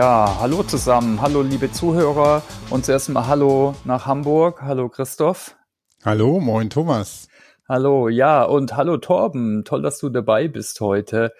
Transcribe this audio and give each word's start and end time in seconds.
Ja, 0.00 0.38
hallo 0.40 0.62
zusammen, 0.62 1.20
hallo 1.20 1.42
liebe 1.42 1.70
Zuhörer 1.70 2.40
und 2.70 2.86
zuerst 2.86 3.10
mal 3.10 3.26
hallo 3.26 3.74
nach 3.84 4.06
Hamburg. 4.06 4.62
Hallo 4.62 4.88
Christoph. 4.88 5.56
Hallo, 6.02 6.40
moin 6.40 6.70
Thomas. 6.70 7.28
Hallo, 7.68 8.08
ja, 8.08 8.42
und 8.42 8.78
hallo 8.78 8.96
Torben. 8.96 9.62
Toll, 9.66 9.82
dass 9.82 9.98
du 9.98 10.08
dabei 10.08 10.48
bist 10.48 10.80
heute. 10.80 11.34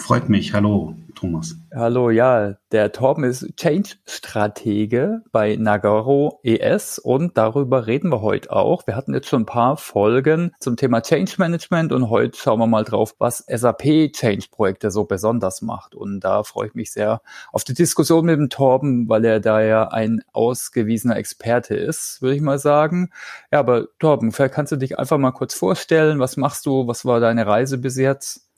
Freut 0.00 0.28
mich. 0.30 0.54
Hallo, 0.54 0.96
Thomas. 1.14 1.54
Hallo, 1.74 2.10
ja. 2.10 2.54
Der 2.72 2.90
Torben 2.90 3.22
ist 3.22 3.46
Change-Stratege 3.56 5.22
bei 5.30 5.56
Nagaro 5.56 6.40
ES 6.42 6.98
und 6.98 7.36
darüber 7.36 7.86
reden 7.86 8.10
wir 8.10 8.22
heute 8.22 8.50
auch. 8.50 8.86
Wir 8.86 8.96
hatten 8.96 9.12
jetzt 9.12 9.28
schon 9.28 9.42
ein 9.42 9.46
paar 9.46 9.76
Folgen 9.76 10.52
zum 10.58 10.76
Thema 10.76 11.02
Change 11.02 11.34
Management 11.36 11.92
und 11.92 12.08
heute 12.08 12.38
schauen 12.38 12.58
wir 12.58 12.66
mal 12.66 12.84
drauf, 12.84 13.14
was 13.18 13.44
SAP 13.46 14.12
Change-Projekte 14.12 14.90
so 14.90 15.04
besonders 15.04 15.60
macht. 15.60 15.94
Und 15.94 16.20
da 16.20 16.44
freue 16.44 16.68
ich 16.68 16.74
mich 16.74 16.90
sehr 16.90 17.20
auf 17.52 17.62
die 17.62 17.74
Diskussion 17.74 18.24
mit 18.24 18.38
dem 18.38 18.48
Torben, 18.48 19.08
weil 19.08 19.24
er 19.26 19.38
da 19.38 19.60
ja 19.60 19.88
ein 19.88 20.22
ausgewiesener 20.32 21.16
Experte 21.16 21.74
ist, 21.74 22.22
würde 22.22 22.36
ich 22.36 22.42
mal 22.42 22.58
sagen. 22.58 23.10
Ja, 23.52 23.60
aber 23.60 23.86
Torben, 23.98 24.32
vielleicht 24.32 24.54
kannst 24.54 24.72
du 24.72 24.76
dich 24.76 24.98
einfach 24.98 25.18
mal 25.18 25.32
kurz 25.32 25.54
vorstellen. 25.54 26.18
Was 26.18 26.38
machst 26.38 26.64
du? 26.64 26.86
Was 26.86 27.04
war 27.04 27.20
deine 27.20 27.46
Reise 27.46 27.76
bis 27.76 27.96
jetzt? 27.96 28.49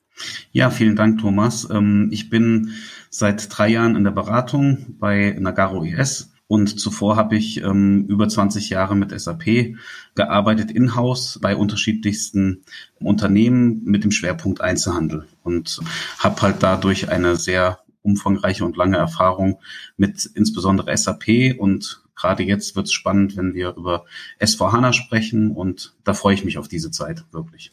Ja, 0.52 0.70
vielen 0.70 0.96
Dank, 0.96 1.20
Thomas. 1.20 1.68
Ähm, 1.70 2.08
ich 2.12 2.30
bin 2.30 2.72
seit 3.10 3.56
drei 3.56 3.68
Jahren 3.68 3.96
in 3.96 4.04
der 4.04 4.10
Beratung 4.10 4.96
bei 4.98 5.36
Nagaro 5.38 5.84
ES 5.84 6.32
und 6.52 6.78
zuvor 6.78 7.16
habe 7.16 7.36
ich 7.36 7.62
ähm, 7.62 8.04
über 8.08 8.28
20 8.28 8.68
Jahre 8.68 8.94
mit 8.94 9.18
SAP 9.18 9.74
gearbeitet 10.14 10.70
in-house 10.70 11.38
bei 11.40 11.56
unterschiedlichsten 11.56 12.62
Unternehmen 13.00 13.82
mit 13.84 14.04
dem 14.04 14.10
Schwerpunkt 14.10 14.60
Einzelhandel 14.60 15.26
und 15.44 15.80
habe 16.18 16.42
halt 16.42 16.56
dadurch 16.60 17.08
eine 17.08 17.36
sehr 17.36 17.78
umfangreiche 18.02 18.66
und 18.66 18.76
lange 18.76 18.98
Erfahrung 18.98 19.60
mit 19.96 20.26
insbesondere 20.34 20.94
SAP 20.94 21.58
und 21.58 22.02
gerade 22.14 22.42
jetzt 22.42 22.76
wird 22.76 22.86
es 22.86 22.92
spannend, 22.92 23.36
wenn 23.36 23.54
wir 23.54 23.74
über 23.76 24.04
S4HANA 24.38 24.92
sprechen 24.92 25.52
und 25.52 25.94
da 26.04 26.12
freue 26.12 26.34
ich 26.34 26.44
mich 26.44 26.58
auf 26.58 26.68
diese 26.68 26.90
Zeit 26.90 27.24
wirklich. 27.32 27.72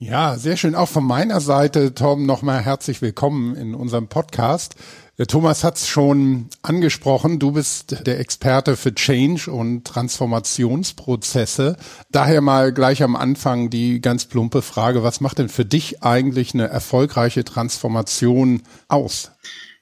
Ja, 0.00 0.38
sehr 0.38 0.56
schön. 0.56 0.76
Auch 0.76 0.88
von 0.88 1.02
meiner 1.02 1.40
Seite, 1.40 1.92
Tom, 1.92 2.24
nochmal 2.24 2.60
herzlich 2.60 3.02
willkommen 3.02 3.56
in 3.56 3.74
unserem 3.74 4.06
Podcast. 4.06 4.76
Der 5.18 5.26
Thomas 5.26 5.64
hat 5.64 5.76
es 5.76 5.88
schon 5.88 6.46
angesprochen. 6.62 7.40
Du 7.40 7.50
bist 7.50 8.06
der 8.06 8.20
Experte 8.20 8.76
für 8.76 8.94
Change 8.94 9.50
und 9.50 9.84
Transformationsprozesse. 9.84 11.76
Daher 12.12 12.42
mal 12.42 12.72
gleich 12.72 13.02
am 13.02 13.16
Anfang 13.16 13.70
die 13.70 14.00
ganz 14.00 14.26
plumpe 14.26 14.62
Frage, 14.62 15.02
was 15.02 15.20
macht 15.20 15.40
denn 15.40 15.48
für 15.48 15.64
dich 15.64 16.00
eigentlich 16.00 16.54
eine 16.54 16.68
erfolgreiche 16.68 17.42
Transformation 17.42 18.62
aus? 18.86 19.32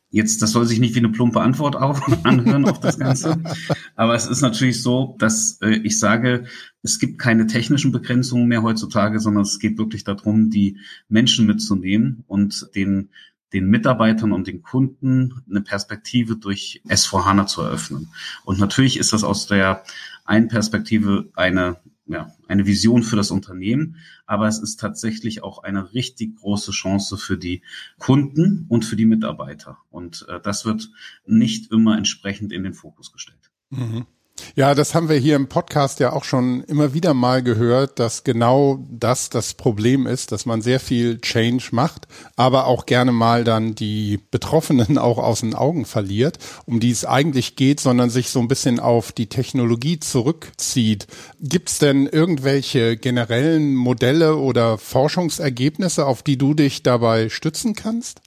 Jetzt, 0.08 0.40
das 0.40 0.52
soll 0.52 0.64
sich 0.64 0.78
nicht 0.78 0.94
wie 0.94 1.00
eine 1.00 1.10
plumpe 1.10 1.42
Antwort 1.42 1.76
auch 1.76 2.00
anhören 2.22 2.64
auf 2.64 2.80
das 2.80 2.98
Ganze. 2.98 3.36
Aber 3.96 4.14
es 4.14 4.26
ist 4.26 4.40
natürlich 4.40 4.82
so, 4.82 5.14
dass 5.18 5.58
äh, 5.60 5.76
ich 5.84 5.98
sage, 5.98 6.46
es 6.86 6.98
gibt 6.98 7.18
keine 7.18 7.46
technischen 7.46 7.92
Begrenzungen 7.92 8.46
mehr 8.46 8.62
heutzutage, 8.62 9.18
sondern 9.18 9.42
es 9.42 9.58
geht 9.58 9.76
wirklich 9.76 10.04
darum, 10.04 10.50
die 10.50 10.78
Menschen 11.08 11.46
mitzunehmen 11.46 12.24
und 12.26 12.68
den 12.74 13.10
den 13.52 13.68
Mitarbeitern 13.70 14.32
und 14.32 14.48
den 14.48 14.62
Kunden 14.62 15.42
eine 15.48 15.60
Perspektive 15.60 16.36
durch 16.36 16.82
S4HANA 16.88 17.46
zu 17.46 17.62
eröffnen. 17.62 18.08
Und 18.44 18.58
natürlich 18.58 18.98
ist 18.98 19.12
das 19.12 19.22
aus 19.22 19.46
der 19.46 19.84
einen 20.24 20.48
Perspektive 20.48 21.30
eine 21.34 21.76
ja, 22.08 22.32
eine 22.46 22.66
Vision 22.66 23.02
für 23.02 23.16
das 23.16 23.32
Unternehmen, 23.32 23.96
aber 24.26 24.46
es 24.46 24.60
ist 24.60 24.78
tatsächlich 24.78 25.42
auch 25.42 25.64
eine 25.64 25.92
richtig 25.92 26.36
große 26.36 26.70
Chance 26.70 27.16
für 27.18 27.36
die 27.36 27.62
Kunden 27.98 28.66
und 28.68 28.84
für 28.84 28.94
die 28.94 29.06
Mitarbeiter. 29.06 29.78
Und 29.90 30.24
äh, 30.28 30.40
das 30.40 30.64
wird 30.64 30.88
nicht 31.26 31.72
immer 31.72 31.98
entsprechend 31.98 32.52
in 32.52 32.62
den 32.62 32.74
Fokus 32.74 33.12
gestellt. 33.12 33.50
Mhm. 33.70 34.06
Ja, 34.54 34.74
das 34.74 34.94
haben 34.94 35.08
wir 35.08 35.16
hier 35.16 35.36
im 35.36 35.48
Podcast 35.48 36.00
ja 36.00 36.12
auch 36.12 36.24
schon 36.24 36.62
immer 36.64 36.94
wieder 36.94 37.14
mal 37.14 37.42
gehört, 37.42 37.98
dass 37.98 38.24
genau 38.24 38.84
das 38.90 39.28
das 39.28 39.54
Problem 39.54 40.06
ist, 40.06 40.32
dass 40.32 40.46
man 40.46 40.62
sehr 40.62 40.80
viel 40.80 41.20
Change 41.20 41.68
macht, 41.72 42.08
aber 42.36 42.66
auch 42.66 42.86
gerne 42.86 43.12
mal 43.12 43.44
dann 43.44 43.74
die 43.74 44.18
Betroffenen 44.30 44.98
auch 44.98 45.18
aus 45.18 45.40
den 45.40 45.54
Augen 45.54 45.84
verliert, 45.84 46.38
um 46.64 46.80
die 46.80 46.90
es 46.90 47.04
eigentlich 47.04 47.56
geht, 47.56 47.80
sondern 47.80 48.10
sich 48.10 48.30
so 48.30 48.40
ein 48.40 48.48
bisschen 48.48 48.80
auf 48.80 49.12
die 49.12 49.28
Technologie 49.28 50.00
zurückzieht. 50.00 51.06
Gibt 51.40 51.68
es 51.68 51.78
denn 51.78 52.06
irgendwelche 52.06 52.96
generellen 52.96 53.74
Modelle 53.74 54.36
oder 54.36 54.78
Forschungsergebnisse, 54.78 56.06
auf 56.06 56.22
die 56.22 56.38
du 56.38 56.54
dich 56.54 56.82
dabei 56.82 57.28
stützen 57.28 57.74
kannst? 57.74 58.20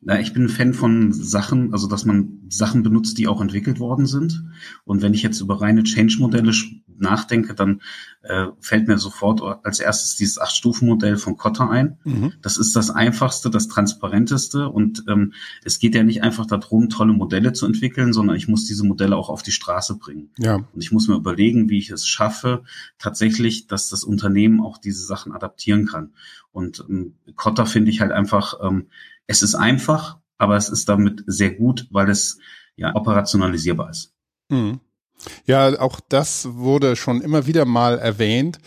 Na, 0.00 0.20
ich 0.20 0.32
bin 0.32 0.44
ein 0.44 0.48
Fan 0.48 0.74
von 0.74 1.12
Sachen, 1.12 1.72
also 1.72 1.88
dass 1.88 2.04
man 2.04 2.40
Sachen 2.48 2.82
benutzt, 2.82 3.18
die 3.18 3.28
auch 3.28 3.40
entwickelt 3.40 3.80
worden 3.80 4.06
sind. 4.06 4.44
Und 4.84 5.02
wenn 5.02 5.14
ich 5.14 5.22
jetzt 5.22 5.40
über 5.40 5.60
reine 5.60 5.82
Change-Modelle 5.82 6.52
nachdenke, 6.98 7.54
dann 7.54 7.82
äh, 8.22 8.46
fällt 8.60 8.88
mir 8.88 8.98
sofort 8.98 9.42
als 9.64 9.80
erstes 9.80 10.16
dieses 10.16 10.38
Acht-Stufen-Modell 10.38 11.16
von 11.16 11.36
Kotter 11.36 11.68
ein. 11.68 11.98
Mhm. 12.04 12.32
Das 12.40 12.56
ist 12.56 12.74
das 12.76 12.90
einfachste, 12.90 13.50
das 13.50 13.68
transparenteste. 13.68 14.68
Und 14.68 15.04
ähm, 15.08 15.32
es 15.64 15.78
geht 15.78 15.94
ja 15.94 16.02
nicht 16.02 16.22
einfach 16.22 16.46
darum, 16.46 16.88
tolle 16.88 17.12
Modelle 17.12 17.52
zu 17.52 17.66
entwickeln, 17.66 18.12
sondern 18.12 18.36
ich 18.36 18.48
muss 18.48 18.64
diese 18.64 18.84
Modelle 18.84 19.16
auch 19.16 19.28
auf 19.28 19.42
die 19.42 19.52
Straße 19.52 19.98
bringen. 19.98 20.30
Ja. 20.38 20.56
Und 20.56 20.82
ich 20.82 20.92
muss 20.92 21.08
mir 21.08 21.16
überlegen, 21.16 21.68
wie 21.68 21.78
ich 21.78 21.90
es 21.90 22.06
schaffe, 22.06 22.62
tatsächlich, 22.98 23.66
dass 23.66 23.88
das 23.88 24.04
Unternehmen 24.04 24.60
auch 24.60 24.78
diese 24.78 25.04
Sachen 25.04 25.32
adaptieren 25.32 25.86
kann. 25.86 26.12
Und 26.52 26.84
ähm, 26.88 27.14
Kotter 27.34 27.66
finde 27.66 27.90
ich 27.90 28.00
halt 28.00 28.12
einfach 28.12 28.54
ähm, 28.62 28.86
es 29.32 29.42
ist 29.42 29.54
einfach, 29.54 30.18
aber 30.38 30.56
es 30.56 30.68
ist 30.68 30.88
damit 30.88 31.24
sehr 31.26 31.50
gut, 31.50 31.88
weil 31.90 32.10
es 32.10 32.38
ja 32.76 32.94
operationalisierbar 32.94 33.90
ist. 33.90 34.12
Mhm. 34.48 34.80
Ja, 35.46 35.80
auch 35.80 36.00
das 36.08 36.48
wurde 36.52 36.96
schon 36.96 37.20
immer 37.20 37.46
wieder 37.46 37.64
mal 37.64 37.98
erwähnt. 37.98 38.58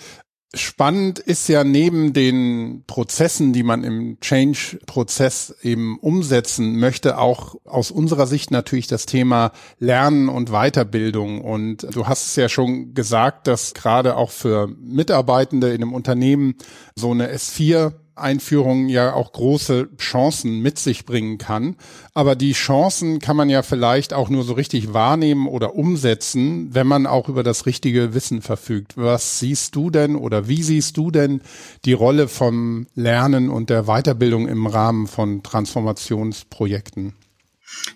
Spannend 0.53 1.19
ist 1.19 1.49
ja 1.49 1.65
neben 1.65 2.13
den 2.13 2.85
Prozessen, 2.87 3.51
die 3.51 3.63
man 3.63 3.83
im 3.83 4.19
Change-Prozess 4.21 5.53
eben 5.61 5.99
umsetzen 5.99 6.79
möchte, 6.79 7.17
auch 7.17 7.55
aus 7.65 7.91
unserer 7.91 8.25
Sicht 8.25 8.51
natürlich 8.51 8.87
das 8.87 9.05
Thema 9.05 9.51
Lernen 9.79 10.29
und 10.29 10.51
Weiterbildung. 10.51 11.41
Und 11.41 11.85
du 11.93 12.07
hast 12.07 12.27
es 12.27 12.35
ja 12.37 12.47
schon 12.47 12.93
gesagt, 12.93 13.47
dass 13.47 13.73
gerade 13.73 14.15
auch 14.15 14.31
für 14.31 14.67
Mitarbeitende 14.67 15.73
in 15.73 15.83
einem 15.83 15.93
Unternehmen 15.93 16.55
so 16.95 17.11
eine 17.11 17.33
S4 17.35 17.91
Einführung 18.15 18.87
ja 18.87 19.13
auch 19.13 19.33
große 19.33 19.89
Chancen 19.97 20.61
mit 20.61 20.79
sich 20.79 21.05
bringen 21.05 21.37
kann. 21.37 21.75
Aber 22.13 22.35
die 22.35 22.53
Chancen 22.53 23.19
kann 23.19 23.35
man 23.35 23.49
ja 23.49 23.61
vielleicht 23.61 24.13
auch 24.13 24.29
nur 24.29 24.43
so 24.43 24.53
richtig 24.53 24.93
wahrnehmen 24.93 25.47
oder 25.47 25.75
umsetzen, 25.75 26.73
wenn 26.73 26.87
man 26.87 27.07
auch 27.07 27.29
über 27.29 27.43
das 27.43 27.65
richtige 27.65 28.13
Wissen 28.13 28.41
verfügt. 28.41 28.97
Was 28.97 29.39
siehst 29.39 29.75
du 29.75 29.89
denn 29.89 30.15
oder 30.15 30.47
wie 30.47 30.63
siehst 30.63 30.97
du 30.97 31.11
denn 31.11 31.41
die 31.83 31.93
Rolle 31.93 32.27
vom 32.27 32.87
Lernen 32.95 33.49
und 33.49 33.69
der 33.69 33.83
Weiterbildung 33.83 34.47
im 34.47 34.65
Rahmen 34.67 35.07
von 35.07 35.43
Transformationsprojekten? 35.43 37.13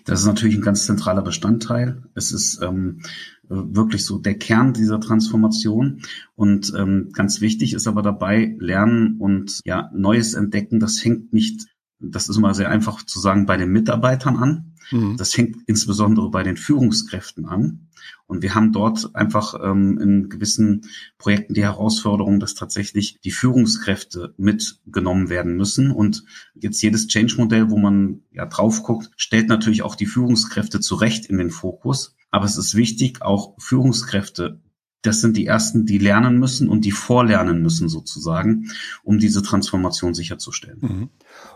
Das 0.04 0.20
ist 0.20 0.26
natürlich 0.26 0.56
ein 0.56 0.62
ganz 0.62 0.86
zentraler 0.86 1.22
Bestandteil. 1.22 2.02
Es 2.14 2.32
ist 2.32 2.60
ähm, 2.62 3.02
wirklich 3.50 4.04
so 4.04 4.18
der 4.18 4.38
Kern 4.38 4.72
dieser 4.72 5.00
Transformation. 5.00 6.02
Und 6.36 6.72
ähm, 6.76 7.10
ganz 7.12 7.40
wichtig 7.40 7.74
ist 7.74 7.86
aber 7.86 8.02
dabei, 8.02 8.56
Lernen 8.58 9.16
und 9.18 9.60
ja, 9.64 9.90
Neues 9.92 10.34
entdecken, 10.34 10.80
das 10.80 11.04
hängt 11.04 11.32
nicht, 11.32 11.66
das 11.98 12.28
ist 12.28 12.36
immer 12.36 12.54
sehr 12.54 12.70
einfach 12.70 13.04
zu 13.04 13.18
sagen, 13.18 13.46
bei 13.46 13.56
den 13.56 13.70
Mitarbeitern 13.70 14.36
an. 14.36 14.74
Mhm. 14.92 15.16
Das 15.16 15.36
hängt 15.36 15.56
insbesondere 15.66 16.30
bei 16.30 16.42
den 16.42 16.56
Führungskräften 16.56 17.46
an. 17.46 17.88
Und 18.26 18.42
wir 18.42 18.54
haben 18.54 18.72
dort 18.72 19.14
einfach 19.14 19.54
ähm, 19.62 19.98
in 19.98 20.28
gewissen 20.28 20.86
Projekten 21.18 21.54
die 21.54 21.64
Herausforderung, 21.64 22.38
dass 22.40 22.54
tatsächlich 22.54 23.18
die 23.24 23.32
Führungskräfte 23.32 24.34
mitgenommen 24.36 25.28
werden 25.28 25.56
müssen. 25.56 25.90
Und 25.90 26.24
jetzt 26.54 26.80
jedes 26.80 27.08
Change-Modell, 27.08 27.70
wo 27.70 27.76
man 27.76 28.22
ja 28.30 28.46
drauf 28.46 28.84
guckt, 28.84 29.10
stellt 29.16 29.48
natürlich 29.48 29.82
auch 29.82 29.96
die 29.96 30.06
Führungskräfte 30.06 30.80
zurecht 30.80 31.26
in 31.26 31.38
den 31.38 31.50
Fokus. 31.50 32.14
Aber 32.30 32.44
es 32.44 32.56
ist 32.56 32.74
wichtig, 32.74 33.22
auch 33.22 33.54
Führungskräfte 33.58 34.60
das 35.02 35.22
sind 35.22 35.36
die 35.36 35.46
ersten, 35.46 35.86
die 35.86 35.98
lernen 35.98 36.38
müssen 36.38 36.68
und 36.68 36.84
die 36.84 36.90
vorlernen 36.90 37.62
müssen 37.62 37.88
sozusagen, 37.88 38.70
um 39.02 39.18
diese 39.18 39.42
Transformation 39.42 40.12
sicherzustellen. 40.12 40.78
Mhm. 40.80 41.08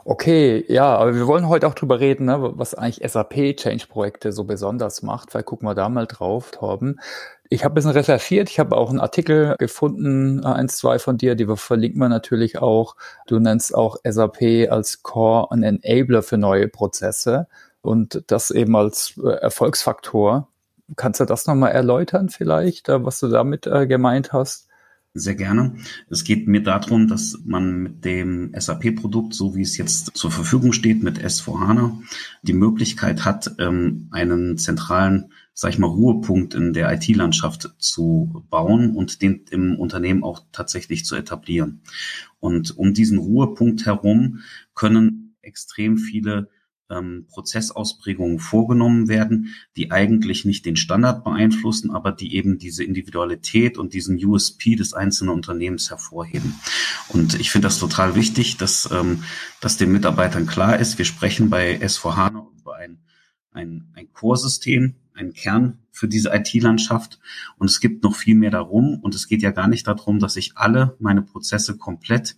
Okay, 0.04 0.64
ja, 0.68 0.96
aber 0.96 1.14
wir 1.14 1.26
wollen 1.26 1.48
heute 1.48 1.66
auch 1.66 1.74
drüber 1.74 2.00
reden, 2.00 2.26
ne, 2.26 2.52
was 2.56 2.74
eigentlich 2.74 3.10
SAP-Change-Projekte 3.10 4.32
so 4.32 4.44
besonders 4.44 5.02
macht. 5.02 5.30
Vielleicht 5.30 5.46
gucken 5.46 5.68
wir 5.68 5.74
da 5.74 5.88
mal 5.88 6.06
drauf, 6.06 6.52
Torben. 6.52 7.00
Ich 7.50 7.64
habe 7.64 7.72
ein 7.72 7.76
bisschen 7.76 7.90
recherchiert, 7.90 8.48
ich 8.48 8.58
habe 8.58 8.76
auch 8.76 8.88
einen 8.88 9.00
Artikel 9.00 9.56
gefunden, 9.58 10.42
eins, 10.44 10.78
zwei 10.78 10.98
von 10.98 11.18
dir, 11.18 11.34
die 11.34 11.46
verlinken 11.56 12.00
wir 12.00 12.08
natürlich 12.08 12.58
auch. 12.58 12.96
Du 13.26 13.38
nennst 13.38 13.74
auch 13.74 13.98
SAP 14.02 14.70
als 14.70 15.02
Core 15.02 15.48
und 15.48 15.62
Enabler 15.62 16.22
für 16.22 16.38
neue 16.38 16.68
Prozesse 16.68 17.46
und 17.82 18.24
das 18.28 18.50
eben 18.50 18.74
als 18.74 19.20
äh, 19.22 19.28
Erfolgsfaktor 19.28 20.48
Kannst 20.96 21.20
du 21.20 21.24
das 21.24 21.46
nochmal 21.46 21.72
erläutern 21.72 22.28
vielleicht, 22.28 22.88
äh, 22.88 23.04
was 23.04 23.20
du 23.20 23.28
damit 23.28 23.66
äh, 23.66 23.86
gemeint 23.86 24.32
hast? 24.32 24.68
Sehr 25.16 25.36
gerne. 25.36 25.76
Es 26.10 26.24
geht 26.24 26.48
mir 26.48 26.60
darum, 26.60 27.06
dass 27.06 27.38
man 27.44 27.84
mit 27.84 28.04
dem 28.04 28.52
SAP-Produkt, 28.52 29.32
so 29.32 29.54
wie 29.54 29.62
es 29.62 29.76
jetzt 29.76 30.10
zur 30.16 30.32
Verfügung 30.32 30.72
steht, 30.72 31.04
mit 31.04 31.20
S4HANA, 31.20 32.02
die 32.42 32.52
Möglichkeit 32.52 33.24
hat, 33.24 33.52
ähm, 33.60 34.08
einen 34.10 34.58
zentralen, 34.58 35.30
sag 35.52 35.70
ich 35.70 35.78
mal, 35.78 35.86
Ruhepunkt 35.86 36.54
in 36.54 36.72
der 36.72 36.92
IT-Landschaft 36.92 37.76
zu 37.78 38.44
bauen 38.50 38.96
und 38.96 39.22
den 39.22 39.44
im 39.52 39.78
Unternehmen 39.78 40.24
auch 40.24 40.42
tatsächlich 40.50 41.04
zu 41.04 41.14
etablieren. 41.14 41.82
Und 42.40 42.76
um 42.76 42.92
diesen 42.92 43.18
Ruhepunkt 43.18 43.86
herum 43.86 44.40
können 44.74 45.36
extrem 45.42 45.96
viele 45.96 46.48
ähm, 46.94 47.26
Prozessausprägungen 47.28 48.38
vorgenommen 48.38 49.08
werden, 49.08 49.54
die 49.76 49.90
eigentlich 49.90 50.44
nicht 50.44 50.64
den 50.66 50.76
Standard 50.76 51.24
beeinflussen, 51.24 51.90
aber 51.90 52.12
die 52.12 52.34
eben 52.34 52.58
diese 52.58 52.84
Individualität 52.84 53.78
und 53.78 53.94
diesen 53.94 54.22
USP 54.24 54.76
des 54.76 54.94
einzelnen 54.94 55.34
Unternehmens 55.34 55.90
hervorheben. 55.90 56.54
Und 57.08 57.38
ich 57.38 57.50
finde 57.50 57.66
das 57.66 57.78
total 57.78 58.14
wichtig, 58.14 58.56
dass, 58.56 58.88
ähm, 58.92 59.24
dass 59.60 59.76
den 59.76 59.92
Mitarbeitern 59.92 60.46
klar 60.46 60.78
ist, 60.78 60.98
wir 60.98 61.04
sprechen 61.04 61.50
bei 61.50 61.80
S4HANA 61.80 62.46
über 62.58 62.76
ein, 62.76 62.98
ein, 63.52 63.88
ein 63.94 64.12
Core-System, 64.12 64.94
ein 65.14 65.32
Kern 65.32 65.78
für 65.92 66.08
diese 66.08 66.34
IT-Landschaft. 66.34 67.20
Und 67.56 67.70
es 67.70 67.80
gibt 67.80 68.02
noch 68.02 68.16
viel 68.16 68.34
mehr 68.34 68.50
darum. 68.50 68.98
Und 69.00 69.14
es 69.14 69.28
geht 69.28 69.42
ja 69.42 69.52
gar 69.52 69.68
nicht 69.68 69.86
darum, 69.86 70.18
dass 70.18 70.36
ich 70.36 70.56
alle 70.56 70.96
meine 70.98 71.22
Prozesse 71.22 71.78
komplett 71.78 72.36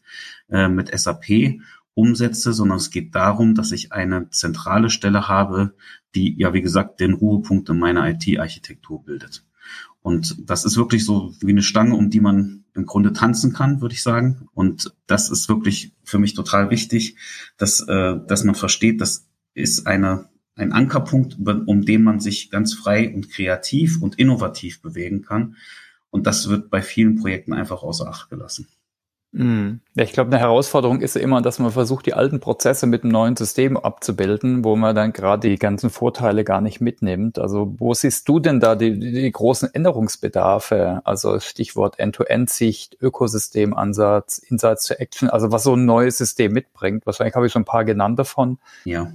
äh, 0.50 0.68
mit 0.68 0.96
SAP 0.96 1.58
umsetze, 1.96 2.52
sondern 2.52 2.76
es 2.76 2.90
geht 2.90 3.14
darum, 3.14 3.54
dass 3.54 3.72
ich 3.72 3.92
eine 3.92 4.28
zentrale 4.30 4.90
Stelle 4.90 5.28
habe, 5.28 5.74
die 6.14 6.36
ja, 6.38 6.52
wie 6.52 6.60
gesagt, 6.60 7.00
den 7.00 7.14
Ruhepunkt 7.14 7.68
in 7.70 7.78
meiner 7.78 8.08
IT-Architektur 8.08 9.02
bildet. 9.02 9.44
Und 10.02 10.48
das 10.48 10.64
ist 10.64 10.76
wirklich 10.76 11.04
so 11.04 11.32
wie 11.40 11.50
eine 11.50 11.62
Stange, 11.62 11.96
um 11.96 12.10
die 12.10 12.20
man 12.20 12.64
im 12.74 12.84
Grunde 12.84 13.12
tanzen 13.14 13.52
kann, 13.52 13.80
würde 13.80 13.94
ich 13.94 14.02
sagen. 14.02 14.48
Und 14.52 14.94
das 15.06 15.30
ist 15.30 15.48
wirklich 15.48 15.94
für 16.04 16.18
mich 16.18 16.34
total 16.34 16.70
wichtig, 16.70 17.16
dass, 17.56 17.80
äh, 17.80 18.16
dass 18.28 18.44
man 18.44 18.54
versteht, 18.54 19.00
das 19.00 19.26
ist 19.54 19.86
eine, 19.86 20.28
ein 20.54 20.72
Ankerpunkt, 20.72 21.38
um 21.38 21.84
den 21.84 22.02
man 22.02 22.20
sich 22.20 22.50
ganz 22.50 22.74
frei 22.74 23.12
und 23.12 23.30
kreativ 23.30 24.02
und 24.02 24.16
innovativ 24.16 24.82
bewegen 24.82 25.22
kann. 25.22 25.56
Und 26.10 26.26
das 26.26 26.48
wird 26.48 26.70
bei 26.70 26.82
vielen 26.82 27.16
Projekten 27.16 27.54
einfach 27.54 27.82
außer 27.82 28.06
Acht 28.06 28.28
gelassen. 28.28 28.68
Mhm. 29.32 29.80
Ja, 29.94 30.04
ich 30.04 30.12
glaube, 30.12 30.30
eine 30.30 30.38
Herausforderung 30.38 31.00
ist 31.00 31.16
immer, 31.16 31.42
dass 31.42 31.58
man 31.58 31.70
versucht, 31.70 32.06
die 32.06 32.14
alten 32.14 32.40
Prozesse 32.40 32.86
mit 32.86 33.02
einem 33.02 33.12
neuen 33.12 33.36
System 33.36 33.76
abzubilden, 33.76 34.64
wo 34.64 34.76
man 34.76 34.94
dann 34.94 35.12
gerade 35.12 35.48
die 35.48 35.56
ganzen 35.56 35.90
Vorteile 35.90 36.44
gar 36.44 36.60
nicht 36.60 36.80
mitnimmt. 36.80 37.38
Also 37.38 37.74
wo 37.78 37.92
siehst 37.92 38.28
du 38.28 38.40
denn 38.40 38.60
da 38.60 38.74
die, 38.74 38.98
die 38.98 39.30
großen 39.30 39.72
Änderungsbedarfe? 39.72 41.02
Also 41.04 41.38
Stichwort 41.40 41.98
End-to-End-Sicht, 41.98 42.96
Ökosystemansatz, 43.00 44.38
Insights 44.38 44.86
to 44.86 44.94
Action, 44.94 45.28
also 45.28 45.52
was 45.52 45.64
so 45.64 45.74
ein 45.74 45.84
neues 45.84 46.18
System 46.18 46.52
mitbringt. 46.52 47.04
Wahrscheinlich 47.04 47.34
habe 47.34 47.46
ich 47.46 47.52
schon 47.52 47.62
ein 47.62 47.66
paar 47.66 47.84
genannt 47.84 48.18
davon. 48.18 48.58
Ja, 48.84 49.12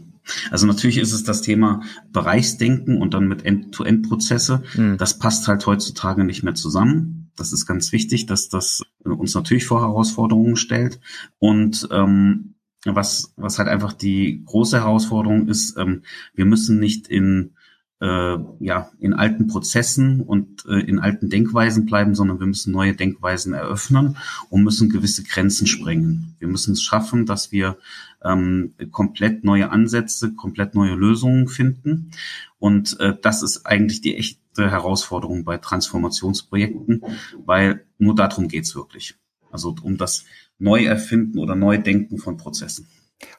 also 0.52 0.68
natürlich 0.68 1.00
ist 1.00 1.14
es 1.14 1.24
das 1.24 1.42
Thema 1.42 1.82
Bereichsdenken 2.14 3.02
und 3.02 3.14
dann 3.14 3.28
mit 3.28 3.44
End-to-End-Prozesse. 3.44 4.64
Mhm. 4.76 4.98
Das 4.98 5.18
passt 5.18 5.48
halt 5.48 5.66
heutzutage 5.66 6.24
nicht 6.24 6.44
mehr 6.44 6.54
zusammen 6.54 7.21
das 7.36 7.54
ist 7.54 7.66
ganz 7.66 7.92
wichtig, 7.92 8.26
dass 8.26 8.50
das 8.50 8.84
uns 9.04 9.34
natürlich 9.34 9.66
vor 9.66 9.82
Herausforderungen 9.82 10.56
stellt. 10.56 11.00
Und 11.40 11.88
ähm, 11.92 12.56
was, 12.86 13.34
was 13.36 13.60
halt 13.60 13.70
einfach 13.70 13.94
die 13.94 14.44
große 14.46 14.80
Herausforderung 14.80 15.48
ist, 15.48 15.78
ähm, 15.78 16.04
wir 16.34 16.46
müssen 16.46 16.80
nicht 16.80 17.08
in 17.08 17.54
äh, 18.02 18.38
ja, 18.60 18.90
in 19.00 19.14
alten 19.14 19.46
Prozessen 19.48 20.22
und 20.22 20.66
äh, 20.66 20.80
in 20.80 21.00
alten 21.00 21.30
Denkweisen 21.30 21.86
bleiben, 21.86 22.16
sondern 22.16 22.40
wir 22.40 22.48
müssen 22.48 22.74
neue 22.74 22.96
Denkweisen 22.96 23.54
eröffnen 23.54 24.18
und 24.50 24.64
müssen 24.64 24.90
gewisse 24.90 25.24
Grenzen 25.24 25.68
sprengen. 25.68 26.36
Wir 26.40 26.48
müssen 26.48 26.74
es 26.74 26.82
schaffen, 26.82 27.28
dass 27.28 27.52
wir 27.52 27.78
ähm, 28.24 28.74
komplett 28.92 29.44
neue 29.44 29.70
Ansätze, 29.70 30.34
komplett 30.34 30.74
neue 30.74 30.96
Lösungen 30.96 31.48
finden. 31.48 32.10
Und 32.58 33.00
äh, 33.00 33.16
das 33.22 33.44
ist 33.44 33.68
eigentlich 33.68 34.02
die 34.02 34.18
echte 34.18 34.41
Herausforderung 34.58 35.44
bei 35.44 35.58
Transformationsprojekten, 35.58 37.04
weil 37.46 37.86
nur 37.98 38.16
darum 38.16 38.48
geht's 38.48 38.76
wirklich. 38.76 39.16
Also 39.52 39.76
um 39.82 39.98
das 39.98 40.26
Neuerfinden 40.60 41.40
oder 41.40 41.56
Neudenken 41.56 42.18
von 42.18 42.38
Prozessen. 42.38 42.88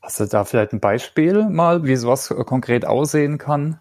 Hast 0.01 0.21
du 0.21 0.27
da 0.27 0.45
vielleicht 0.45 0.73
ein 0.73 0.81
Beispiel 0.81 1.49
mal, 1.49 1.85
wie 1.85 1.97
sowas 1.97 2.29
konkret 2.47 2.87
aussehen 2.87 3.39
kann? 3.39 3.79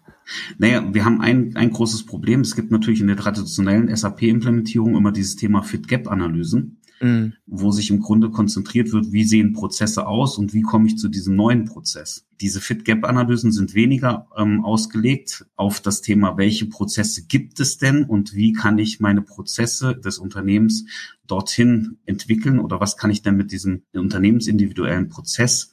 Naja, 0.58 0.82
wir 0.92 1.04
haben 1.04 1.20
ein, 1.20 1.56
ein 1.56 1.70
großes 1.70 2.06
Problem. 2.06 2.40
Es 2.40 2.54
gibt 2.54 2.70
natürlich 2.70 3.00
in 3.00 3.08
der 3.08 3.16
traditionellen 3.16 3.94
SAP-Implementierung 3.94 4.96
immer 4.96 5.12
dieses 5.12 5.36
Thema 5.36 5.62
Fit-Gap-Analysen, 5.62 6.78
mhm. 7.02 7.34
wo 7.46 7.70
sich 7.70 7.90
im 7.90 8.00
Grunde 8.00 8.30
konzentriert 8.30 8.92
wird, 8.92 9.12
wie 9.12 9.24
sehen 9.24 9.52
Prozesse 9.52 10.06
aus 10.06 10.38
und 10.38 10.54
wie 10.54 10.62
komme 10.62 10.86
ich 10.86 10.96
zu 10.96 11.08
diesem 11.08 11.36
neuen 11.36 11.66
Prozess. 11.66 12.26
Diese 12.40 12.60
Fit-Gap-Analysen 12.60 13.52
sind 13.52 13.74
weniger 13.74 14.28
ähm, 14.36 14.64
ausgelegt 14.64 15.44
auf 15.56 15.80
das 15.80 16.00
Thema, 16.00 16.36
welche 16.36 16.66
Prozesse 16.66 17.26
gibt 17.26 17.60
es 17.60 17.78
denn 17.78 18.04
und 18.04 18.34
wie 18.34 18.52
kann 18.52 18.78
ich 18.78 19.00
meine 19.00 19.22
Prozesse 19.22 19.96
des 19.96 20.18
Unternehmens 20.18 20.86
dorthin 21.26 21.98
entwickeln 22.06 22.58
oder 22.58 22.80
was 22.80 22.96
kann 22.96 23.10
ich 23.10 23.22
denn 23.22 23.36
mit 23.36 23.52
diesem 23.52 23.82
unternehmensindividuellen 23.92 25.08
Prozess 25.08 25.72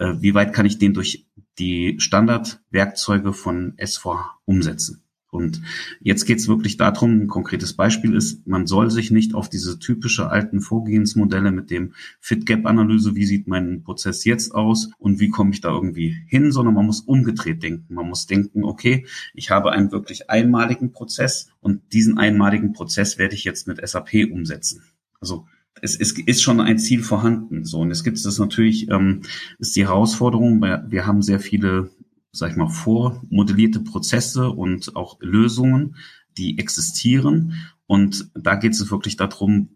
äh, 0.00 0.14
wie 0.20 0.34
weit 0.34 0.52
kann 0.52 0.66
ich 0.66 0.78
den 0.78 0.94
durch 0.94 1.26
die 1.58 1.96
Standardwerkzeuge 2.00 3.32
von 3.32 3.74
S4 3.76 4.24
umsetzen. 4.46 5.04
Und 5.30 5.62
jetzt 6.00 6.24
geht 6.24 6.38
es 6.38 6.48
wirklich 6.48 6.76
darum, 6.76 7.22
ein 7.22 7.28
konkretes 7.28 7.74
Beispiel 7.74 8.14
ist, 8.14 8.46
man 8.46 8.66
soll 8.66 8.90
sich 8.90 9.10
nicht 9.10 9.34
auf 9.34 9.48
diese 9.48 9.78
typische 9.78 10.28
alten 10.28 10.60
Vorgehensmodelle 10.60 11.52
mit 11.52 11.70
dem 11.70 11.94
Fit-Gap-Analyse, 12.20 13.14
wie 13.14 13.26
sieht 13.26 13.46
mein 13.46 13.82
Prozess 13.82 14.24
jetzt 14.24 14.54
aus 14.54 14.90
und 14.98 15.20
wie 15.20 15.28
komme 15.28 15.52
ich 15.52 15.60
da 15.60 15.70
irgendwie 15.70 16.16
hin, 16.26 16.50
sondern 16.50 16.74
man 16.74 16.86
muss 16.86 17.00
umgedreht 17.00 17.62
denken. 17.62 17.94
Man 17.94 18.08
muss 18.08 18.26
denken, 18.26 18.64
okay, 18.64 19.06
ich 19.34 19.50
habe 19.50 19.72
einen 19.72 19.92
wirklich 19.92 20.30
einmaligen 20.30 20.92
Prozess 20.92 21.48
und 21.60 21.92
diesen 21.92 22.18
einmaligen 22.18 22.72
Prozess 22.72 23.18
werde 23.18 23.34
ich 23.34 23.44
jetzt 23.44 23.68
mit 23.68 23.80
SAP 23.86 24.30
umsetzen. 24.32 24.82
Also 25.20 25.46
es, 25.82 25.98
es 25.98 26.12
ist 26.12 26.42
schon 26.42 26.60
ein 26.60 26.78
Ziel 26.78 27.02
vorhanden. 27.02 27.64
So, 27.64 27.80
und 27.80 27.88
jetzt 27.88 28.04
gibt 28.04 28.16
es 28.16 28.22
das 28.22 28.38
natürlich, 28.38 28.90
ähm, 28.90 29.22
ist 29.58 29.76
die 29.76 29.86
Herausforderung, 29.86 30.60
weil 30.60 30.84
wir 30.88 31.06
haben 31.06 31.22
sehr 31.22 31.40
viele, 31.40 31.90
sag 32.32 32.50
ich 32.50 32.56
mal, 32.56 32.68
vormodellierte 32.68 33.80
Prozesse 33.80 34.50
und 34.50 34.96
auch 34.96 35.18
Lösungen, 35.20 35.96
die 36.36 36.58
existieren. 36.58 37.54
Und 37.86 38.30
da 38.34 38.54
geht 38.54 38.72
es 38.72 38.90
wirklich 38.90 39.16
darum, 39.16 39.70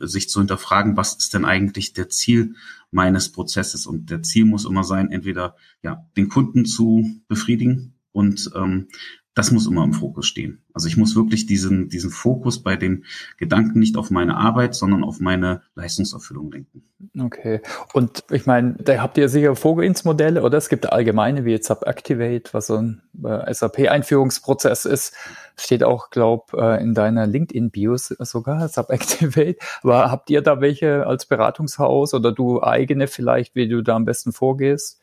sich 0.00 0.30
zu 0.30 0.40
hinterfragen, 0.40 0.96
was 0.96 1.14
ist 1.14 1.34
denn 1.34 1.44
eigentlich 1.44 1.92
der 1.92 2.08
Ziel 2.08 2.54
meines 2.90 3.30
Prozesses? 3.30 3.86
Und 3.86 4.10
der 4.10 4.22
Ziel 4.22 4.46
muss 4.46 4.64
immer 4.64 4.84
sein, 4.84 5.10
entweder 5.10 5.56
ja 5.82 6.06
den 6.16 6.28
Kunden 6.28 6.64
zu 6.64 7.04
befriedigen 7.28 7.94
und 8.12 8.50
ähm, 8.54 8.88
das 9.34 9.50
muss 9.50 9.66
immer 9.66 9.84
im 9.84 9.94
Fokus 9.94 10.26
stehen. 10.26 10.62
Also 10.74 10.88
ich 10.88 10.96
muss 10.96 11.16
wirklich 11.16 11.46
diesen, 11.46 11.88
diesen 11.88 12.10
Fokus 12.10 12.62
bei 12.62 12.76
dem 12.76 13.04
Gedanken 13.38 13.78
nicht 13.78 13.96
auf 13.96 14.10
meine 14.10 14.36
Arbeit, 14.36 14.74
sondern 14.74 15.04
auf 15.04 15.20
meine 15.20 15.62
Leistungserfüllung 15.74 16.52
lenken. 16.52 16.82
Okay. 17.18 17.60
Und 17.92 18.24
ich 18.30 18.46
meine, 18.46 18.74
da 18.78 19.02
habt 19.02 19.18
ihr 19.18 19.28
sicher 19.28 19.56
Vorgehensmodelle, 19.56 20.42
oder? 20.42 20.58
Es 20.58 20.68
gibt 20.68 20.92
allgemeine, 20.92 21.44
wie 21.44 21.50
jetzt 21.50 21.66
Subactivate, 21.66 22.52
was 22.52 22.68
so 22.68 22.76
ein 22.76 23.02
äh, 23.24 23.52
SAP-Einführungsprozess 23.52 24.84
ist. 24.84 25.14
Steht 25.56 25.82
auch, 25.82 26.10
glaub, 26.10 26.54
äh, 26.54 26.80
in 26.80 26.94
deiner 26.94 27.26
LinkedIn-Bios 27.26 28.08
sogar, 28.20 28.68
Subactivate. 28.68 29.56
Aber 29.82 30.10
habt 30.10 30.30
ihr 30.30 30.42
da 30.42 30.60
welche 30.60 31.06
als 31.06 31.26
Beratungshaus 31.26 32.14
oder 32.14 32.30
du 32.32 32.62
eigene 32.62 33.08
vielleicht, 33.08 33.56
wie 33.56 33.68
du 33.68 33.82
da 33.82 33.96
am 33.96 34.04
besten 34.04 34.32
vorgehst? 34.32 35.01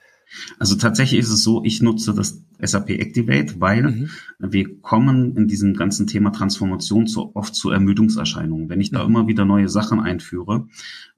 Also 0.57 0.75
tatsächlich 0.75 1.19
ist 1.19 1.29
es 1.29 1.43
so, 1.43 1.63
ich 1.63 1.81
nutze 1.81 2.13
das 2.13 2.43
SAP 2.61 2.89
Activate, 2.91 3.59
weil 3.59 3.83
mhm. 3.83 4.09
wir 4.39 4.79
kommen 4.81 5.35
in 5.37 5.47
diesem 5.47 5.73
ganzen 5.73 6.07
Thema 6.07 6.31
Transformation 6.31 7.07
zu, 7.07 7.35
oft 7.35 7.55
zu 7.55 7.69
Ermüdungserscheinungen. 7.69 8.69
Wenn 8.69 8.81
ich 8.81 8.91
da 8.91 9.03
mhm. 9.03 9.09
immer 9.09 9.27
wieder 9.27 9.45
neue 9.45 9.69
Sachen 9.69 9.99
einführe 9.99 10.67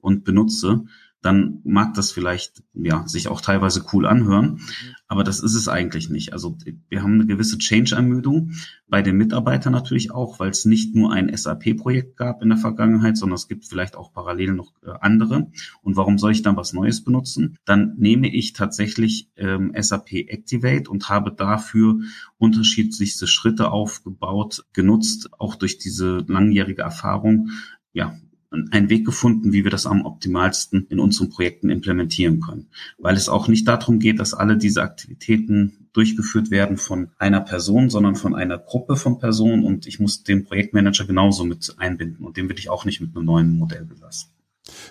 und 0.00 0.24
benutze, 0.24 0.84
dann 1.22 1.60
mag 1.64 1.94
das 1.94 2.10
vielleicht 2.10 2.62
ja 2.74 3.06
sich 3.06 3.28
auch 3.28 3.40
teilweise 3.40 3.84
cool 3.92 4.06
anhören, 4.06 4.60
aber 5.12 5.24
das 5.24 5.40
ist 5.40 5.54
es 5.54 5.68
eigentlich 5.68 6.08
nicht. 6.08 6.32
Also 6.32 6.56
wir 6.88 7.02
haben 7.02 7.12
eine 7.12 7.26
gewisse 7.26 7.58
Change-Ermüdung 7.58 8.52
bei 8.88 9.02
den 9.02 9.18
Mitarbeitern 9.18 9.74
natürlich 9.74 10.10
auch, 10.10 10.40
weil 10.40 10.48
es 10.48 10.64
nicht 10.64 10.94
nur 10.94 11.12
ein 11.12 11.30
SAP-Projekt 11.36 12.16
gab 12.16 12.40
in 12.40 12.48
der 12.48 12.56
Vergangenheit, 12.56 13.18
sondern 13.18 13.34
es 13.34 13.46
gibt 13.46 13.66
vielleicht 13.66 13.94
auch 13.94 14.14
parallel 14.14 14.54
noch 14.54 14.72
äh, 14.82 14.90
andere. 15.02 15.50
Und 15.82 15.96
warum 15.96 16.16
soll 16.16 16.32
ich 16.32 16.40
dann 16.40 16.56
was 16.56 16.72
Neues 16.72 17.04
benutzen? 17.04 17.58
Dann 17.66 17.92
nehme 17.98 18.34
ich 18.34 18.54
tatsächlich 18.54 19.28
ähm, 19.36 19.74
SAP 19.78 20.12
Activate 20.12 20.88
und 20.88 21.10
habe 21.10 21.30
dafür 21.30 21.98
unterschiedlichste 22.38 23.26
Schritte 23.26 23.70
aufgebaut, 23.70 24.64
genutzt, 24.72 25.28
auch 25.38 25.56
durch 25.56 25.76
diese 25.76 26.24
langjährige 26.26 26.80
Erfahrung, 26.80 27.50
ja, 27.92 28.16
einen 28.70 28.90
Weg 28.90 29.04
gefunden, 29.04 29.52
wie 29.52 29.64
wir 29.64 29.70
das 29.70 29.86
am 29.86 30.04
optimalsten 30.04 30.86
in 30.90 31.00
unseren 31.00 31.30
Projekten 31.30 31.70
implementieren 31.70 32.40
können. 32.40 32.68
Weil 32.98 33.16
es 33.16 33.28
auch 33.28 33.48
nicht 33.48 33.66
darum 33.66 33.98
geht, 33.98 34.20
dass 34.20 34.34
alle 34.34 34.56
diese 34.56 34.82
Aktivitäten 34.82 35.88
durchgeführt 35.92 36.50
werden 36.50 36.76
von 36.76 37.10
einer 37.18 37.40
Person, 37.40 37.90
sondern 37.90 38.16
von 38.16 38.34
einer 38.34 38.58
Gruppe 38.58 38.96
von 38.96 39.18
Personen 39.18 39.64
und 39.64 39.86
ich 39.86 40.00
muss 40.00 40.22
den 40.22 40.44
Projektmanager 40.44 41.04
genauso 41.04 41.44
mit 41.44 41.74
einbinden 41.78 42.24
und 42.24 42.36
den 42.36 42.48
will 42.48 42.58
ich 42.58 42.70
auch 42.70 42.84
nicht 42.84 43.00
mit 43.00 43.14
einem 43.14 43.26
neuen 43.26 43.58
Modell 43.58 43.84
belasten. 43.84 44.32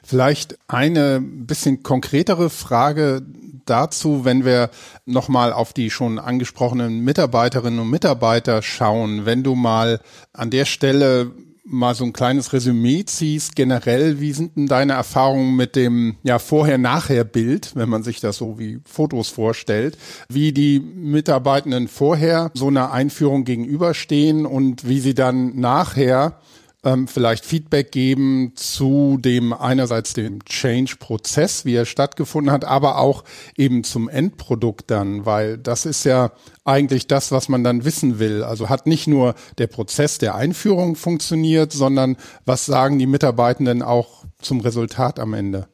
Vielleicht 0.03 0.57
eine 0.67 1.21
bisschen 1.21 1.81
konkretere 1.81 2.49
Frage 2.49 3.25
dazu, 3.65 4.25
wenn 4.25 4.43
wir 4.43 4.69
nochmal 5.05 5.53
auf 5.53 5.73
die 5.73 5.89
schon 5.89 6.19
angesprochenen 6.19 7.01
Mitarbeiterinnen 7.01 7.79
und 7.79 7.89
Mitarbeiter 7.89 8.61
schauen. 8.61 9.25
Wenn 9.25 9.43
du 9.43 9.55
mal 9.55 10.01
an 10.33 10.49
der 10.49 10.65
Stelle 10.65 11.31
mal 11.71 11.95
so 11.95 12.03
ein 12.03 12.13
kleines 12.13 12.53
Resümee 12.53 13.05
ziehst, 13.05 13.55
generell, 13.55 14.19
wie 14.19 14.33
sind 14.33 14.55
denn 14.55 14.67
deine 14.67 14.93
Erfahrungen 14.93 15.55
mit 15.55 15.75
dem 15.75 16.17
ja 16.23 16.37
Vorher-Nachher-Bild, 16.37 17.75
wenn 17.75 17.89
man 17.89 18.03
sich 18.03 18.19
das 18.19 18.37
so 18.37 18.59
wie 18.59 18.79
Fotos 18.85 19.29
vorstellt, 19.29 19.97
wie 20.29 20.51
die 20.51 20.79
Mitarbeitenden 20.79 21.87
vorher 21.87 22.51
so 22.53 22.67
einer 22.67 22.91
Einführung 22.91 23.45
gegenüberstehen 23.45 24.45
und 24.45 24.87
wie 24.87 24.99
sie 24.99 25.13
dann 25.13 25.59
nachher 25.59 26.39
ähm, 26.83 27.07
vielleicht 27.07 27.45
Feedback 27.45 27.91
geben 27.91 28.53
zu 28.55 29.17
dem 29.19 29.53
einerseits 29.53 30.13
dem 30.13 30.43
Change-Prozess, 30.45 31.65
wie 31.65 31.75
er 31.75 31.85
stattgefunden 31.85 32.51
hat, 32.51 32.65
aber 32.65 32.97
auch 32.97 33.23
eben 33.55 33.83
zum 33.83 34.09
Endprodukt 34.09 34.89
dann, 34.89 35.25
weil 35.25 35.57
das 35.57 35.85
ist 35.85 36.03
ja 36.03 36.31
eigentlich 36.65 37.07
das, 37.07 37.31
was 37.31 37.49
man 37.49 37.63
dann 37.63 37.85
wissen 37.85 38.19
will. 38.19 38.43
Also 38.43 38.69
hat 38.69 38.87
nicht 38.87 39.07
nur 39.07 39.35
der 39.57 39.67
Prozess 39.67 40.17
der 40.17 40.35
Einführung 40.35 40.95
funktioniert, 40.95 41.71
sondern 41.71 42.17
was 42.45 42.65
sagen 42.65 42.99
die 42.99 43.07
Mitarbeitenden 43.07 43.83
auch 43.83 44.25
zum 44.39 44.59
Resultat 44.61 45.19
am 45.19 45.33
Ende? 45.33 45.67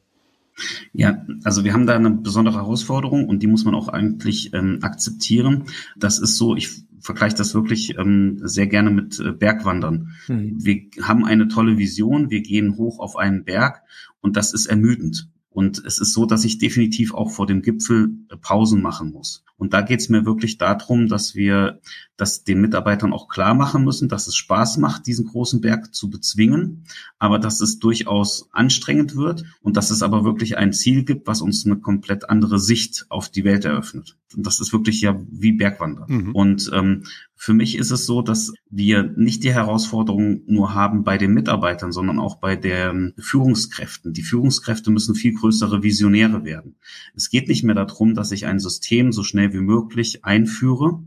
Ja, 0.92 1.24
also 1.44 1.64
wir 1.64 1.72
haben 1.72 1.86
da 1.86 1.94
eine 1.94 2.10
besondere 2.10 2.56
Herausforderung 2.56 3.28
und 3.28 3.42
die 3.42 3.46
muss 3.46 3.64
man 3.64 3.74
auch 3.74 3.88
eigentlich 3.88 4.52
ähm, 4.54 4.80
akzeptieren. 4.82 5.64
Das 5.96 6.18
ist 6.18 6.36
so, 6.36 6.56
ich 6.56 6.82
vergleiche 7.00 7.36
das 7.36 7.54
wirklich 7.54 7.96
ähm, 7.98 8.40
sehr 8.42 8.66
gerne 8.66 8.90
mit 8.90 9.18
äh, 9.20 9.32
Bergwandern. 9.32 10.12
Mhm. 10.28 10.56
Wir 10.58 10.82
haben 11.02 11.24
eine 11.24 11.48
tolle 11.48 11.78
Vision, 11.78 12.30
wir 12.30 12.42
gehen 12.42 12.76
hoch 12.76 12.98
auf 12.98 13.16
einen 13.16 13.44
Berg 13.44 13.82
und 14.20 14.36
das 14.36 14.52
ist 14.52 14.66
ermüdend. 14.66 15.28
Und 15.50 15.82
es 15.84 15.98
ist 15.98 16.12
so, 16.12 16.26
dass 16.26 16.44
ich 16.44 16.58
definitiv 16.58 17.14
auch 17.14 17.30
vor 17.30 17.46
dem 17.46 17.62
Gipfel 17.62 18.10
äh, 18.30 18.36
Pausen 18.36 18.82
machen 18.82 19.10
muss. 19.10 19.44
Und 19.58 19.74
da 19.74 19.82
geht 19.82 20.00
es 20.00 20.08
mir 20.08 20.24
wirklich 20.24 20.56
darum, 20.56 21.08
dass 21.08 21.34
wir 21.34 21.80
das 22.16 22.44
den 22.44 22.60
Mitarbeitern 22.60 23.12
auch 23.12 23.28
klar 23.28 23.54
machen 23.54 23.84
müssen, 23.84 24.08
dass 24.08 24.28
es 24.28 24.36
Spaß 24.36 24.78
macht, 24.78 25.06
diesen 25.06 25.26
großen 25.26 25.60
Berg 25.60 25.94
zu 25.94 26.08
bezwingen, 26.08 26.84
aber 27.18 27.38
dass 27.38 27.60
es 27.60 27.78
durchaus 27.78 28.48
anstrengend 28.52 29.16
wird 29.16 29.44
und 29.60 29.76
dass 29.76 29.90
es 29.90 30.02
aber 30.02 30.24
wirklich 30.24 30.56
ein 30.56 30.72
Ziel 30.72 31.04
gibt, 31.04 31.26
was 31.26 31.42
uns 31.42 31.66
eine 31.66 31.76
komplett 31.76 32.30
andere 32.30 32.58
Sicht 32.60 33.06
auf 33.08 33.28
die 33.28 33.44
Welt 33.44 33.64
eröffnet. 33.64 34.16
Und 34.36 34.46
das 34.46 34.60
ist 34.60 34.72
wirklich 34.72 35.00
ja 35.00 35.20
wie 35.28 35.52
Bergwandern. 35.52 36.06
Mhm. 36.08 36.34
Und 36.34 36.70
ähm, 36.72 37.04
für 37.38 37.54
mich 37.54 37.78
ist 37.78 37.90
es 37.90 38.04
so, 38.04 38.20
dass 38.20 38.52
wir 38.68 39.04
nicht 39.16 39.44
die 39.44 39.54
Herausforderung 39.54 40.42
nur 40.46 40.74
haben 40.74 41.04
bei 41.04 41.18
den 41.18 41.32
Mitarbeitern, 41.32 41.92
sondern 41.92 42.18
auch 42.18 42.36
bei 42.36 42.56
den 42.56 43.14
Führungskräften. 43.18 44.12
Die 44.12 44.22
Führungskräfte 44.22 44.90
müssen 44.90 45.14
viel 45.14 45.34
größere 45.34 45.82
Visionäre 45.82 46.44
werden. 46.44 46.76
Es 47.14 47.30
geht 47.30 47.48
nicht 47.48 47.62
mehr 47.62 47.74
darum, 47.74 48.14
dass 48.14 48.32
ich 48.32 48.46
ein 48.46 48.58
System 48.58 49.12
so 49.12 49.22
schnell 49.22 49.52
wie 49.52 49.60
möglich 49.60 50.24
einführe, 50.24 51.00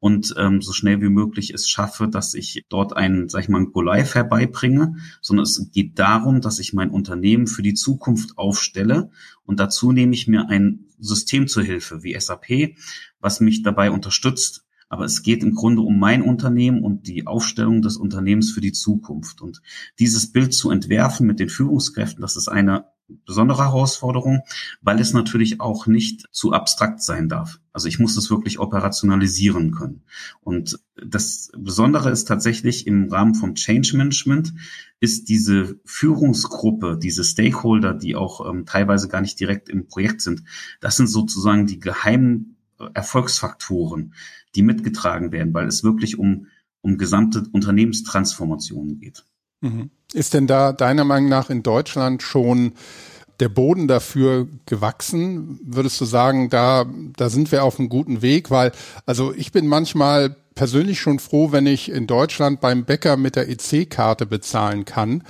und 0.00 0.34
ähm, 0.38 0.62
so 0.62 0.72
schnell 0.72 1.00
wie 1.02 1.10
möglich 1.10 1.52
es 1.52 1.68
schaffe, 1.68 2.08
dass 2.08 2.32
ich 2.34 2.64
dort 2.70 2.96
einen, 2.96 3.28
sag 3.28 3.42
ich 3.42 3.48
mal, 3.48 3.64
Go 3.66 3.82
Live 3.82 4.14
herbeibringe, 4.14 4.96
sondern 5.20 5.44
es 5.44 5.70
geht 5.72 5.98
darum, 5.98 6.40
dass 6.40 6.58
ich 6.58 6.72
mein 6.72 6.90
Unternehmen 6.90 7.46
für 7.46 7.62
die 7.62 7.74
Zukunft 7.74 8.38
aufstelle 8.38 9.10
und 9.44 9.60
dazu 9.60 9.92
nehme 9.92 10.14
ich 10.14 10.26
mir 10.26 10.48
ein 10.48 10.86
System 10.98 11.48
zur 11.48 11.62
Hilfe 11.62 12.02
wie 12.02 12.18
SAP, 12.18 12.76
was 13.20 13.40
mich 13.40 13.62
dabei 13.62 13.90
unterstützt. 13.90 14.64
Aber 14.90 15.04
es 15.04 15.22
geht 15.22 15.42
im 15.42 15.54
Grunde 15.54 15.82
um 15.82 15.98
mein 15.98 16.20
Unternehmen 16.20 16.82
und 16.82 17.06
die 17.06 17.26
Aufstellung 17.26 17.80
des 17.80 17.96
Unternehmens 17.96 18.50
für 18.50 18.60
die 18.60 18.72
Zukunft. 18.72 19.40
Und 19.40 19.62
dieses 20.00 20.32
Bild 20.32 20.52
zu 20.52 20.70
entwerfen 20.70 21.26
mit 21.26 21.38
den 21.40 21.48
Führungskräften, 21.48 22.20
das 22.20 22.36
ist 22.36 22.48
eine 22.48 22.84
besondere 23.24 23.64
Herausforderung, 23.64 24.42
weil 24.80 25.00
es 25.00 25.12
natürlich 25.12 25.60
auch 25.60 25.86
nicht 25.86 26.26
zu 26.32 26.52
abstrakt 26.52 27.02
sein 27.02 27.28
darf. 27.28 27.60
Also 27.72 27.88
ich 27.88 27.98
muss 27.98 28.14
das 28.14 28.30
wirklich 28.30 28.58
operationalisieren 28.58 29.72
können. 29.72 30.02
Und 30.40 30.78
das 30.94 31.50
Besondere 31.56 32.10
ist 32.10 32.26
tatsächlich 32.26 32.86
im 32.86 33.08
Rahmen 33.08 33.34
vom 33.34 33.54
Change 33.54 33.96
Management 33.96 34.54
ist 34.98 35.28
diese 35.28 35.80
Führungsgruppe, 35.84 36.98
diese 37.00 37.24
Stakeholder, 37.24 37.94
die 37.94 38.16
auch 38.16 38.48
ähm, 38.48 38.66
teilweise 38.66 39.08
gar 39.08 39.20
nicht 39.20 39.38
direkt 39.40 39.68
im 39.68 39.86
Projekt 39.86 40.20
sind, 40.20 40.42
das 40.80 40.96
sind 40.96 41.06
sozusagen 41.06 41.66
die 41.66 41.78
geheimen 41.78 42.56
Erfolgsfaktoren, 42.94 44.14
die 44.54 44.62
mitgetragen 44.62 45.32
werden, 45.32 45.54
weil 45.54 45.66
es 45.66 45.84
wirklich 45.84 46.18
um, 46.18 46.46
um 46.80 46.98
gesamte 46.98 47.44
Unternehmenstransformationen 47.52 48.98
geht. 48.98 49.24
Mhm. 49.60 49.90
Ist 50.12 50.34
denn 50.34 50.46
da 50.46 50.72
deiner 50.72 51.04
Meinung 51.04 51.28
nach 51.28 51.50
in 51.50 51.62
Deutschland 51.62 52.22
schon 52.22 52.72
der 53.38 53.48
Boden 53.48 53.88
dafür 53.88 54.48
gewachsen? 54.66 55.60
Würdest 55.64 56.00
du 56.00 56.04
sagen, 56.04 56.50
da, 56.50 56.86
da 57.16 57.30
sind 57.30 57.52
wir 57.52 57.64
auf 57.64 57.78
einem 57.78 57.88
guten 57.88 58.22
Weg? 58.22 58.50
Weil, 58.50 58.72
also 59.06 59.32
ich 59.34 59.52
bin 59.52 59.66
manchmal 59.66 60.36
persönlich 60.54 61.00
schon 61.00 61.18
froh, 61.18 61.52
wenn 61.52 61.66
ich 61.66 61.90
in 61.90 62.06
Deutschland 62.06 62.60
beim 62.60 62.84
Bäcker 62.84 63.16
mit 63.16 63.36
der 63.36 63.48
EC-Karte 63.48 64.26
bezahlen 64.26 64.84
kann 64.84 65.22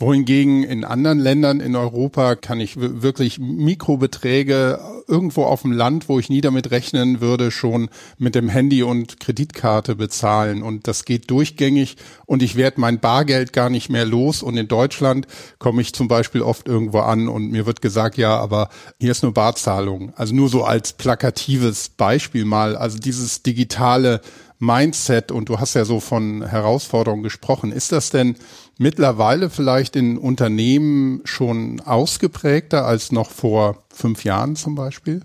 wohingegen 0.00 0.64
in 0.64 0.84
anderen 0.84 1.18
Ländern 1.18 1.60
in 1.60 1.76
Europa 1.76 2.34
kann 2.34 2.58
ich 2.58 2.80
wirklich 2.80 3.38
Mikrobeträge 3.38 4.80
irgendwo 5.06 5.44
auf 5.44 5.62
dem 5.62 5.72
Land, 5.72 6.08
wo 6.08 6.18
ich 6.18 6.30
nie 6.30 6.40
damit 6.40 6.70
rechnen 6.70 7.20
würde, 7.20 7.50
schon 7.50 7.90
mit 8.16 8.34
dem 8.34 8.48
Handy 8.48 8.82
und 8.82 9.20
Kreditkarte 9.20 9.96
bezahlen. 9.96 10.62
Und 10.62 10.88
das 10.88 11.04
geht 11.04 11.30
durchgängig 11.30 11.96
und 12.24 12.42
ich 12.42 12.56
werde 12.56 12.80
mein 12.80 12.98
Bargeld 12.98 13.52
gar 13.52 13.68
nicht 13.68 13.90
mehr 13.90 14.06
los. 14.06 14.42
Und 14.42 14.56
in 14.56 14.68
Deutschland 14.68 15.26
komme 15.58 15.82
ich 15.82 15.92
zum 15.92 16.08
Beispiel 16.08 16.40
oft 16.40 16.66
irgendwo 16.66 17.00
an 17.00 17.28
und 17.28 17.50
mir 17.50 17.66
wird 17.66 17.82
gesagt, 17.82 18.16
ja, 18.16 18.38
aber 18.38 18.70
hier 18.98 19.10
ist 19.10 19.22
nur 19.22 19.34
Barzahlung. 19.34 20.14
Also 20.16 20.34
nur 20.34 20.48
so 20.48 20.64
als 20.64 20.94
plakatives 20.94 21.90
Beispiel 21.90 22.46
mal. 22.46 22.74
Also 22.74 22.98
dieses 22.98 23.42
digitale 23.42 24.22
Mindset 24.60 25.32
und 25.32 25.48
du 25.48 25.58
hast 25.58 25.74
ja 25.74 25.84
so 25.84 26.00
von 26.00 26.46
Herausforderungen 26.46 27.22
gesprochen. 27.22 27.72
Ist 27.72 27.92
das 27.92 28.10
denn 28.10 28.36
mittlerweile 28.78 29.50
vielleicht 29.50 29.96
in 29.96 30.18
Unternehmen 30.18 31.22
schon 31.24 31.80
ausgeprägter 31.80 32.86
als 32.86 33.10
noch 33.10 33.30
vor 33.30 33.84
fünf 33.92 34.22
Jahren 34.22 34.56
zum 34.56 34.74
Beispiel? 34.74 35.22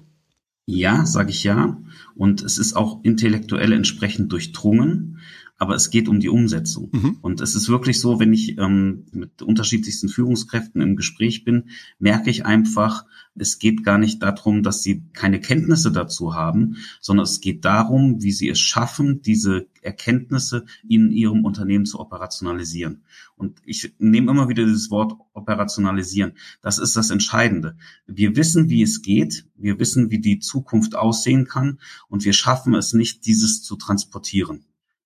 Ja, 0.65 1.05
sage 1.05 1.29
ich 1.29 1.43
ja. 1.43 1.77
Und 2.15 2.41
es 2.41 2.57
ist 2.57 2.75
auch 2.75 3.03
intellektuell 3.03 3.73
entsprechend 3.73 4.31
durchdrungen 4.31 5.19
aber 5.57 5.75
es 5.75 5.89
geht 5.89 6.09
um 6.09 6.19
die 6.19 6.29
Umsetzung. 6.29 6.89
Mhm. 6.91 7.17
Und 7.21 7.41
es 7.41 7.55
ist 7.55 7.69
wirklich 7.69 7.99
so, 7.99 8.19
wenn 8.19 8.33
ich 8.33 8.57
ähm, 8.57 9.05
mit 9.11 9.41
unterschiedlichsten 9.41 10.09
Führungskräften 10.09 10.81
im 10.81 10.95
Gespräch 10.95 11.43
bin, 11.45 11.69
merke 11.97 12.29
ich 12.29 12.45
einfach, 12.45 13.05
es 13.37 13.59
geht 13.59 13.83
gar 13.83 13.97
nicht 13.97 14.21
darum, 14.21 14.63
dass 14.63 14.83
sie 14.83 15.03
keine 15.13 15.39
Kenntnisse 15.39 15.91
dazu 15.91 16.35
haben, 16.35 16.77
sondern 17.01 17.25
es 17.25 17.41
geht 17.41 17.65
darum, 17.65 18.21
wie 18.21 18.31
sie 18.31 18.49
es 18.49 18.59
schaffen, 18.59 19.21
diese 19.21 19.67
Erkenntnisse 19.81 20.65
in 20.87 21.11
ihrem 21.11 21.45
Unternehmen 21.45 21.85
zu 21.85 21.99
operationalisieren. 21.99 23.03
Und 23.35 23.59
ich 23.65 23.93
nehme 23.99 24.31
immer 24.31 24.49
wieder 24.49 24.65
dieses 24.65 24.89
Wort 24.89 25.13
operationalisieren. 25.33 26.33
Das 26.61 26.79
ist 26.79 26.95
das 26.95 27.09
Entscheidende. 27.09 27.77
Wir 28.07 28.35
wissen, 28.35 28.69
wie 28.69 28.81
es 28.81 29.01
geht. 29.01 29.45
Wir 29.55 29.79
wissen, 29.79 30.09
wie 30.11 30.19
die 30.19 30.39
Zukunft 30.39 30.95
aussehen 30.95 31.45
kann. 31.45 31.79
Und 32.07 32.23
wir 32.25 32.33
schaffen 32.33 32.73
es 32.73 32.93
nicht, 32.93 33.25
dieses 33.25 33.63
zu 33.63 33.75
transportieren. 33.75 34.65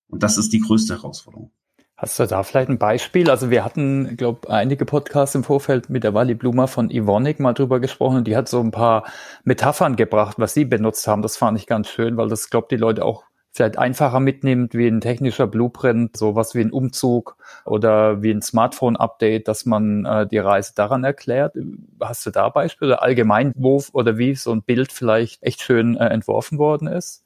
Und 0.10 0.24
das 0.24 0.38
ist 0.38 0.52
die 0.52 0.60
größte 0.60 0.96
Herausforderung. 0.96 1.52
Hast 1.96 2.18
du 2.18 2.26
da 2.26 2.44
vielleicht 2.44 2.70
ein 2.70 2.78
Beispiel? 2.78 3.30
Also 3.30 3.50
wir 3.50 3.66
hatten, 3.66 4.16
glaube 4.16 4.50
einige 4.50 4.86
Podcasts 4.86 5.36
im 5.36 5.44
Vorfeld 5.44 5.90
mit 5.90 6.06
der 6.06 6.14
Wally 6.14 6.34
Blumer 6.34 6.70
von 6.70 6.90
Ivonic 6.90 7.42
mal 7.42 7.54
drüber 7.54 7.82
gesprochen 7.82 8.18
und 8.18 8.28
die 8.28 8.38
hat 8.38 8.48
so 8.48 8.62
ein 8.62 8.72
paar 8.72 9.04
Metaphern 9.44 9.98
gebracht, 9.98 10.36
was 10.40 10.54
sie 10.54 10.64
benutzt 10.64 11.06
haben. 11.08 11.22
Das 11.22 11.36
fand 11.36 11.60
ich 11.60 11.68
ganz 11.68 11.90
schön, 11.90 12.16
weil 12.16 12.30
das, 12.30 12.50
glaube 12.50 12.68
die 12.72 12.78
Leute 12.78 13.04
auch 13.04 13.26
vielleicht 13.52 13.78
einfacher 13.78 14.22
mitnimmt 14.22 14.76
wie 14.76 14.88
ein 14.88 15.02
technischer 15.02 15.46
Blueprint, 15.46 16.16
sowas 16.16 16.56
wie 16.56 16.62
ein 16.62 16.72
Umzug 16.72 17.36
oder 17.66 18.22
wie 18.22 18.32
ein 18.32 18.42
Smartphone-Update, 18.42 19.50
dass 19.50 19.66
man 19.66 20.06
äh, 20.06 20.26
die 20.26 20.38
Reise 20.38 20.74
daran 20.76 21.04
erklärt. 21.04 21.56
Hast 22.00 22.26
du 22.26 22.32
da 22.32 22.48
Beispiele 22.48 23.02
allgemein, 23.02 23.52
wo 23.58 23.84
oder 23.92 24.18
wie 24.18 24.36
so 24.36 24.54
ein 24.54 24.62
Bild 24.62 24.94
vielleicht 24.94 25.44
echt 25.44 25.62
schön 25.62 25.98
äh, 25.98 26.08
entworfen 26.08 26.58
worden 26.58 26.88
ist? 26.88 27.26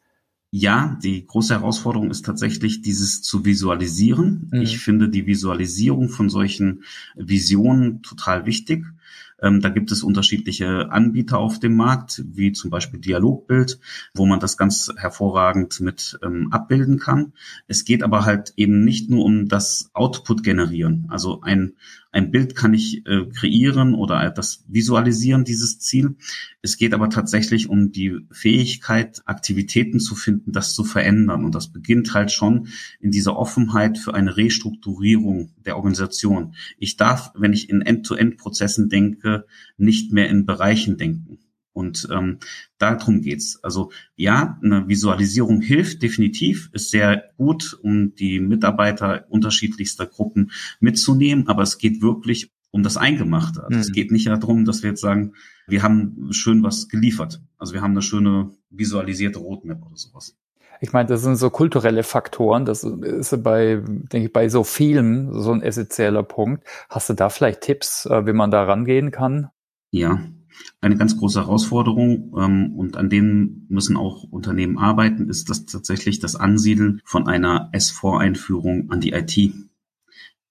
Ja, 0.56 1.00
die 1.02 1.26
große 1.26 1.56
Herausforderung 1.56 2.12
ist 2.12 2.26
tatsächlich 2.26 2.84
dieses 2.84 3.24
zu 3.24 3.44
visualisieren. 3.44 4.52
Mhm. 4.52 4.62
Ich 4.62 4.78
finde 4.78 5.10
die 5.10 5.26
Visualisierung 5.26 6.10
von 6.10 6.30
solchen 6.30 6.84
Visionen 7.16 8.04
total 8.04 8.46
wichtig. 8.46 8.86
Ähm, 9.42 9.62
da 9.62 9.70
gibt 9.70 9.92
es 9.92 10.04
unterschiedliche 10.04 10.92
Anbieter 10.92 11.40
auf 11.40 11.60
dem 11.60 11.76
Markt, 11.76 12.24
wie 12.28 12.52
zum 12.52 12.70
Beispiel 12.70 13.00
Dialogbild, 13.00 13.80
wo 14.14 14.28
man 14.28 14.40
das 14.40 14.56
ganz 14.56 14.92
hervorragend 14.96 15.80
mit 15.80 16.20
ähm, 16.24 16.50
abbilden 16.52 17.00
kann. 17.00 17.34
Es 17.68 17.84
geht 17.84 18.04
aber 18.04 18.24
halt 18.24 18.54
eben 18.56 18.84
nicht 18.86 19.10
nur 19.10 19.26
um 19.26 19.48
das 19.48 19.90
Output 19.94 20.44
generieren. 20.44 21.08
Also 21.10 21.42
ein, 21.42 21.74
ein 22.14 22.30
Bild 22.30 22.56
kann 22.56 22.76
ich 22.76 23.06
äh, 23.08 23.26
kreieren 23.26 23.96
oder 23.96 24.30
das 24.30 24.64
Visualisieren 24.68 25.46
dieses 25.46 25.80
Ziel. 25.80 26.16
Es 26.62 26.78
geht 26.78 26.94
aber 26.94 27.10
tatsächlich 27.10 27.70
um 27.70 27.92
die 27.92 28.20
Fähigkeit, 28.32 29.24
Aktivitäten 29.26 30.00
zu 30.00 30.16
finden, 30.16 30.52
das 30.52 30.76
zu 30.76 30.84
verändern. 30.84 31.44
Und 31.44 31.56
das 31.56 31.74
beginnt 31.74 32.14
halt 32.14 32.32
schon 32.32 32.68
in 33.00 33.10
dieser 33.10 33.36
Offenheit 33.36 33.98
für 33.98 34.14
eine 34.14 34.38
Restrukturierung 34.38 35.54
der 35.66 35.76
Organisation. 35.76 36.54
Ich 36.78 36.98
darf, 36.98 37.32
wenn 37.36 37.52
ich 37.52 37.68
in 37.70 37.82
End-to-End-Prozessen 37.82 38.90
denke, 38.90 39.46
nicht 39.78 40.14
mehr 40.14 40.30
in 40.30 40.46
Bereichen 40.46 40.98
denken. 40.98 41.40
Und 41.74 42.08
ähm, 42.12 42.38
darum 42.78 43.22
geht's. 43.22 43.64
Also 43.64 43.92
ja, 44.16 44.60
eine 44.64 44.88
Visualisierung 44.88 45.62
hilft 45.62 46.02
definitiv, 46.02 46.70
ist 46.72 46.92
sehr 46.92 47.32
gut, 47.38 47.78
um 47.82 48.16
die 48.16 48.40
Mitarbeiter 48.40 49.26
unterschiedlichster 49.30 50.06
Gruppen 50.06 50.52
mitzunehmen, 50.80 51.48
aber 51.48 51.64
es 51.64 51.78
geht 51.80 52.02
wirklich 52.02 52.52
um 52.72 52.84
das 52.84 52.98
Eingemachte. 52.98 53.64
Also 53.64 53.76
mhm. 53.76 53.82
Es 53.82 53.92
geht 53.92 54.12
nicht 54.12 54.28
darum, 54.28 54.66
dass 54.66 54.84
wir 54.84 54.92
jetzt 54.92 55.02
sagen, 55.02 55.34
wir 55.68 55.84
haben 55.84 56.30
schön 56.32 56.64
was 56.64 56.90
geliefert. 56.90 57.42
Also 57.58 57.74
wir 57.74 57.82
haben 57.82 57.92
eine 57.92 58.02
schöne 58.02 58.52
visualisierte 58.70 59.40
Roadmap 59.40 59.84
oder 59.86 59.96
sowas. 59.96 60.36
Ich 60.82 60.92
meine, 60.92 61.08
das 61.08 61.22
sind 61.22 61.38
so 61.38 61.50
kulturelle 61.50 62.04
Faktoren. 62.04 62.66
Das 62.66 62.84
ist 62.84 63.42
bei, 63.44 63.82
denke 63.86 64.28
ich, 64.28 64.34
bei 64.34 64.50
so 64.50 64.64
vielen 64.64 65.40
so 65.40 65.54
ein 65.54 65.62
essentieller 65.62 66.24
Punkt. 66.24 66.66
Hast 66.90 67.10
du 67.10 67.14
da 67.14 67.30
vielleicht 67.30 67.62
Tipps, 67.62 68.06
äh, 68.06 68.26
wie 68.26 68.34
man 68.34 68.52
da 68.52 68.64
rangehen 68.64 69.12
kann? 69.12 69.50
Ja, 69.92 70.20
eine 70.82 70.98
ganz 70.98 71.18
große 71.18 71.40
Herausforderung 71.40 72.34
ähm, 72.38 72.74
und 72.76 72.98
an 72.98 73.10
denen 73.10 73.66
müssen 73.70 73.98
auch 73.98 74.24
Unternehmen 74.24 74.78
arbeiten, 74.78 75.30
ist 75.30 75.50
das 75.50 75.66
tatsächlich 75.66 76.20
das 76.20 76.36
Ansiedeln 76.36 77.02
von 77.06 77.28
einer 77.28 77.72
S4-Einführung 77.74 78.92
an 78.92 79.02
die 79.02 79.12
IT. 79.12 79.54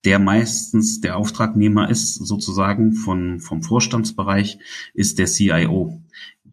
Der 0.04 0.18
meistens 0.18 1.00
der 1.00 1.16
Auftragnehmer 1.16 1.88
ist 1.88 2.14
sozusagen 2.14 2.92
von, 2.92 3.38
vom 3.38 3.62
Vorstandsbereich, 3.62 4.58
ist 4.94 5.18
der 5.18 5.26
CIO 5.26 6.02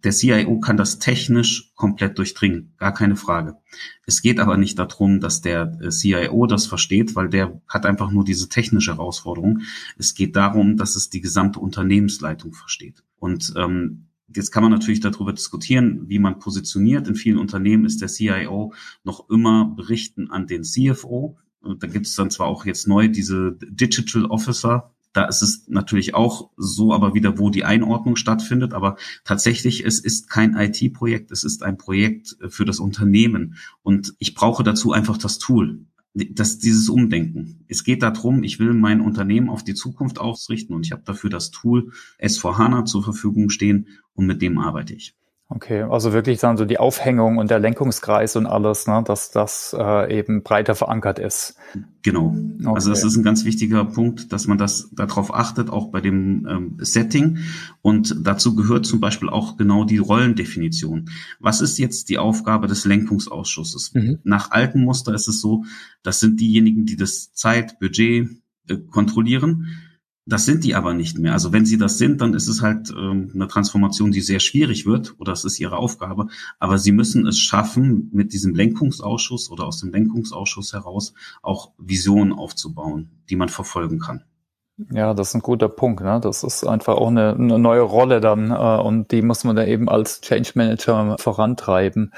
der 0.04 0.12
CIO 0.14 0.60
kann 0.60 0.78
das 0.78 1.00
technisch 1.00 1.72
komplett 1.76 2.18
durchdringen, 2.18 2.74
gar 2.78 2.94
keine 2.94 3.16
Frage. 3.16 3.58
Es 4.06 4.22
geht 4.22 4.40
aber 4.40 4.58
nicht 4.58 4.80
darum, 4.80 5.20
dass 5.20 5.42
der 5.42 5.78
äh, 5.82 5.90
CIO 5.90 6.46
das 6.48 6.68
versteht, 6.68 7.16
weil 7.16 7.30
der 7.30 7.62
hat 7.68 7.86
einfach 7.86 8.12
nur 8.12 8.24
diese 8.24 8.50
technische 8.50 8.94
Herausforderung. 8.94 9.62
Es 9.98 10.14
geht 10.14 10.36
darum, 10.36 10.78
dass 10.78 10.96
es 10.96 11.10
die 11.10 11.22
gesamte 11.22 11.60
Unternehmensleitung 11.60 12.54
versteht. 12.54 13.04
Und 13.20 13.54
ähm, 13.56 14.06
Jetzt 14.36 14.52
kann 14.52 14.62
man 14.62 14.72
natürlich 14.72 15.00
darüber 15.00 15.34
diskutieren, 15.34 16.08
wie 16.08 16.20
man 16.20 16.38
positioniert. 16.38 17.08
In 17.08 17.16
vielen 17.16 17.40
Unternehmen 17.40 17.86
ist 17.86 18.00
der 18.00 18.10
CIO 18.10 18.74
noch 19.04 19.28
immer 19.28 19.74
berichten 19.76 20.30
an 20.30 20.46
den 20.46 20.64
CFO. 20.64 21.40
Und 21.62 21.82
da 21.82 21.88
gibt 21.88 22.06
es 22.06 22.14
dann 22.14 22.30
zwar 22.30 22.46
auch 22.46 22.64
jetzt 22.64 22.88
neu 22.88 23.08
diese 23.08 23.58
Digital 23.60 24.26
Officer, 24.26 24.94
da 25.14 25.26
ist 25.26 25.42
es 25.42 25.68
natürlich 25.68 26.14
auch 26.14 26.52
so, 26.56 26.94
aber 26.94 27.16
wieder, 27.16 27.40
wo 27.40 27.50
die 27.50 27.66
Einordnung 27.66 28.16
stattfindet. 28.16 28.74
Aber 28.74 28.98
tatsächlich, 29.24 29.84
es 29.84 30.00
ist 30.00 30.30
kein 30.30 30.56
IT-Projekt, 30.56 31.32
es 31.32 31.44
ist 31.44 31.64
ein 31.64 31.78
Projekt 31.78 32.38
für 32.50 32.66
das 32.66 32.80
Unternehmen. 32.80 33.56
Und 33.82 34.14
ich 34.20 34.36
brauche 34.36 34.64
dazu 34.64 34.92
einfach 34.92 35.18
das 35.18 35.40
Tool 35.40 35.86
das, 36.14 36.58
dieses 36.58 36.90
Umdenken. 36.90 37.64
Es 37.68 37.84
geht 37.84 38.02
darum, 38.02 38.44
ich 38.44 38.60
will 38.60 38.74
mein 38.74 39.02
Unternehmen 39.02 39.50
auf 39.50 39.64
die 39.64 39.76
Zukunft 39.76 40.20
ausrichten 40.20 40.74
und 40.74 40.86
ich 40.86 40.92
habe 40.92 41.04
dafür 41.06 41.30
das 41.30 41.52
Tool 41.52 41.92
S4HANA 42.20 42.86
zur 42.86 43.04
Verfügung 43.04 43.50
stehen 43.50 43.88
und 44.14 44.26
mit 44.26 44.42
dem 44.42 44.58
arbeite 44.58 44.96
ich. 44.96 45.16
Okay, 45.52 45.82
also 45.82 46.14
wirklich 46.14 46.40
dann 46.40 46.58
so 46.58 46.66
die 46.66 46.78
Aufhängung 46.78 47.40
und 47.40 47.50
der 47.50 47.58
Lenkungskreis 47.58 48.36
und 48.36 48.46
alles, 48.46 48.86
ne, 48.86 49.04
dass 49.04 49.32
das 49.32 49.76
äh, 49.76 50.16
eben 50.16 50.44
breiter 50.44 50.76
verankert 50.76 51.18
ist. 51.18 51.56
Genau. 52.04 52.36
Okay. 52.60 52.72
Also 52.76 52.92
das 52.92 53.04
ist 53.04 53.18
ein 53.18 53.24
ganz 53.24 53.46
wichtiger 53.46 53.84
Punkt, 53.84 54.32
dass 54.32 54.46
man 54.46 54.60
das 54.60 54.92
darauf 54.92 55.34
achtet, 55.34 55.72
auch 55.72 55.90
bei 55.90 56.02
dem 56.02 56.48
ähm, 56.48 56.78
Setting. 56.78 57.40
Und 57.82 58.16
dazu 58.22 58.56
gehört 58.56 58.86
zum 58.86 59.00
Beispiel 59.00 59.28
auch 59.28 59.58
genau 59.58 59.86
die 59.86 59.98
Rollendefinition. 59.98 61.10
Was 61.40 61.62
ist 61.62 61.80
jetzt 61.80 62.10
die 62.10 62.20
Aufgabe 62.20 62.68
des 62.68 62.86
Lenkungsausschusses? 62.86 63.96
Mhm. 63.96 64.20
Nach 64.24 64.52
altem 64.52 64.84
Muster 64.84 65.16
ist 65.16 65.28
es 65.28 65.42
so, 65.42 65.64
das 66.04 66.20
sind 66.20 66.40
diejenigen, 66.40 66.86
die 66.86 66.96
das 66.96 67.34
Zeit, 67.34 67.80
Budget 67.80 68.30
äh, 68.68 68.78
kontrollieren 68.92 69.66
das 70.30 70.46
sind 70.46 70.64
die 70.64 70.76
aber 70.76 70.94
nicht 70.94 71.18
mehr. 71.18 71.34
Also 71.34 71.52
wenn 71.52 71.66
sie 71.66 71.78
das 71.78 71.98
sind, 71.98 72.22
dann 72.22 72.34
ist 72.34 72.48
es 72.48 72.62
halt 72.62 72.92
ähm, 72.92 73.32
eine 73.34 73.48
Transformation, 73.48 74.12
die 74.12 74.22
sehr 74.22 74.40
schwierig 74.40 74.86
wird, 74.86 75.16
oder 75.18 75.34
es 75.34 75.44
ist 75.44 75.60
ihre 75.60 75.78
Aufgabe. 75.78 76.28
Aber 76.60 76.78
sie 76.78 76.92
müssen 76.92 77.26
es 77.28 77.40
schaffen, 77.40 78.10
mit 78.14 78.32
diesem 78.34 78.54
Lenkungsausschuss 78.54 79.50
oder 79.50 79.66
aus 79.66 79.80
dem 79.80 79.92
Lenkungsausschuss 79.92 80.74
heraus 80.74 81.14
auch 81.42 81.72
Visionen 81.78 82.32
aufzubauen, 82.34 83.10
die 83.30 83.36
man 83.36 83.50
verfolgen 83.50 84.00
kann. 84.00 84.24
Ja, 84.92 85.14
das 85.14 85.30
ist 85.30 85.36
ein 85.36 85.42
guter 85.42 85.68
Punkt. 85.68 86.02
Ne? 86.02 86.20
Das 86.22 86.44
ist 86.44 86.66
einfach 86.66 86.96
auch 86.96 87.10
eine, 87.10 87.34
eine 87.34 87.60
neue 87.60 87.82
Rolle 87.82 88.22
dann 88.22 88.52
äh, 88.52 88.82
und 88.82 89.12
die 89.12 89.22
muss 89.22 89.44
man 89.44 89.56
da 89.56 89.66
eben 89.66 89.90
als 89.90 90.22
Change 90.22 90.52
Manager 90.56 91.18
vorantreiben. 91.20 92.14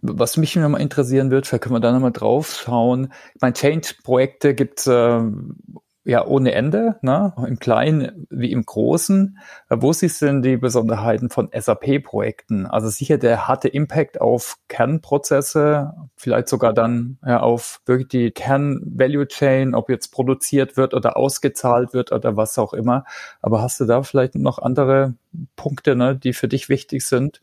Was 0.00 0.36
mich 0.36 0.54
nochmal 0.54 0.80
interessieren 0.80 1.30
wird, 1.30 1.46
vielleicht 1.46 1.64
können 1.64 1.74
wir 1.74 1.80
da 1.80 1.92
nochmal 1.92 2.12
drauf 2.12 2.54
schauen. 2.54 3.12
Ich 3.34 3.40
meine, 3.40 3.54
Change-Projekte 3.54 4.54
gibt 4.54 4.78
es 4.78 4.86
äh, 4.86 5.20
ja 6.08 6.26
ohne 6.26 6.52
Ende, 6.52 6.96
ne? 7.02 7.34
im 7.46 7.58
Kleinen 7.58 8.26
wie 8.30 8.50
im 8.50 8.64
Großen. 8.64 9.38
Wo 9.68 9.92
siehst 9.92 10.22
du 10.22 10.26
denn 10.26 10.40
die 10.40 10.56
Besonderheiten 10.56 11.28
von 11.28 11.50
SAP-Projekten? 11.52 12.64
Also 12.64 12.88
sicher 12.88 13.18
der 13.18 13.46
harte 13.46 13.68
Impact 13.68 14.18
auf 14.18 14.56
Kernprozesse, 14.68 15.92
vielleicht 16.16 16.48
sogar 16.48 16.72
dann 16.72 17.18
ja, 17.26 17.40
auf 17.40 17.82
wirklich 17.84 18.08
die 18.08 18.30
Kern-Value-Chain, 18.30 19.74
ob 19.74 19.90
jetzt 19.90 20.08
produziert 20.08 20.78
wird 20.78 20.94
oder 20.94 21.18
ausgezahlt 21.18 21.92
wird 21.92 22.10
oder 22.10 22.38
was 22.38 22.58
auch 22.58 22.72
immer. 22.72 23.04
Aber 23.42 23.60
hast 23.60 23.78
du 23.78 23.84
da 23.84 24.02
vielleicht 24.02 24.34
noch 24.34 24.58
andere 24.58 25.12
Punkte, 25.56 25.94
ne, 25.94 26.16
die 26.16 26.32
für 26.32 26.48
dich 26.48 26.70
wichtig 26.70 27.06
sind? 27.06 27.42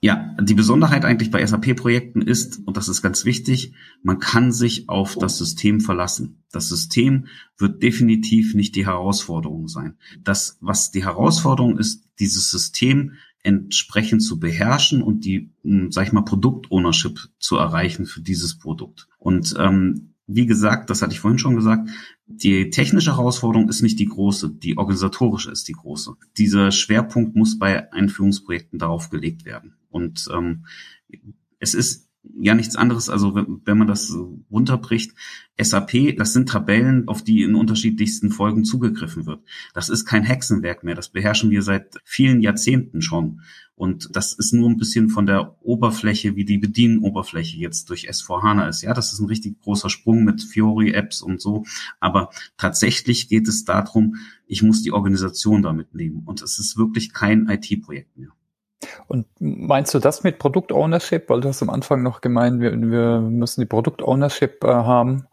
Ja, 0.00 0.36
die 0.40 0.54
Besonderheit 0.54 1.04
eigentlich 1.04 1.32
bei 1.32 1.44
SAP-Projekten 1.44 2.22
ist, 2.22 2.60
und 2.64 2.76
das 2.76 2.88
ist 2.88 3.02
ganz 3.02 3.24
wichtig, 3.24 3.72
man 4.02 4.20
kann 4.20 4.52
sich 4.52 4.88
auf 4.88 5.16
das 5.16 5.38
System 5.38 5.80
verlassen. 5.80 6.44
Das 6.52 6.68
System 6.68 7.26
wird 7.56 7.82
definitiv 7.82 8.54
nicht 8.54 8.76
die 8.76 8.86
Herausforderung 8.86 9.66
sein. 9.66 9.96
Das, 10.22 10.56
was 10.60 10.92
die 10.92 11.04
Herausforderung 11.04 11.78
ist, 11.78 12.04
dieses 12.20 12.48
System 12.50 13.14
entsprechend 13.42 14.22
zu 14.22 14.38
beherrschen 14.38 15.02
und 15.02 15.24
die, 15.24 15.50
hm, 15.62 15.90
sag 15.90 16.06
ich 16.06 16.12
mal, 16.12 16.22
Produkt-Ownership 16.22 17.18
zu 17.38 17.56
erreichen 17.56 18.06
für 18.06 18.20
dieses 18.20 18.56
Produkt. 18.58 19.08
Und 19.18 19.54
ähm, 19.58 20.14
wie 20.28 20.46
gesagt, 20.46 20.90
das 20.90 21.02
hatte 21.02 21.14
ich 21.14 21.20
vorhin 21.20 21.38
schon 21.38 21.56
gesagt, 21.56 21.88
die 22.26 22.70
technische 22.70 23.16
Herausforderung 23.16 23.68
ist 23.68 23.82
nicht 23.82 23.98
die 23.98 24.06
große, 24.06 24.50
die 24.50 24.76
organisatorische 24.76 25.50
ist 25.50 25.66
die 25.66 25.72
große. 25.72 26.14
Dieser 26.36 26.70
Schwerpunkt 26.70 27.34
muss 27.34 27.58
bei 27.58 27.90
Einführungsprojekten 27.92 28.78
darauf 28.78 29.08
gelegt 29.08 29.46
werden. 29.46 29.77
Und 29.90 30.28
ähm, 30.32 30.66
es 31.58 31.74
ist 31.74 32.08
ja 32.40 32.54
nichts 32.54 32.76
anderes, 32.76 33.08
also 33.08 33.34
wenn, 33.34 33.60
wenn 33.64 33.78
man 33.78 33.86
das 33.86 34.14
runterbricht, 34.50 35.12
SAP, 35.60 36.16
das 36.16 36.32
sind 36.32 36.48
Tabellen, 36.48 37.08
auf 37.08 37.22
die 37.22 37.42
in 37.42 37.54
unterschiedlichsten 37.54 38.30
Folgen 38.30 38.64
zugegriffen 38.64 39.26
wird. 39.26 39.42
Das 39.74 39.88
ist 39.88 40.04
kein 40.04 40.24
Hexenwerk 40.24 40.84
mehr, 40.84 40.94
das 40.94 41.08
beherrschen 41.08 41.50
wir 41.50 41.62
seit 41.62 41.96
vielen 42.04 42.40
Jahrzehnten 42.40 43.02
schon. 43.02 43.40
Und 43.74 44.16
das 44.16 44.32
ist 44.32 44.52
nur 44.52 44.68
ein 44.68 44.76
bisschen 44.76 45.08
von 45.08 45.26
der 45.26 45.56
Oberfläche, 45.62 46.34
wie 46.34 46.44
die 46.44 46.58
Bedienoberfläche 46.58 47.58
jetzt 47.58 47.88
durch 47.90 48.10
S4HANA 48.10 48.68
ist. 48.68 48.82
Ja, 48.82 48.92
das 48.92 49.12
ist 49.12 49.20
ein 49.20 49.28
richtig 49.28 49.60
großer 49.60 49.88
Sprung 49.88 50.24
mit 50.24 50.42
Fiori-Apps 50.42 51.22
und 51.22 51.40
so. 51.40 51.64
Aber 52.00 52.30
tatsächlich 52.56 53.28
geht 53.28 53.46
es 53.46 53.64
darum, 53.64 54.16
ich 54.48 54.64
muss 54.64 54.82
die 54.82 54.90
Organisation 54.90 55.62
damit 55.62 55.94
nehmen. 55.94 56.24
Und 56.26 56.42
es 56.42 56.58
ist 56.58 56.76
wirklich 56.76 57.12
kein 57.12 57.48
IT-Projekt 57.48 58.16
mehr. 58.18 58.32
Und 59.06 59.26
meinst 59.40 59.94
du 59.94 59.98
das 59.98 60.24
mit 60.24 60.38
Produkt-Ownership? 60.38 61.28
Weil 61.28 61.40
du 61.40 61.48
hast 61.48 61.62
am 61.62 61.70
Anfang 61.70 62.02
noch 62.02 62.20
gemeint, 62.20 62.60
wir, 62.60 62.72
wir 62.72 63.20
müssen 63.20 63.60
die 63.60 63.66
Produkt-Ownership 63.66 64.64
äh, 64.64 64.68
haben. 64.68 65.26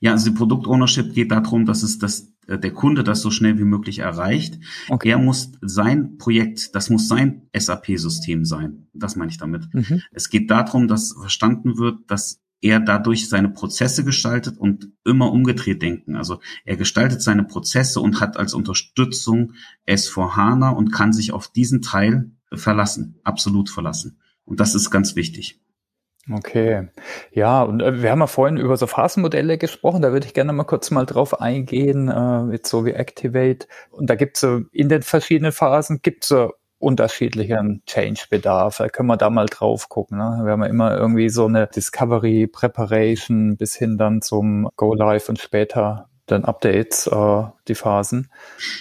Ja, 0.00 0.12
also 0.12 0.30
die 0.30 0.36
Produkt-Ownership 0.36 1.14
geht 1.14 1.30
darum, 1.30 1.66
dass 1.66 1.82
es 1.82 1.98
das, 1.98 2.32
äh, 2.46 2.58
der 2.58 2.72
Kunde 2.72 3.04
das 3.04 3.20
so 3.20 3.30
schnell 3.30 3.58
wie 3.58 3.64
möglich 3.64 4.00
erreicht. 4.00 4.58
Okay. 4.88 5.10
Er 5.10 5.18
muss 5.18 5.52
sein 5.60 6.18
Projekt, 6.18 6.74
das 6.74 6.90
muss 6.90 7.08
sein 7.08 7.48
SAP-System 7.56 8.44
sein. 8.44 8.88
Das 8.92 9.16
meine 9.16 9.30
ich 9.30 9.38
damit. 9.38 9.72
Mhm. 9.72 10.02
Es 10.12 10.28
geht 10.28 10.50
darum, 10.50 10.88
dass 10.88 11.14
verstanden 11.18 11.78
wird, 11.78 12.10
dass 12.10 12.42
er 12.60 12.80
dadurch 12.80 13.28
seine 13.28 13.50
Prozesse 13.50 14.04
gestaltet 14.04 14.56
und 14.58 14.90
immer 15.04 15.30
umgedreht 15.30 15.82
denken. 15.82 16.16
Also 16.16 16.40
er 16.64 16.76
gestaltet 16.76 17.22
seine 17.22 17.44
Prozesse 17.44 18.00
und 18.00 18.20
hat 18.20 18.36
als 18.36 18.54
Unterstützung 18.54 19.52
S4HANA 19.86 20.70
und 20.70 20.90
kann 20.90 21.12
sich 21.12 21.32
auf 21.32 21.48
diesen 21.48 21.82
Teil 21.82 22.30
verlassen, 22.52 23.20
absolut 23.24 23.70
verlassen. 23.70 24.20
Und 24.44 24.60
das 24.60 24.74
ist 24.74 24.90
ganz 24.90 25.16
wichtig. 25.16 25.60
Okay. 26.32 26.88
Ja, 27.30 27.62
und 27.62 27.80
äh, 27.80 28.02
wir 28.02 28.10
haben 28.10 28.18
ja 28.18 28.26
vorhin 28.26 28.56
über 28.56 28.76
so 28.76 28.86
Phasenmodelle 28.86 29.58
gesprochen, 29.58 30.02
da 30.02 30.12
würde 30.12 30.26
ich 30.26 30.34
gerne 30.34 30.52
mal 30.52 30.64
kurz 30.64 30.90
mal 30.90 31.06
drauf 31.06 31.40
eingehen, 31.40 32.08
äh, 32.08 32.52
jetzt 32.52 32.68
so 32.68 32.84
wie 32.84 32.92
Activate. 32.92 33.68
Und 33.90 34.10
da 34.10 34.16
gibt 34.16 34.36
es 34.36 34.40
so 34.40 34.62
in 34.72 34.88
den 34.88 35.02
verschiedenen 35.02 35.52
Phasen 35.52 36.00
gibt 36.02 36.24
es 36.24 36.28
so 36.30 36.52
unterschiedlichen 36.78 37.82
Change-Bedarf. 37.86 38.78
Da 38.78 38.88
können 38.88 39.08
wir 39.08 39.16
da 39.16 39.30
mal 39.30 39.46
drauf 39.46 39.88
gucken. 39.88 40.18
Ne? 40.18 40.40
Wir 40.42 40.52
haben 40.52 40.62
ja 40.62 40.68
immer 40.68 40.96
irgendwie 40.96 41.28
so 41.28 41.46
eine 41.46 41.68
Discovery, 41.68 42.48
Preparation 42.48 43.56
bis 43.56 43.76
hin 43.76 43.96
dann 43.96 44.20
zum 44.20 44.68
Go 44.76 44.94
Live 44.94 45.28
und 45.28 45.38
später 45.38 46.08
den 46.28 46.44
Updates, 46.44 47.06
äh, 47.06 47.42
die 47.68 47.74
Phasen? 47.74 48.30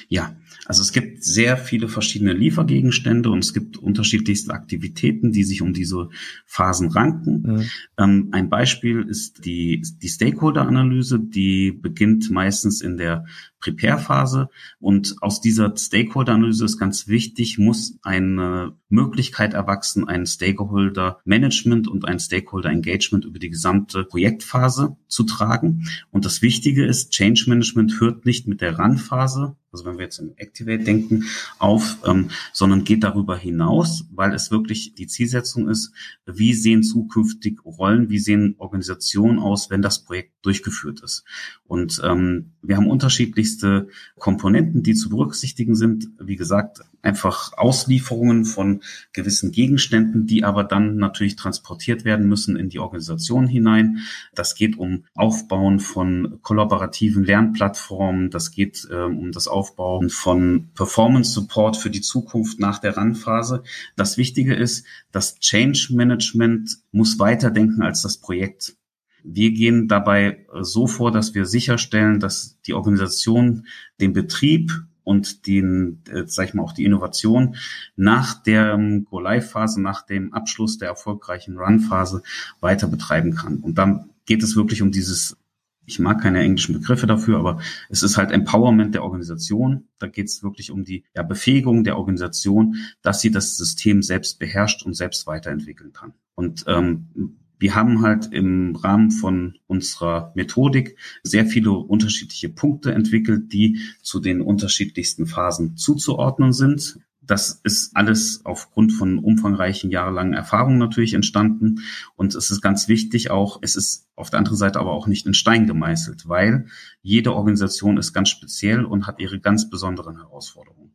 Ja, 0.07 0.31
also 0.65 0.81
es 0.81 0.91
gibt 0.91 1.23
sehr 1.23 1.57
viele 1.57 1.87
verschiedene 1.87 2.33
Liefergegenstände 2.33 3.29
und 3.29 3.39
es 3.39 3.53
gibt 3.53 3.77
unterschiedlichste 3.77 4.51
Aktivitäten, 4.53 5.31
die 5.31 5.43
sich 5.43 5.61
um 5.61 5.73
diese 5.73 6.09
Phasen 6.45 6.89
ranken. 6.89 7.41
Mhm. 7.41 7.69
Ähm, 7.97 8.29
ein 8.31 8.49
Beispiel 8.49 9.03
ist 9.03 9.45
die, 9.45 9.83
die 10.01 10.09
Stakeholder-Analyse, 10.09 11.19
die 11.19 11.71
beginnt 11.71 12.31
meistens 12.31 12.81
in 12.81 12.97
der 12.97 13.25
Prepare-Phase. 13.59 14.49
Und 14.79 15.15
aus 15.21 15.41
dieser 15.41 15.75
Stakeholder-Analyse 15.75 16.65
ist 16.65 16.77
ganz 16.77 17.07
wichtig, 17.07 17.57
muss 17.57 17.97
eine 18.03 18.73
Möglichkeit 18.89 19.53
erwachsen, 19.53 20.07
ein 20.07 20.25
Stakeholder-Management 20.25 21.87
und 21.87 22.05
ein 22.07 22.19
Stakeholder-Engagement 22.19 23.25
über 23.25 23.39
die 23.39 23.49
gesamte 23.49 24.03
Projektphase 24.03 24.97
zu 25.15 25.23
tragen. 25.23 25.87
Und 26.11 26.25
das 26.25 26.41
Wichtige 26.41 26.85
ist, 26.85 27.11
Change 27.11 27.45
Management 27.47 27.99
hört 27.99 28.25
nicht 28.25 28.47
mit 28.47 28.61
der 28.61 28.77
Run-Phase, 28.77 29.55
also 29.71 29.85
wenn 29.85 29.97
wir 29.97 30.05
jetzt 30.05 30.19
im 30.19 30.31
Activate 30.37 30.83
denken, 30.83 31.25
auf, 31.59 31.97
ähm, 32.05 32.29
sondern 32.53 32.85
geht 32.85 33.03
darüber 33.03 33.35
hinaus, 33.35 34.05
weil 34.09 34.33
es 34.33 34.49
wirklich 34.49 34.95
die 34.95 35.07
Zielsetzung 35.07 35.67
ist, 35.67 35.91
wie 36.25 36.53
sehen 36.53 36.81
zukünftig 36.81 37.59
Rollen, 37.65 38.09
wie 38.09 38.19
sehen 38.19 38.55
Organisationen 38.57 39.37
aus, 39.37 39.69
wenn 39.69 39.81
das 39.81 40.05
Projekt 40.05 40.31
durchgeführt 40.43 41.01
ist. 41.01 41.25
Und 41.65 41.99
ähm, 42.05 42.53
wir 42.61 42.77
haben 42.77 42.87
unterschiedlichste 42.87 43.89
Komponenten, 44.17 44.81
die 44.81 44.93
zu 44.93 45.09
berücksichtigen 45.09 45.75
sind. 45.75 46.07
Wie 46.19 46.37
gesagt, 46.37 46.79
einfach 47.05 47.53
Auslieferungen 47.57 48.45
von 48.45 48.81
gewissen 49.13 49.51
Gegenständen, 49.51 50.25
die 50.25 50.43
aber 50.43 50.63
dann 50.63 50.97
natürlich 50.97 51.35
transportiert 51.35 52.03
werden 52.03 52.27
müssen 52.27 52.55
in 52.55 52.69
die 52.69 52.79
Organisation 52.79 53.47
hinein. 53.47 53.99
Das 54.33 54.55
geht 54.55 54.77
um 54.77 55.05
Aufbauen 55.13 55.79
von 55.79 56.39
kollaborativen 56.41 57.23
Lernplattformen. 57.23 58.31
Das 58.31 58.51
geht 58.51 58.87
äh, 58.89 58.95
um 58.95 59.31
das 59.31 59.47
Aufbauen 59.47 60.09
von 60.09 60.69
Performance 60.73 61.31
Support 61.31 61.77
für 61.77 61.89
die 61.89 62.01
Zukunft 62.01 62.59
nach 62.59 62.79
der 62.79 62.97
Randphase. 62.97 63.63
Das 63.95 64.17
Wichtige 64.17 64.55
ist, 64.55 64.85
das 65.11 65.39
Change 65.39 65.89
Management 65.91 66.77
muss 66.91 67.19
weiterdenken 67.19 67.83
als 67.83 68.01
das 68.01 68.17
Projekt. 68.17 68.75
Wir 69.23 69.51
gehen 69.51 69.87
dabei 69.87 70.45
so 70.61 70.85
vor, 70.85 71.11
dass 71.11 71.33
wir 71.33 71.45
sicherstellen, 71.45 72.19
dass 72.19 72.59
die 72.67 72.73
Organisation 72.73 73.65
den 73.99 74.13
Betrieb 74.13 74.71
und 75.05 75.47
den, 75.47 76.01
äh, 76.09 76.23
sag 76.25 76.49
ich 76.49 76.53
mal, 76.53 76.63
auch 76.63 76.73
die 76.73 76.83
Innovation 76.83 77.55
nach 77.95 78.43
der 78.43 78.77
Go-Live-Phase, 79.09 79.81
nach 79.81 80.05
dem 80.05 80.33
Abschluss 80.33 80.77
der 80.77 80.89
erfolgreichen 80.89 81.57
Run-Phase 81.57 82.21
weiter 82.59 82.87
betreiben 82.87 83.35
kann. 83.35 83.59
Und 83.59 83.77
dann 83.77 84.09
geht 84.25 84.43
es 84.43 84.55
wirklich 84.57 84.81
um 84.81 84.91
dieses, 84.91 85.37
ich 85.85 85.99
mag 85.99 86.21
keine 86.21 86.41
englischen 86.41 86.73
Begriffe 86.73 87.07
dafür, 87.07 87.37
aber 87.37 87.59
es 87.89 88.03
ist 88.03 88.17
halt 88.17 88.31
Empowerment 88.31 88.95
der 88.95 89.03
Organisation. 89.03 89.87
Da 89.99 90.07
geht 90.07 90.27
es 90.27 90.43
wirklich 90.43 90.71
um 90.71 90.83
die 90.83 91.05
ja, 91.15 91.23
Befähigung 91.23 91.83
der 91.83 91.97
Organisation, 91.97 92.75
dass 93.01 93.21
sie 93.21 93.31
das 93.31 93.57
System 93.57 94.01
selbst 94.01 94.39
beherrscht 94.39 94.83
und 94.83 94.95
selbst 94.95 95.27
weiterentwickeln 95.27 95.93
kann. 95.93 96.13
Und 96.33 96.65
ähm, 96.67 97.37
wir 97.59 97.75
haben 97.75 98.01
halt 98.01 98.31
im 98.31 98.75
Rahmen 98.75 99.11
von 99.11 99.57
unserer 99.67 100.31
Methodik 100.35 100.97
sehr 101.23 101.45
viele 101.45 101.71
unterschiedliche 101.71 102.49
Punkte 102.49 102.93
entwickelt, 102.93 103.53
die 103.53 103.79
zu 104.01 104.19
den 104.19 104.41
unterschiedlichsten 104.41 105.25
Phasen 105.25 105.77
zuzuordnen 105.77 106.53
sind. 106.53 106.99
Das 107.21 107.59
ist 107.63 107.95
alles 107.95 108.41
aufgrund 108.45 108.93
von 108.93 109.17
umfangreichen 109.17 109.89
jahrelangen 109.89 110.33
Erfahrungen 110.33 110.77
natürlich 110.77 111.15
entstanden. 111.15 111.79
Und 112.15 112.35
es 112.35 112.51
ist 112.51 112.61
ganz 112.61 112.87
wichtig 112.87 113.31
auch, 113.31 113.59
es 113.61 113.75
ist 113.75 114.07
auf 114.15 114.29
der 114.29 114.39
anderen 114.39 114.57
Seite 114.57 114.79
aber 114.79 114.91
auch 114.91 115.07
nicht 115.07 115.25
in 115.25 115.33
Stein 115.33 115.65
gemeißelt, 115.65 116.27
weil 116.29 116.67
jede 117.01 117.33
Organisation 117.33 117.97
ist 117.97 118.13
ganz 118.13 118.29
speziell 118.29 118.85
und 118.85 119.07
hat 119.07 119.19
ihre 119.19 119.39
ganz 119.39 119.69
besonderen 119.69 120.17
Herausforderungen. 120.17 120.91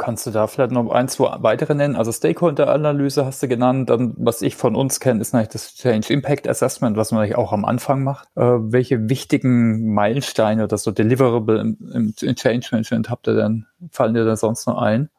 Kannst 0.00 0.26
du 0.26 0.30
da 0.30 0.46
vielleicht 0.46 0.72
noch 0.72 0.90
ein, 0.90 1.08
zwei 1.08 1.42
weitere 1.42 1.74
nennen? 1.74 1.94
Also 1.94 2.10
Stakeholder-Analyse 2.10 3.26
hast 3.26 3.42
du 3.42 3.48
genannt. 3.48 3.90
Dann, 3.90 4.14
was 4.16 4.40
ich 4.40 4.56
von 4.56 4.74
uns 4.74 4.98
kenne, 4.98 5.20
ist 5.20 5.34
natürlich 5.34 5.52
das 5.52 5.74
Change 5.74 6.10
Impact 6.10 6.48
Assessment, 6.48 6.96
was 6.96 7.12
man 7.12 7.30
auch 7.34 7.52
am 7.52 7.66
Anfang 7.66 8.02
macht. 8.02 8.26
Äh, 8.34 8.40
welche 8.40 9.10
wichtigen 9.10 9.92
Meilensteine 9.92 10.64
oder 10.64 10.78
so 10.78 10.90
Deliverable 10.90 11.60
im, 11.60 12.14
im, 12.18 12.34
Change 12.34 12.68
Management 12.72 13.10
habt 13.10 13.28
ihr 13.28 13.34
denn, 13.34 13.66
fallen 13.90 14.14
dir 14.14 14.24
da 14.24 14.36
sonst 14.36 14.66
noch 14.66 14.78
ein? 14.80 15.10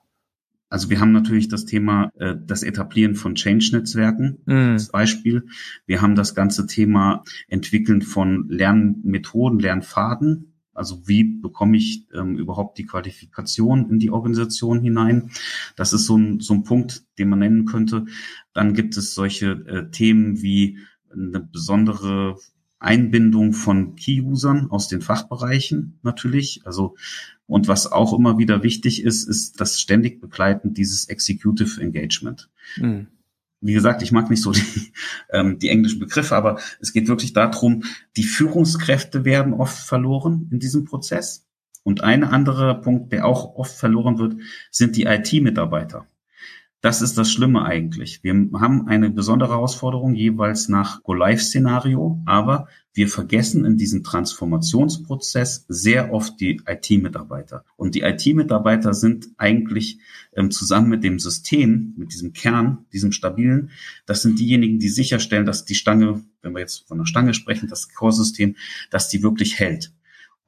Also 0.69 0.89
wir 0.89 0.99
haben 0.99 1.11
natürlich 1.11 1.47
das 1.47 1.65
Thema 1.65 2.09
äh, 2.17 2.33
das 2.43 2.63
Etablieren 2.63 3.13
von 3.13 3.35
Change-Netzwerken 3.35 4.39
mm. 4.45 4.71
als 4.71 4.89
Beispiel. 4.89 5.45
Wir 5.85 6.01
haben 6.01 6.15
das 6.15 6.33
ganze 6.33 6.65
Thema 6.65 7.23
Entwickeln 7.47 8.01
von 8.01 8.47
Lernmethoden, 8.49 9.59
Lernpfaden 9.59 10.50
also 10.73 11.07
wie 11.07 11.23
bekomme 11.23 11.77
ich 11.77 12.07
ähm, 12.13 12.37
überhaupt 12.37 12.77
die 12.77 12.85
Qualifikation 12.85 13.89
in 13.89 13.99
die 13.99 14.11
Organisation 14.11 14.81
hinein? 14.81 15.31
Das 15.75 15.93
ist 15.93 16.05
so 16.05 16.17
ein, 16.17 16.39
so 16.39 16.53
ein 16.53 16.63
Punkt, 16.63 17.03
den 17.17 17.29
man 17.29 17.39
nennen 17.39 17.65
könnte. 17.65 18.05
Dann 18.53 18.73
gibt 18.73 18.97
es 18.97 19.13
solche 19.13 19.51
äh, 19.51 19.91
Themen 19.91 20.41
wie 20.41 20.79
eine 21.11 21.41
besondere 21.41 22.37
Einbindung 22.79 23.53
von 23.53 23.95
Key-Usern 23.95 24.71
aus 24.71 24.87
den 24.87 25.01
Fachbereichen 25.01 25.99
natürlich. 26.03 26.61
Also 26.65 26.95
und 27.45 27.67
was 27.67 27.91
auch 27.91 28.17
immer 28.17 28.37
wieder 28.37 28.63
wichtig 28.63 29.03
ist, 29.03 29.27
ist 29.27 29.59
das 29.59 29.79
ständig 29.79 30.21
begleiten 30.21 30.73
dieses 30.73 31.09
Executive 31.09 31.81
Engagement. 31.81 32.49
Mhm 32.77 33.07
wie 33.61 33.73
gesagt, 33.73 34.01
ich 34.01 34.11
mag 34.11 34.29
nicht 34.29 34.41
so 34.41 34.51
die, 34.51 34.61
ähm, 35.31 35.59
die 35.59 35.69
englischen 35.69 35.99
Begriffe, 35.99 36.35
aber 36.35 36.59
es 36.79 36.91
geht 36.93 37.07
wirklich 37.07 37.33
darum, 37.33 37.83
die 38.17 38.23
Führungskräfte 38.23 39.23
werden 39.23 39.53
oft 39.53 39.77
verloren 39.77 40.49
in 40.51 40.59
diesem 40.59 40.85
Prozess. 40.85 41.47
Und 41.83 42.03
ein 42.03 42.23
anderer 42.23 42.75
Punkt, 42.75 43.11
der 43.11 43.25
auch 43.25 43.55
oft 43.55 43.75
verloren 43.75 44.19
wird, 44.19 44.35
sind 44.69 44.95
die 44.95 45.05
IT-Mitarbeiter. 45.05 46.05
Das 46.81 47.03
ist 47.03 47.15
das 47.15 47.31
Schlimme 47.31 47.63
eigentlich. 47.63 48.23
Wir 48.23 48.33
haben 48.53 48.87
eine 48.87 49.11
besondere 49.11 49.51
Herausforderung 49.51 50.15
jeweils 50.15 50.67
nach 50.67 51.03
Go-Live-Szenario, 51.03 52.19
aber 52.25 52.67
wir 52.91 53.07
vergessen 53.07 53.65
in 53.65 53.77
diesem 53.77 54.03
Transformationsprozess 54.03 55.65
sehr 55.67 56.11
oft 56.11 56.41
die 56.41 56.59
IT-Mitarbeiter. 56.65 57.65
Und 57.77 57.93
die 57.93 58.01
IT-Mitarbeiter 58.01 58.95
sind 58.95 59.27
eigentlich 59.37 59.99
ähm, 60.35 60.49
zusammen 60.49 60.89
mit 60.89 61.03
dem 61.03 61.19
System, 61.19 61.93
mit 61.97 62.13
diesem 62.13 62.33
Kern, 62.33 62.85
diesem 62.91 63.11
stabilen, 63.11 63.69
das 64.07 64.23
sind 64.23 64.39
diejenigen, 64.39 64.79
die 64.79 64.89
sicherstellen, 64.89 65.45
dass 65.45 65.65
die 65.65 65.75
Stange, 65.75 66.23
wenn 66.41 66.53
wir 66.53 66.61
jetzt 66.61 66.87
von 66.87 66.97
der 66.97 67.05
Stange 67.05 67.35
sprechen, 67.35 67.69
das 67.69 67.93
Core-System, 67.93 68.55
dass 68.89 69.07
die 69.07 69.21
wirklich 69.21 69.59
hält. 69.59 69.93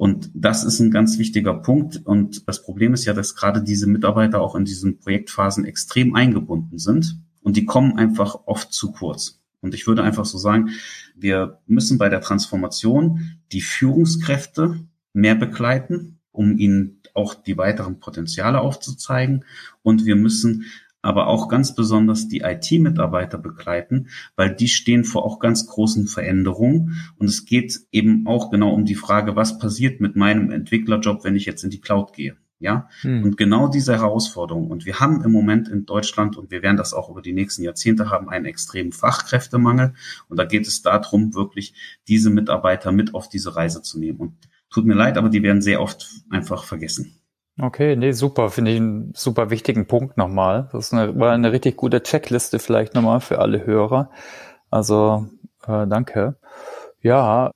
Und 0.04 0.32
das 0.34 0.66
ist 0.66 0.82
ein 0.82 0.92
ganz 0.92 1.18
wichtiger 1.18 1.54
Punkt. 1.54 2.02
Und 2.04 2.46
das 2.50 2.62
Problem 2.62 2.94
ist 2.94 3.06
ja, 3.06 3.14
dass 3.14 3.36
gerade 3.36 3.64
diese 3.64 3.88
Mitarbeiter 3.88 4.42
auch 4.42 4.54
in 4.54 4.66
diesen 4.66 5.00
Projektphasen 5.00 5.64
extrem 5.64 6.14
eingebunden 6.14 6.78
sind 6.78 7.22
und 7.42 7.56
die 7.56 7.64
kommen 7.64 7.98
einfach 7.98 8.36
oft 8.46 8.74
zu 8.74 8.92
kurz. 8.92 9.40
Und 9.62 9.74
ich 9.74 9.88
würde 9.88 10.04
einfach 10.04 10.26
so 10.26 10.38
sagen, 10.38 10.72
wir 11.16 11.60
müssen 11.68 11.98
bei 11.98 12.10
der 12.10 12.20
Transformation 12.20 13.38
die 13.54 13.62
Führungskräfte 13.62 14.78
mehr 15.14 15.36
begleiten, 15.36 16.20
um 16.34 16.58
ihnen 16.58 17.00
auch 17.14 17.34
die 17.34 17.58
weiteren 17.58 18.02
Potenziale 18.02 18.60
aufzuzeigen. 18.60 19.46
Und 19.84 20.06
wir 20.06 20.18
müssen 20.18 20.66
aber 21.04 21.28
auch 21.28 21.50
ganz 21.50 21.76
besonders 21.76 22.30
die 22.30 22.40
IT-Mitarbeiter 22.40 23.38
begleiten, 23.38 24.08
weil 24.36 24.56
die 24.56 24.70
stehen 24.70 25.04
vor 25.04 25.26
auch 25.26 25.38
ganz 25.38 25.68
großen 25.68 26.08
Veränderungen. 26.08 26.96
Und 27.20 27.28
es 27.28 27.46
geht 27.46 27.82
eben 27.92 28.26
auch 28.26 28.50
genau 28.50 28.74
um 28.74 28.86
die 28.86 28.96
Frage, 28.96 29.36
was 29.36 29.60
passiert 29.60 30.00
mit 30.00 30.16
meinem 30.16 30.50
Entwicklerjob, 30.50 31.24
wenn 31.24 31.36
ich 31.36 31.46
jetzt 31.46 31.64
in 31.64 31.70
die 31.70 31.82
Cloud 31.82 32.14
gehe. 32.14 32.38
Ja, 32.60 32.88
hm. 33.02 33.24
und 33.24 33.36
genau 33.36 33.68
diese 33.68 33.92
Herausforderung. 33.92 34.72
Und 34.72 34.86
wir 34.86 35.02
haben 35.02 35.22
im 35.22 35.34
Moment 35.34 35.68
in 35.68 35.86
Deutschland 35.86 36.38
und 36.38 36.50
wir 36.50 36.62
werden 36.62 36.78
das 36.78 36.94
auch 36.94 37.10
über 37.10 37.22
die 37.22 37.34
nächsten 37.34 37.62
Jahrzehnte 37.62 38.10
haben, 38.10 38.30
einen 38.30 38.46
extremen 38.46 38.94
Fachkräftemangel. 38.94 39.96
Und 40.30 40.40
da 40.40 40.46
geht 40.46 40.66
es 40.66 40.82
darum, 40.82 41.36
wirklich 41.36 41.74
diese 42.08 42.30
Mitarbeiter 42.30 42.94
mit 42.94 43.14
auf 43.14 43.28
diese 43.28 43.58
Reise 43.58 43.82
zu 43.82 44.00
nehmen. 44.00 44.20
Und 44.20 44.34
tut 44.70 44.86
mir 44.86 44.94
leid, 44.94 45.18
aber 45.18 45.28
die 45.28 45.44
werden 45.44 45.62
sehr 45.62 45.82
oft 45.82 46.10
einfach 46.30 46.64
vergessen. 46.64 47.20
Okay, 47.60 47.96
nee, 47.96 48.12
super. 48.12 48.50
Finde 48.50 48.72
ich 48.72 48.78
einen 48.78 49.14
super 49.16 49.50
wichtigen 49.50 49.86
Punkt 49.86 50.18
nochmal. 50.18 50.70
Das 50.72 50.92
eine, 50.92 51.18
war 51.20 51.32
eine 51.32 51.52
richtig 51.52 51.78
gute 51.78 52.02
Checkliste 52.02 52.60
vielleicht 52.60 52.96
nochmal 52.96 53.20
für 53.22 53.40
alle 53.40 53.66
Hörer. 53.66 54.10
Also 54.72 55.28
äh, 55.68 55.86
danke. 55.88 56.38
Ja, 57.02 57.52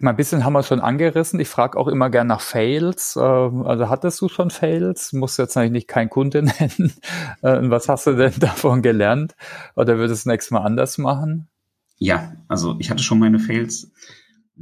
ein 0.00 0.16
bisschen 0.16 0.44
haben 0.44 0.52
wir 0.52 0.62
schon 0.62 0.80
angerissen. 0.80 1.40
Ich 1.40 1.48
frage 1.48 1.78
auch 1.78 1.88
immer 1.88 2.10
gern 2.10 2.26
nach 2.26 2.40
Fails. 2.40 3.16
Äh, 3.16 3.20
also 3.20 3.88
hattest 3.88 4.20
du 4.20 4.28
schon 4.28 4.50
Fails? 4.50 5.12
Muss 5.12 5.36
jetzt 5.36 5.56
eigentlich 5.56 5.72
nicht 5.72 5.88
kein 5.88 6.10
Kunde 6.10 6.42
nennen. 6.58 6.92
Äh, 7.42 7.58
was 7.70 7.88
hast 7.88 8.06
du 8.06 8.14
denn 8.14 8.34
davon 8.38 8.82
gelernt? 8.82 9.34
Oder 9.74 9.98
würdest 9.98 10.24
du 10.24 10.28
das 10.28 10.32
nächste 10.32 10.54
Mal 10.54 10.62
anders 10.62 10.98
machen? 10.98 11.48
Ja, 11.98 12.32
also 12.48 12.76
ich 12.78 12.90
hatte 12.90 13.02
schon 13.02 13.18
meine 13.18 13.38
Fails. 13.38 13.92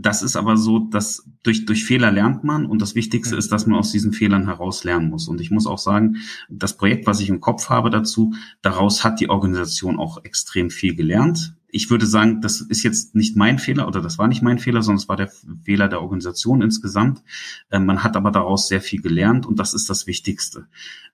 Das 0.02 0.22
ist 0.22 0.36
aber 0.36 0.56
so, 0.56 0.78
dass 0.78 1.28
durch, 1.42 1.66
durch 1.66 1.84
Fehler 1.84 2.10
lernt 2.10 2.42
man 2.42 2.64
und 2.64 2.80
das 2.80 2.94
Wichtigste 2.94 3.36
ist, 3.36 3.52
dass 3.52 3.66
man 3.66 3.78
aus 3.78 3.92
diesen 3.92 4.14
Fehlern 4.14 4.46
heraus 4.46 4.82
lernen 4.82 5.10
muss. 5.10 5.28
Und 5.28 5.42
ich 5.42 5.50
muss 5.50 5.66
auch 5.66 5.78
sagen, 5.78 6.16
das 6.48 6.76
Projekt, 6.76 7.06
was 7.06 7.20
ich 7.20 7.28
im 7.28 7.40
Kopf 7.40 7.68
habe 7.68 7.90
dazu, 7.90 8.32
daraus 8.62 9.04
hat 9.04 9.20
die 9.20 9.28
Organisation 9.28 9.98
auch 9.98 10.24
extrem 10.24 10.70
viel 10.70 10.94
gelernt. 10.94 11.54
Ich 11.72 11.90
würde 11.90 12.06
sagen, 12.06 12.40
das 12.40 12.60
ist 12.60 12.82
jetzt 12.82 13.14
nicht 13.14 13.36
mein 13.36 13.58
Fehler 13.58 13.86
oder 13.86 14.00
das 14.00 14.18
war 14.18 14.28
nicht 14.28 14.42
mein 14.42 14.58
Fehler, 14.58 14.82
sondern 14.82 15.02
es 15.02 15.08
war 15.08 15.16
der 15.16 15.30
Fehler 15.64 15.88
der 15.88 16.02
Organisation 16.02 16.62
insgesamt. 16.62 17.22
Ähm, 17.70 17.86
man 17.86 18.02
hat 18.02 18.16
aber 18.16 18.30
daraus 18.30 18.68
sehr 18.68 18.80
viel 18.80 19.00
gelernt 19.00 19.46
und 19.46 19.58
das 19.58 19.74
ist 19.74 19.88
das 19.90 20.06
Wichtigste. 20.06 20.66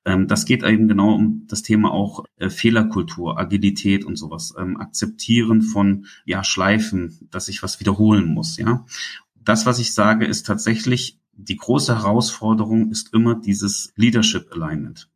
Ähm, 0.04 0.28
das 0.28 0.44
geht 0.44 0.62
eben 0.62 0.88
genau 0.88 1.14
um 1.14 1.46
das 1.48 1.62
Thema 1.62 1.92
auch 1.92 2.24
äh, 2.36 2.50
Fehlerkultur, 2.50 3.38
Agilität 3.38 4.04
und 4.04 4.16
sowas. 4.16 4.54
Ähm, 4.58 4.76
Akzeptieren 4.78 5.62
von 5.62 6.06
ja 6.24 6.44
Schleifen, 6.44 7.28
dass 7.30 7.48
ich 7.48 7.62
was 7.62 7.80
wiederholen 7.80 8.26
muss. 8.26 8.56
Ja, 8.56 8.84
das, 9.34 9.66
was 9.66 9.78
ich 9.78 9.94
sage, 9.94 10.26
ist 10.26 10.46
tatsächlich 10.46 11.18
die 11.32 11.56
große 11.56 11.94
Herausforderung 11.94 12.90
ist 12.90 13.12
immer 13.12 13.34
dieses 13.34 13.92
Leadership 13.96 14.52
Alignment. 14.52 15.10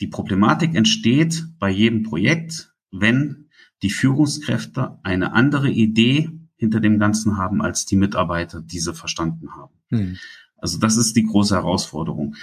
Die 0.00 0.06
Problematik 0.06 0.74
entsteht 0.74 1.44
bei 1.58 1.70
jedem 1.70 2.02
Projekt, 2.02 2.72
wenn 2.92 3.45
die 3.82 3.90
Führungskräfte 3.90 4.98
eine 5.02 5.32
andere 5.32 5.70
Idee 5.70 6.30
hinter 6.56 6.80
dem 6.80 6.98
Ganzen 6.98 7.36
haben, 7.36 7.60
als 7.60 7.84
die 7.84 7.96
Mitarbeiter 7.96 8.60
diese 8.60 8.94
verstanden 8.94 9.54
haben. 9.54 9.74
Hm. 9.90 10.16
Also 10.56 10.78
das 10.78 10.96
ist 10.96 11.16
die 11.16 11.24
große 11.24 11.54
Herausforderung. 11.54 12.34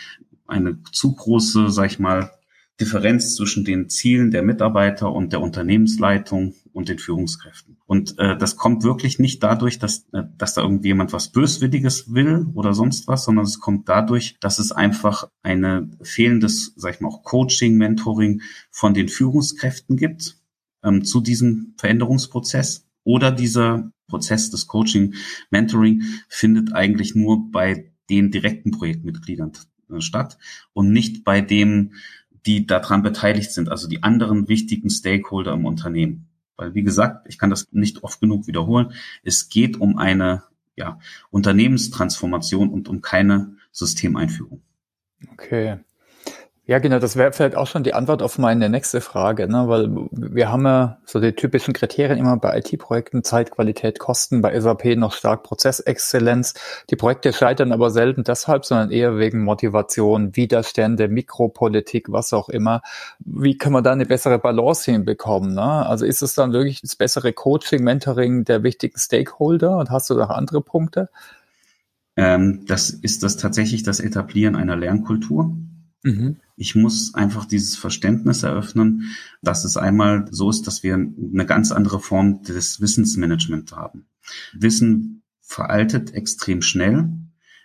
Eine 0.46 0.82
zu 0.91 1.15
große, 1.15 1.72
sag 1.72 1.88
ich 1.88 2.00
mal, 2.00 2.32
Differenz 2.80 3.36
zwischen 3.36 3.65
den 3.65 3.89
Zielen 3.89 4.32
der 4.32 4.41
Mitarbeiter 4.41 5.12
und 5.12 5.32
der 5.32 5.41
Unternehmensleitung 5.41 6.56
und 6.74 6.89
den 6.89 6.98
Führungskräften. 6.98 7.78
Und 7.86 8.17
äh, 8.17 8.36
das 8.36 8.56
kommt 8.56 8.84
wirklich 8.84 9.19
nicht 9.19 9.43
dadurch, 9.43 9.78
dass, 9.78 10.08
äh, 10.12 10.24
dass 10.38 10.56
da 10.56 10.63
irgendjemand 10.63 11.13
was 11.13 11.32
Böswilliges 11.32 12.13
will 12.13 12.48
oder 12.56 12.74
sonst 12.74 13.08
was, 13.08 13.26
sondern 13.26 13.46
es 13.46 13.60
kommt 13.60 13.89
dadurch, 13.89 14.38
dass 14.39 14.58
es 14.58 14.72
einfach 14.72 15.30
eine 15.43 15.89
fehlendes, 16.02 16.74
sag 16.76 16.96
ich 16.96 17.02
mal, 17.02 17.10
auch 17.10 17.24
Coaching, 17.24 17.78
Mentoring 17.78 18.41
von 18.72 18.96
den 18.96 19.08
Führungskräften 19.08 19.96
gibt 19.96 20.38
ähm, 20.84 21.04
zu 21.04 21.22
diesem 21.22 21.74
Veränderungsprozess. 21.78 22.88
Oder 23.06 23.32
dieser 23.32 23.91
Prozess 24.08 24.50
des 24.50 24.67
Coaching, 24.67 25.15
Mentoring 25.50 26.04
findet 26.30 26.74
eigentlich 26.74 27.15
nur 27.15 27.52
bei 27.52 27.91
den 28.10 28.32
direkten 28.32 28.72
Projektmitgliedern 28.72 29.54
äh, 29.89 30.02
statt 30.02 30.38
und 30.74 30.91
nicht 30.91 31.24
bei 31.24 31.41
denen, 31.41 31.96
die 32.46 32.67
daran 32.67 33.04
beteiligt 33.04 33.52
sind, 33.52 33.69
also 33.69 33.88
die 33.88 34.04
anderen 34.04 34.48
wichtigen 34.48 34.89
Stakeholder 34.89 35.54
im 35.54 35.65
Unternehmen. 35.65 36.28
Weil, 36.58 36.76
wie 36.76 36.84
gesagt, 36.84 37.28
ich 37.28 37.38
kann 37.38 37.50
das 37.50 37.72
nicht 37.72 38.04
oft 38.04 38.19
genug 38.19 38.48
wiederholen, 38.48 38.93
es 39.24 39.50
geht 39.50 39.80
um 39.80 39.98
eine 39.98 40.43
ja, 40.76 41.00
Unternehmenstransformation 41.32 42.69
und 42.69 42.88
um 42.88 43.02
keine 43.02 43.56
Systemeinführung. 43.72 44.62
Okay. 45.32 45.80
Ja, 46.65 46.80
genau, 46.80 46.99
das 46.99 47.17
wäre 47.17 47.34
vielleicht 47.34 47.58
auch 47.58 47.67
schon 47.67 47.84
die 47.84 47.93
Antwort 47.93 48.21
auf 48.21 48.38
meine 48.38 48.69
nächste 48.69 49.02
Frage, 49.02 49.49
ne? 49.49 49.67
weil 49.67 49.89
wir 50.12 50.49
haben 50.49 50.65
ja 50.65 50.97
so 51.04 51.19
die 51.19 51.34
typischen 51.34 51.73
Kriterien 51.73 52.17
immer 52.17 52.38
bei 52.38 52.58
IT-Projekten, 52.58 53.21
Zeit, 53.26 53.52
Qualität, 53.52 53.99
Kosten, 53.99 54.41
bei 54.41 54.58
SAP 54.58 54.95
noch 54.95 55.12
stark 55.12 55.43
Prozessexzellenz. 55.43 56.54
Die 56.89 56.95
Projekte 56.95 57.34
scheitern 57.34 57.73
aber 57.73 57.91
selten 57.91 58.23
deshalb, 58.23 58.63
sondern 58.63 58.91
eher 58.91 59.17
wegen 59.17 59.43
Motivation, 59.43 60.38
Widerstände, 60.38 61.10
Mikropolitik, 61.10 62.10
was 62.13 62.32
auch 62.32 62.47
immer. 62.47 62.82
Wie 63.19 63.58
kann 63.58 63.73
man 63.73 63.84
da 63.84 63.91
eine 63.91 64.06
bessere 64.06 64.39
Balance 64.39 64.89
hinbekommen? 64.89 65.56
Ne? 65.56 65.86
Also 65.86 66.06
ist 66.06 66.21
es 66.21 66.34
dann 66.34 66.54
wirklich 66.54 66.80
das 66.80 66.95
bessere 66.95 67.34
Coaching, 67.34 67.84
Mentoring 67.84 68.45
der 68.45 68.63
wichtigen 68.63 68.97
Stakeholder 68.97 69.76
und 69.76 69.89
hast 69.89 70.10
du 70.10 70.13
noch 70.13 70.30
andere 70.30 70.62
Punkte? 70.62 71.10
Ähm, 72.15 72.65
das 72.67 72.89
ist 72.89 73.21
das 73.21 73.36
tatsächlich 73.36 73.84
das 73.84 73.99
Etablieren 73.99 74.56
einer 74.56 74.78
Lernkultur 74.78 75.52
Mhm. 76.04 76.38
Ich 76.56 76.76
muss 76.76 77.13
einfach 77.13 77.46
dieses 77.46 77.76
Verständnis 77.76 78.44
eröffnen, 78.44 79.16
dass 79.42 79.66
es 79.66 79.76
einmal 79.76 80.28
so 80.30 80.50
ist, 80.50 80.68
dass 80.68 80.84
wir 80.84 80.94
eine 80.94 81.46
ganz 81.46 81.72
andere 81.72 82.00
Form 82.00 82.44
des 82.44 82.80
Wissensmanagement 82.80 83.72
haben. 83.72 84.06
Wissen 84.54 85.24
veraltet 85.42 86.13
extrem 86.13 86.62
schnell. 86.62 87.10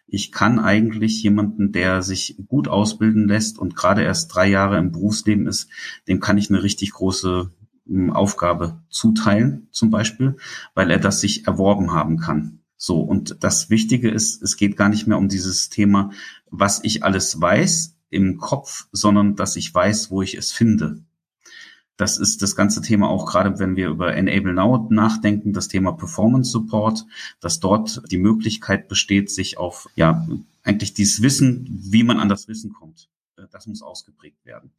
Ich 0.07 0.33
kann 0.33 0.59
eigentlich 0.59 1.23
jemanden, 1.23 1.71
der 1.71 2.03
sich 2.03 2.43
gut 2.49 2.67
ausbilden 2.67 3.29
lässt 3.29 3.59
und 3.59 3.77
gerade 3.77 4.03
erst 4.03 4.35
drei 4.35 4.49
Jahre 4.49 4.79
im 4.79 4.91
Berufsleben 4.91 5.47
ist, 5.47 5.69
dem 6.09 6.19
kann 6.19 6.39
ich 6.39 6.49
eine 6.49 6.63
richtig 6.63 6.93
große 6.93 7.51
hm, 7.87 8.11
Aufgabe 8.11 8.83
zuteilen, 8.89 9.69
zum 9.71 9.91
Beispiel, 9.91 10.37
weil 10.75 10.91
er 10.91 10.99
das 10.99 11.21
sich 11.21 11.47
erworben 11.47 11.93
haben 11.93 12.17
kann. 12.17 12.61
So, 12.77 13.01
und 13.01 13.43
das 13.45 13.71
Wichtige 13.71 14.09
ist, 14.11 14.43
es 14.43 14.57
geht 14.57 14.77
gar 14.77 14.89
nicht 14.89 15.07
mehr 15.07 15.19
um 15.19 15.29
dieses 15.29 15.69
Thema, 15.69 16.11
was 16.51 16.83
ich 16.85 17.05
alles 17.05 17.41
weiß, 17.41 17.98
im 18.11 18.39
Kopf, 18.39 18.89
sondern 18.93 19.37
dass 19.37 19.57
ich 19.57 19.75
weiß, 19.75 20.11
wo 20.11 20.23
ich 20.23 20.35
es 20.35 20.53
finde. 20.53 21.03
Das 21.97 22.17
ist 22.17 22.43
das 22.43 22.55
ganze 22.55 22.81
Thema 22.81 23.09
auch 23.09 23.27
gerade, 23.27 23.59
wenn 23.59 23.75
wir 23.75 23.89
über 23.89 24.15
Enable 24.15 24.55
Now 24.55 24.87
nachdenken, 24.91 25.53
das 25.53 25.67
Thema 25.67 25.93
Performance 25.93 26.51
Support, 26.53 27.05
dass 27.41 27.59
dort 27.59 28.03
die 28.11 28.19
Möglichkeit 28.19 28.87
besteht, 28.87 29.31
sich 29.31 29.59
auf, 29.59 29.89
ja, 29.97 30.27
eigentlich 30.63 30.95
dieses 30.95 31.23
Wissen, 31.23 31.67
wie 31.91 32.05
man 32.05 32.21
an 32.21 32.29
das 32.29 32.47
Wissen 32.47 32.73
kommt. 32.73 33.09
Äh, 33.37 33.47
das 33.51 33.67
muss 33.67 33.83
ausgeprägt 33.83 34.45
werden. 34.45 34.71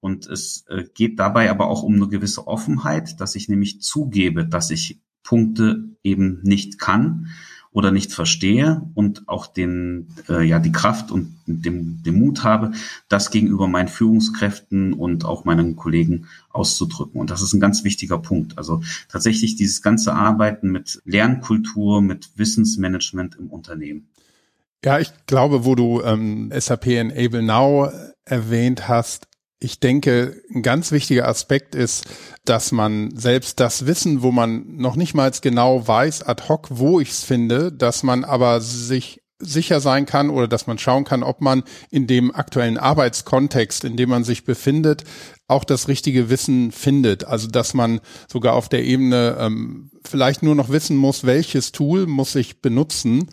Und 0.00 0.26
es 0.26 0.64
äh, 0.68 0.84
geht 0.94 1.20
dabei 1.20 1.48
aber 1.48 1.68
auch 1.68 1.84
um 1.84 1.94
eine 1.94 2.08
gewisse 2.08 2.48
Offenheit, 2.48 3.20
dass 3.20 3.36
ich 3.36 3.48
nämlich 3.48 3.80
zugebe, 3.80 4.44
dass 4.44 4.70
ich 4.70 5.00
Punkte 5.22 5.96
eben 6.02 6.40
nicht 6.42 6.78
kann 6.78 7.28
oder 7.74 7.90
nicht 7.90 8.12
verstehe 8.12 8.82
und 8.94 9.28
auch 9.28 9.48
den, 9.48 10.06
äh, 10.28 10.46
ja, 10.46 10.60
die 10.60 10.70
Kraft 10.70 11.10
und 11.10 11.34
den, 11.46 12.00
den 12.04 12.14
Mut 12.14 12.44
habe, 12.44 12.70
das 13.08 13.32
gegenüber 13.32 13.66
meinen 13.66 13.88
Führungskräften 13.88 14.92
und 14.92 15.24
auch 15.24 15.44
meinen 15.44 15.74
Kollegen 15.74 16.28
auszudrücken. 16.50 17.20
Und 17.20 17.30
das 17.30 17.42
ist 17.42 17.52
ein 17.52 17.58
ganz 17.58 17.82
wichtiger 17.82 18.18
Punkt. 18.18 18.56
Also 18.58 18.80
tatsächlich 19.08 19.56
dieses 19.56 19.82
ganze 19.82 20.14
Arbeiten 20.14 20.70
mit 20.70 21.02
Lernkultur, 21.04 22.00
mit 22.00 22.30
Wissensmanagement 22.36 23.34
im 23.34 23.48
Unternehmen. 23.48 24.06
Ja, 24.84 25.00
ich 25.00 25.12
glaube, 25.26 25.64
wo 25.64 25.74
du 25.74 26.00
ähm, 26.02 26.52
SAP 26.56 26.86
Enable 26.86 27.42
Now 27.42 27.90
erwähnt 28.24 28.86
hast, 28.86 29.26
ich 29.60 29.80
denke, 29.80 30.42
ein 30.54 30.62
ganz 30.62 30.92
wichtiger 30.92 31.26
Aspekt 31.28 31.74
ist, 31.74 32.04
dass 32.44 32.72
man 32.72 33.16
selbst 33.16 33.60
das 33.60 33.86
Wissen, 33.86 34.22
wo 34.22 34.30
man 34.30 34.76
noch 34.76 34.96
nicht 34.96 35.14
mal 35.14 35.30
genau 35.40 35.86
weiß 35.86 36.22
ad 36.22 36.44
hoc, 36.48 36.68
wo 36.70 37.00
ich 37.00 37.10
es 37.10 37.24
finde, 37.24 37.72
dass 37.72 38.02
man 38.02 38.24
aber 38.24 38.60
sich 38.60 39.22
sicher 39.38 39.80
sein 39.80 40.06
kann 40.06 40.30
oder 40.30 40.48
dass 40.48 40.66
man 40.66 40.78
schauen 40.78 41.04
kann, 41.04 41.22
ob 41.22 41.40
man 41.40 41.64
in 41.90 42.06
dem 42.06 42.34
aktuellen 42.34 42.78
Arbeitskontext, 42.78 43.84
in 43.84 43.96
dem 43.96 44.08
man 44.08 44.24
sich 44.24 44.44
befindet, 44.44 45.04
auch 45.48 45.64
das 45.64 45.88
richtige 45.88 46.30
Wissen 46.30 46.72
findet. 46.72 47.24
Also 47.24 47.48
dass 47.48 47.74
man 47.74 48.00
sogar 48.28 48.54
auf 48.54 48.68
der 48.68 48.84
Ebene 48.84 49.36
ähm, 49.38 49.90
vielleicht 50.04 50.42
nur 50.42 50.54
noch 50.54 50.68
wissen 50.68 50.96
muss, 50.96 51.24
welches 51.24 51.72
Tool 51.72 52.06
muss 52.06 52.34
ich 52.34 52.60
benutzen 52.60 53.28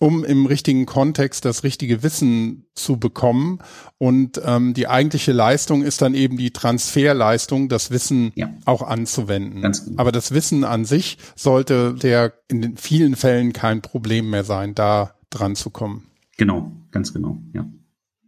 um 0.00 0.24
im 0.24 0.46
richtigen 0.46 0.86
Kontext 0.86 1.44
das 1.44 1.62
richtige 1.62 2.02
Wissen 2.02 2.66
zu 2.74 2.98
bekommen. 2.98 3.60
Und 3.98 4.40
ähm, 4.44 4.74
die 4.74 4.88
eigentliche 4.88 5.32
Leistung 5.32 5.82
ist 5.82 6.02
dann 6.02 6.14
eben 6.14 6.36
die 6.36 6.52
Transferleistung, 6.52 7.68
das 7.68 7.90
Wissen 7.90 8.32
ja. 8.34 8.50
auch 8.64 8.82
anzuwenden. 8.82 9.62
Ganz 9.62 9.90
Aber 9.96 10.12
das 10.12 10.32
Wissen 10.32 10.64
an 10.64 10.84
sich 10.84 11.18
sollte 11.34 11.94
der 11.94 12.34
in 12.48 12.62
den 12.62 12.76
vielen 12.76 13.16
Fällen 13.16 13.52
kein 13.52 13.82
Problem 13.82 14.30
mehr 14.30 14.44
sein, 14.44 14.74
da 14.74 15.14
dran 15.30 15.56
zu 15.56 15.70
kommen. 15.70 16.08
Genau, 16.36 16.72
ganz 16.90 17.12
genau, 17.12 17.38
ja. 17.52 17.66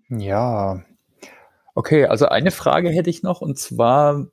Ja. 0.09 0.83
Okay, 1.74 2.07
also 2.07 2.26
eine 2.26 2.50
Frage 2.50 2.88
hätte 2.90 3.11
ich 3.11 3.22
noch 3.22 3.40
und 3.40 3.59
zwar 3.59 4.28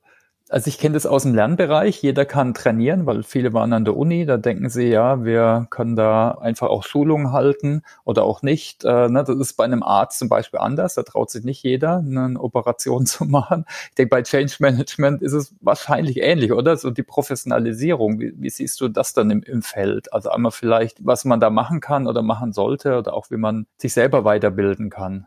also 0.48 0.68
ich 0.68 0.78
kenne 0.78 0.94
das 0.94 1.06
aus 1.06 1.24
dem 1.24 1.34
Lernbereich. 1.34 2.02
Jeder 2.02 2.24
kann 2.24 2.54
trainieren, 2.54 3.04
weil 3.04 3.24
viele 3.24 3.52
waren 3.52 3.72
an 3.72 3.84
der 3.84 3.96
Uni. 3.96 4.26
Da 4.26 4.36
denken 4.36 4.68
sie, 4.68 4.84
ja, 4.84 5.24
wir 5.24 5.66
können 5.70 5.96
da 5.96 6.32
einfach 6.32 6.68
auch 6.68 6.84
Schulungen 6.84 7.32
halten 7.32 7.82
oder 8.04 8.22
auch 8.22 8.42
nicht. 8.42 8.84
Äh, 8.84 9.08
ne, 9.08 9.24
das 9.24 9.36
ist 9.36 9.54
bei 9.54 9.64
einem 9.64 9.82
Arzt 9.82 10.18
zum 10.20 10.28
Beispiel 10.28 10.60
anders. 10.60 10.94
Da 10.94 11.02
traut 11.02 11.30
sich 11.30 11.44
nicht 11.44 11.64
jeder, 11.64 11.98
eine 11.98 12.38
Operation 12.38 13.06
zu 13.06 13.24
machen. 13.24 13.64
Ich 13.88 13.96
denke, 13.96 14.10
bei 14.10 14.22
Change 14.22 14.56
Management 14.60 15.20
ist 15.20 15.32
es 15.32 15.54
wahrscheinlich 15.60 16.18
ähnlich, 16.18 16.52
oder? 16.52 16.76
So 16.76 16.90
die 16.90 17.02
Professionalisierung. 17.02 18.20
Wie, 18.20 18.32
wie 18.36 18.50
siehst 18.50 18.80
du 18.80 18.88
das 18.88 19.14
dann 19.14 19.30
im, 19.30 19.42
im 19.42 19.62
Feld? 19.62 20.12
Also 20.12 20.30
einmal 20.30 20.52
vielleicht, 20.52 21.04
was 21.04 21.24
man 21.24 21.40
da 21.40 21.50
machen 21.50 21.80
kann 21.80 22.06
oder 22.06 22.22
machen 22.22 22.52
sollte 22.52 22.98
oder 22.98 23.14
auch 23.14 23.30
wie 23.30 23.36
man 23.36 23.66
sich 23.78 23.92
selber 23.92 24.24
weiterbilden 24.24 24.90
kann. 24.90 25.26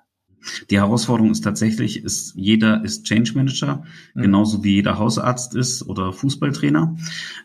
Die 0.70 0.78
Herausforderung 0.78 1.32
ist 1.32 1.44
tatsächlich, 1.44 2.04
ist, 2.04 2.34
jeder 2.36 2.84
ist 2.84 3.06
Change 3.06 3.34
Manager, 3.36 3.84
mhm. 4.14 4.22
genauso 4.22 4.64
wie 4.64 4.76
jeder 4.76 4.98
Hausarzt 4.98 5.56
ist 5.56 5.84
oder 5.84 6.14
Fußballtrainer. 6.14 6.96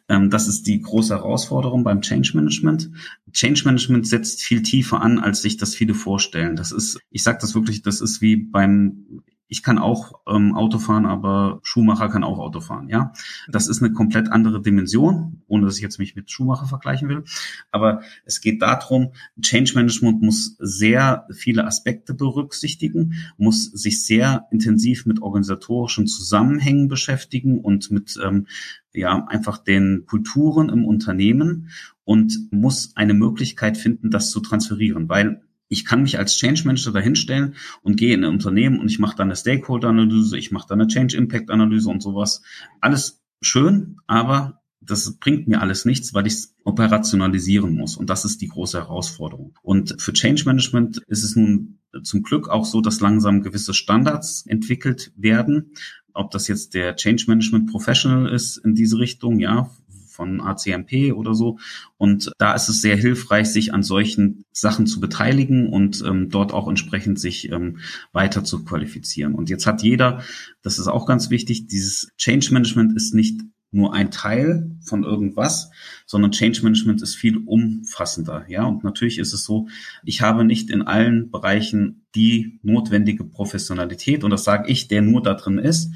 Ähm, 0.09 0.31
das 0.31 0.49
ist 0.49 0.67
die 0.67 0.81
große 0.81 1.15
Herausforderung 1.15 1.85
beim 1.85 2.01
Change 2.01 2.33
Management. 2.35 2.91
Change 3.33 3.63
Management 3.65 4.07
setzt 4.07 4.43
viel 4.43 4.63
tiefer 4.63 5.01
an, 5.01 5.19
als 5.19 5.43
sich 5.43 5.57
das 5.57 5.75
viele 5.75 5.95
vorstellen. 5.95 6.57
Das 6.57 6.73
ist, 6.73 7.01
ich 7.11 7.23
sage 7.23 7.39
das 7.41 7.55
wirklich, 7.55 7.83
das 7.83 8.01
ist 8.01 8.21
wie 8.21 8.37
beim 8.37 9.23
ich 9.49 9.63
kann 9.63 9.79
auch 9.79 10.21
ähm, 10.27 10.55
Auto 10.55 10.79
fahren, 10.79 11.07
aber 11.07 11.61
Schuhmacher 11.63 12.09
kann 12.09 12.25
auch 12.25 12.39
Auto 12.39 12.61
fahren, 12.61 12.89
ja. 12.89 13.13
Das 13.49 13.69
ist 13.69 13.83
eine 13.83 13.93
komplett 13.93 14.33
andere 14.33 14.61
Dimension, 14.63 15.43
ohne 15.47 15.67
dass 15.67 15.77
ich 15.77 15.83
jetzt 15.83 15.99
mich 15.99 16.17
mit 16.17 16.31
Schuhmacher 16.31 16.67
vergleichen 16.67 17.09
will. 17.09 17.25
Aber 17.71 18.03
es 18.25 18.41
geht 18.41 18.63
darum, 18.63 19.13
Change 19.41 19.73
Management 19.75 20.23
muss 20.23 20.57
sehr 20.59 21.27
viele 21.33 21.67
Aspekte 21.67 22.15
berücksichtigen, 22.15 23.15
muss 23.37 23.65
sich 23.65 24.05
sehr 24.05 24.47
intensiv 24.51 25.07
mit 25.07 25.21
organisatorischen 25.21 26.07
Zusammenhängen 26.07 26.89
beschäftigen 26.89 27.61
und 27.61 27.91
mit 27.91 28.19
ähm, 28.25 28.47
ja 28.95 29.27
einfach 29.27 29.59
den 29.59 30.05
Kulturen 30.07 30.69
im 30.69 30.85
Unternehmen 30.85 31.71
und 32.05 32.49
muss 32.51 32.93
eine 32.97 33.15
Möglichkeit 33.15 33.77
finden, 33.77 34.11
das 34.11 34.31
zu 34.31 34.41
transferieren, 34.41 35.09
weil 35.09 35.43
ich 35.69 35.85
kann 35.85 36.03
mich 36.03 36.19
als 36.19 36.37
Change 36.37 36.63
Manager 36.65 36.93
dahinstellen 36.93 37.55
und 37.83 37.97
gehe 37.97 38.15
in 38.15 38.25
ein 38.25 38.31
Unternehmen 38.31 38.81
und 38.81 38.91
ich 38.91 38.99
mache 38.99 39.17
da 39.17 39.23
eine 39.23 39.37
Stakeholder-Analyse, 39.37 40.39
ich 40.39 40.51
mache 40.51 40.69
da 40.69 40.75
eine 40.75 40.87
Change-Impact-Analyse 40.87 41.89
und 41.89 42.03
sowas. 42.03 42.43
Alles 42.81 43.23
schön, 43.41 43.97
aber 44.07 44.61
das 44.81 45.17
bringt 45.17 45.49
mir 45.49 45.61
alles 45.61 45.85
nichts, 45.85 46.15
weil 46.15 46.27
ich 46.27 46.35
es 46.35 46.55
operationalisieren 46.65 47.75
muss. 47.75 47.97
Und 47.97 48.11
das 48.11 48.25
ist 48.25 48.43
die 48.43 48.49
große 48.49 48.79
Herausforderung. 48.79 49.59
Und 49.63 50.01
für 50.01 50.13
Change 50.13 50.45
Management 50.45 50.99
ist 51.07 51.25
es 51.25 51.37
nun 51.37 51.79
zum 52.03 52.23
Glück 52.23 52.49
auch 52.49 52.65
so, 52.65 52.81
dass 52.81 53.01
langsam 53.01 53.43
gewisse 53.43 53.73
Standards 53.75 54.45
entwickelt 54.47 55.13
werden. 55.17 55.73
Ob 56.13 56.31
das 56.31 56.49
jetzt 56.49 56.75
der 56.75 56.97
Change 56.97 57.25
Management 57.29 57.71
Professional 57.71 58.29
ist 58.29 58.59
in 58.59 58.75
diese 58.75 58.99
Richtung, 58.99 59.41
ja, 59.41 59.71
von 60.15 60.41
ACMP 60.41 61.13
oder 61.13 61.35
so. 61.35 61.59
Und 61.97 62.31
da 62.39 62.55
ist 62.55 62.69
es 62.69 62.81
sehr 62.81 62.97
hilfreich, 62.97 63.49
sich 63.49 63.75
an 63.75 63.83
solchen 63.83 64.45
Sachen 64.53 64.87
zu 64.87 65.01
beteiligen 65.01 65.69
und 65.69 66.03
ähm, 66.07 66.31
dort 66.31 66.53
auch 66.53 66.69
entsprechend 66.69 67.19
sich 67.19 67.51
ähm, 67.51 67.79
weiter 68.13 68.45
zu 68.45 68.65
qualifizieren. 68.65 69.35
Und 69.35 69.51
jetzt 69.51 69.67
hat 69.67 69.83
jeder, 69.83 70.23
das 70.63 70.79
ist 70.79 70.87
auch 70.87 71.07
ganz 71.07 71.31
wichtig, 71.31 71.67
dieses 71.67 72.13
Change 72.17 72.53
Management 72.53 72.97
ist 72.97 73.15
nicht 73.15 73.41
nur 73.75 73.93
ein 73.93 74.11
Teil 74.11 74.71
von 74.85 75.03
irgendwas, 75.03 75.71
sondern 76.07 76.31
Change 76.31 76.63
Management 76.63 77.03
ist 77.03 77.17
viel 77.17 77.39
umfassender. 77.39 78.45
Ja, 78.49 78.65
und 78.65 78.85
natürlich 78.85 79.19
ist 79.19 79.33
es 79.33 79.45
so, 79.45 79.67
ich 80.05 80.23
habe 80.23 80.45
nicht 80.45 80.71
in 80.71 80.83
allen 80.83 81.31
Bereichen 81.31 82.07
die 82.15 82.61
notwendige 82.63 83.25
Professionalität 83.25 84.23
und 84.23 84.31
das 84.31 84.45
sage 84.45 84.71
ich, 84.71 84.87
der 84.87 85.03
nur 85.03 85.23
da 85.23 85.35
drin 85.35 85.59
ist. 85.59 85.91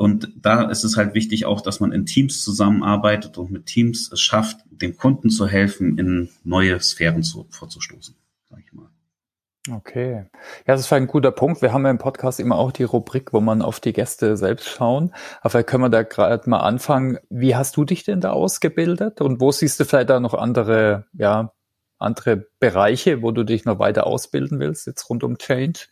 Und 0.00 0.32
da 0.34 0.62
ist 0.70 0.82
es 0.82 0.96
halt 0.96 1.12
wichtig 1.12 1.44
auch, 1.44 1.60
dass 1.60 1.78
man 1.78 1.92
in 1.92 2.06
Teams 2.06 2.42
zusammenarbeitet 2.42 3.36
und 3.36 3.50
mit 3.50 3.66
Teams 3.66 4.10
es 4.10 4.18
schafft, 4.18 4.56
dem 4.70 4.96
Kunden 4.96 5.28
zu 5.28 5.46
helfen, 5.46 5.98
in 5.98 6.30
neue 6.42 6.80
Sphären 6.80 7.22
zu, 7.22 7.46
vorzustoßen, 7.50 8.16
sag 8.48 8.60
ich 8.64 8.72
mal. 8.72 8.88
Okay. 9.70 10.24
Ja, 10.66 10.74
das 10.74 10.90
war 10.90 10.96
ein 10.96 11.06
guter 11.06 11.32
Punkt. 11.32 11.60
Wir 11.60 11.74
haben 11.74 11.84
ja 11.84 11.90
im 11.90 11.98
Podcast 11.98 12.40
immer 12.40 12.56
auch 12.56 12.72
die 12.72 12.84
Rubrik, 12.84 13.34
wo 13.34 13.42
man 13.42 13.60
auf 13.60 13.78
die 13.78 13.92
Gäste 13.92 14.38
selbst 14.38 14.70
schauen. 14.70 15.12
Aber 15.42 15.62
können 15.64 15.84
wir 15.84 15.90
da 15.90 16.02
gerade 16.02 16.48
mal 16.48 16.60
anfangen. 16.60 17.18
Wie 17.28 17.54
hast 17.54 17.76
du 17.76 17.84
dich 17.84 18.02
denn 18.02 18.22
da 18.22 18.30
ausgebildet? 18.30 19.20
Und 19.20 19.38
wo 19.42 19.52
siehst 19.52 19.80
du 19.80 19.84
vielleicht 19.84 20.08
da 20.08 20.18
noch 20.18 20.32
andere, 20.32 21.08
ja, 21.12 21.52
andere 21.98 22.46
Bereiche, 22.58 23.20
wo 23.20 23.32
du 23.32 23.44
dich 23.44 23.66
noch 23.66 23.78
weiter 23.78 24.06
ausbilden 24.06 24.60
willst, 24.60 24.86
jetzt 24.86 25.10
rund 25.10 25.24
um 25.24 25.36
Change? 25.36 25.88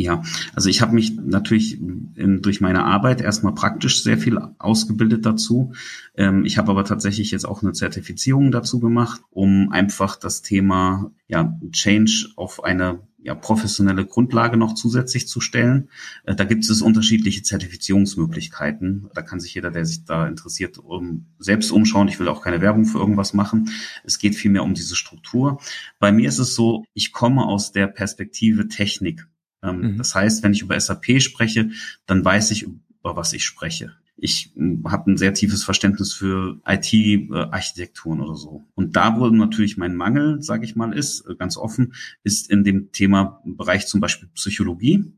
Ja, 0.00 0.22
also 0.54 0.68
ich 0.68 0.80
habe 0.80 0.94
mich 0.94 1.16
natürlich 1.16 1.80
in, 1.80 2.40
durch 2.40 2.60
meine 2.60 2.84
Arbeit 2.84 3.20
erstmal 3.20 3.52
praktisch 3.52 4.04
sehr 4.04 4.16
viel 4.16 4.38
ausgebildet 4.60 5.26
dazu. 5.26 5.72
Ähm, 6.14 6.44
ich 6.44 6.56
habe 6.56 6.70
aber 6.70 6.84
tatsächlich 6.84 7.32
jetzt 7.32 7.44
auch 7.44 7.62
eine 7.62 7.72
Zertifizierung 7.72 8.52
dazu 8.52 8.78
gemacht, 8.78 9.22
um 9.30 9.72
einfach 9.72 10.14
das 10.14 10.40
Thema 10.40 11.10
ja, 11.26 11.58
Change 11.72 12.28
auf 12.36 12.62
eine 12.62 13.00
ja, 13.20 13.34
professionelle 13.34 14.06
Grundlage 14.06 14.56
noch 14.56 14.74
zusätzlich 14.74 15.26
zu 15.26 15.40
stellen. 15.40 15.88
Äh, 16.22 16.36
da 16.36 16.44
gibt 16.44 16.70
es 16.70 16.80
unterschiedliche 16.80 17.42
Zertifizierungsmöglichkeiten. 17.42 19.10
Da 19.14 19.22
kann 19.22 19.40
sich 19.40 19.52
jeder, 19.52 19.72
der 19.72 19.84
sich 19.84 20.04
da 20.04 20.28
interessiert, 20.28 20.78
um, 20.78 21.26
selbst 21.40 21.72
umschauen. 21.72 22.06
Ich 22.06 22.20
will 22.20 22.28
auch 22.28 22.40
keine 22.40 22.60
Werbung 22.60 22.84
für 22.84 22.98
irgendwas 22.98 23.34
machen. 23.34 23.70
Es 24.04 24.20
geht 24.20 24.36
vielmehr 24.36 24.62
um 24.62 24.74
diese 24.74 24.94
Struktur. 24.94 25.60
Bei 25.98 26.12
mir 26.12 26.28
ist 26.28 26.38
es 26.38 26.54
so, 26.54 26.84
ich 26.94 27.10
komme 27.10 27.46
aus 27.46 27.72
der 27.72 27.88
Perspektive 27.88 28.68
Technik. 28.68 29.26
Ähm, 29.62 29.80
mhm. 29.80 29.98
Das 29.98 30.14
heißt, 30.14 30.42
wenn 30.42 30.52
ich 30.52 30.62
über 30.62 30.78
SAP 30.78 31.20
spreche, 31.20 31.70
dann 32.06 32.24
weiß 32.24 32.50
ich, 32.52 32.64
über 32.64 33.16
was 33.16 33.32
ich 33.32 33.44
spreche. 33.44 33.92
Ich 34.16 34.52
hm, 34.54 34.84
habe 34.88 35.10
ein 35.10 35.16
sehr 35.16 35.32
tiefes 35.32 35.64
Verständnis 35.64 36.12
für 36.12 36.60
IT-Architekturen 36.66 38.20
oder 38.20 38.34
so. 38.34 38.64
Und 38.74 38.96
da, 38.96 39.18
wo 39.18 39.28
natürlich 39.28 39.76
mein 39.76 39.94
Mangel, 39.94 40.42
sage 40.42 40.64
ich 40.64 40.76
mal, 40.76 40.92
ist, 40.92 41.26
äh, 41.28 41.36
ganz 41.36 41.56
offen, 41.56 41.94
ist 42.24 42.50
in 42.50 42.64
dem 42.64 42.90
Thema 42.92 43.40
Bereich 43.44 43.86
zum 43.86 44.00
Beispiel 44.00 44.28
Psychologie. 44.34 45.12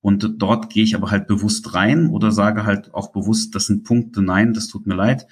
Und 0.00 0.34
dort 0.36 0.70
gehe 0.70 0.84
ich 0.84 0.94
aber 0.94 1.10
halt 1.10 1.26
bewusst 1.26 1.72
rein 1.72 2.10
oder 2.10 2.32
sage 2.32 2.66
halt 2.66 2.92
auch 2.92 3.12
bewusst, 3.12 3.54
das 3.54 3.66
sind 3.66 3.84
Punkte, 3.84 4.20
nein, 4.20 4.52
das 4.52 4.68
tut 4.68 4.86
mir 4.86 4.94
leid. 4.94 5.26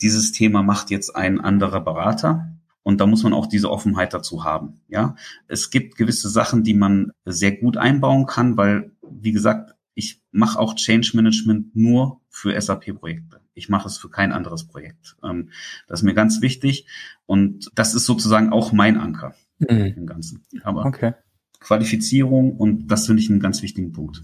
Dieses 0.00 0.32
Thema 0.32 0.62
macht 0.62 0.90
jetzt 0.90 1.14
ein 1.14 1.40
anderer 1.40 1.82
Berater 1.82 2.53
und 2.84 3.00
da 3.00 3.06
muss 3.06 3.24
man 3.24 3.32
auch 3.32 3.46
diese 3.46 3.70
Offenheit 3.70 4.14
dazu 4.14 4.44
haben. 4.44 4.80
Ja, 4.88 5.16
es 5.48 5.70
gibt 5.70 5.96
gewisse 5.96 6.28
Sachen, 6.28 6.62
die 6.62 6.74
man 6.74 7.10
sehr 7.24 7.56
gut 7.56 7.76
einbauen 7.76 8.26
kann, 8.26 8.56
weil, 8.56 8.92
wie 9.02 9.32
gesagt, 9.32 9.74
ich 9.94 10.22
mache 10.30 10.58
auch 10.58 10.74
Change 10.74 11.12
Management 11.14 11.74
nur 11.74 12.20
für 12.28 12.60
SAP-Projekte. 12.60 13.40
Ich 13.54 13.68
mache 13.68 13.88
es 13.88 13.96
für 13.96 14.10
kein 14.10 14.32
anderes 14.32 14.66
Projekt. 14.66 15.16
Ähm, 15.24 15.50
das 15.88 16.00
ist 16.00 16.04
mir 16.04 16.14
ganz 16.14 16.42
wichtig 16.42 16.86
und 17.26 17.70
das 17.74 17.94
ist 17.94 18.04
sozusagen 18.04 18.52
auch 18.52 18.72
mein 18.72 18.98
Anker 18.98 19.34
mhm. 19.58 19.94
im 19.96 20.06
Ganzen. 20.06 20.44
Aber 20.62 20.84
okay. 20.84 21.14
Qualifizierung 21.60 22.56
und 22.56 22.88
das 22.88 23.06
finde 23.06 23.22
ich 23.22 23.30
einen 23.30 23.40
ganz 23.40 23.62
wichtigen 23.62 23.92
Punkt. 23.92 24.22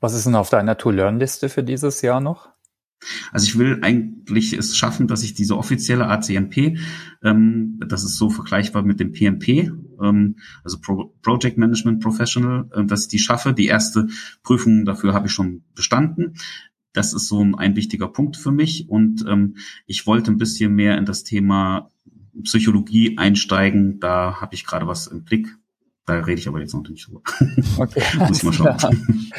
Was 0.00 0.14
ist 0.14 0.24
denn 0.24 0.34
auf 0.34 0.48
deiner 0.48 0.78
To-Learn-Liste 0.78 1.50
für 1.50 1.62
dieses 1.62 2.00
Jahr 2.00 2.20
noch? 2.20 2.55
Also 3.30 3.46
ich 3.46 3.58
will 3.58 3.78
eigentlich 3.82 4.52
es 4.52 4.76
schaffen, 4.76 5.06
dass 5.06 5.22
ich 5.22 5.34
diese 5.34 5.56
offizielle 5.56 6.08
ACMP, 6.08 6.78
ähm, 7.22 7.80
das 7.86 8.04
ist 8.04 8.16
so 8.16 8.30
vergleichbar 8.30 8.82
mit 8.82 9.00
dem 9.00 9.12
PMP, 9.12 9.70
ähm, 10.02 10.36
also 10.64 10.78
Pro 10.80 11.14
Project 11.22 11.58
Management 11.58 12.02
Professional, 12.02 12.68
äh, 12.72 12.84
dass 12.84 13.02
ich 13.02 13.08
die 13.08 13.18
schaffe. 13.18 13.52
Die 13.52 13.66
erste 13.66 14.08
Prüfung 14.42 14.84
dafür 14.84 15.14
habe 15.14 15.26
ich 15.26 15.32
schon 15.32 15.64
bestanden. 15.74 16.34
Das 16.92 17.12
ist 17.12 17.28
so 17.28 17.42
ein, 17.44 17.54
ein 17.54 17.76
wichtiger 17.76 18.08
Punkt 18.08 18.36
für 18.36 18.52
mich 18.52 18.88
und 18.88 19.24
ähm, 19.28 19.56
ich 19.86 20.06
wollte 20.06 20.30
ein 20.30 20.38
bisschen 20.38 20.74
mehr 20.74 20.96
in 20.96 21.04
das 21.04 21.24
Thema 21.24 21.90
Psychologie 22.42 23.18
einsteigen. 23.18 24.00
Da 24.00 24.40
habe 24.40 24.54
ich 24.54 24.64
gerade 24.64 24.86
was 24.86 25.06
im 25.06 25.24
Blick. 25.24 25.48
Da 26.06 26.14
rede 26.20 26.40
ich 26.40 26.46
aber 26.46 26.60
jetzt 26.60 26.72
noch 26.72 26.88
nicht 26.88 27.08
drüber. 27.08 27.20
Okay. 27.78 28.02
Muss 28.18 28.38
ich 28.38 28.44
mal 28.44 28.52
schauen. 28.52 29.32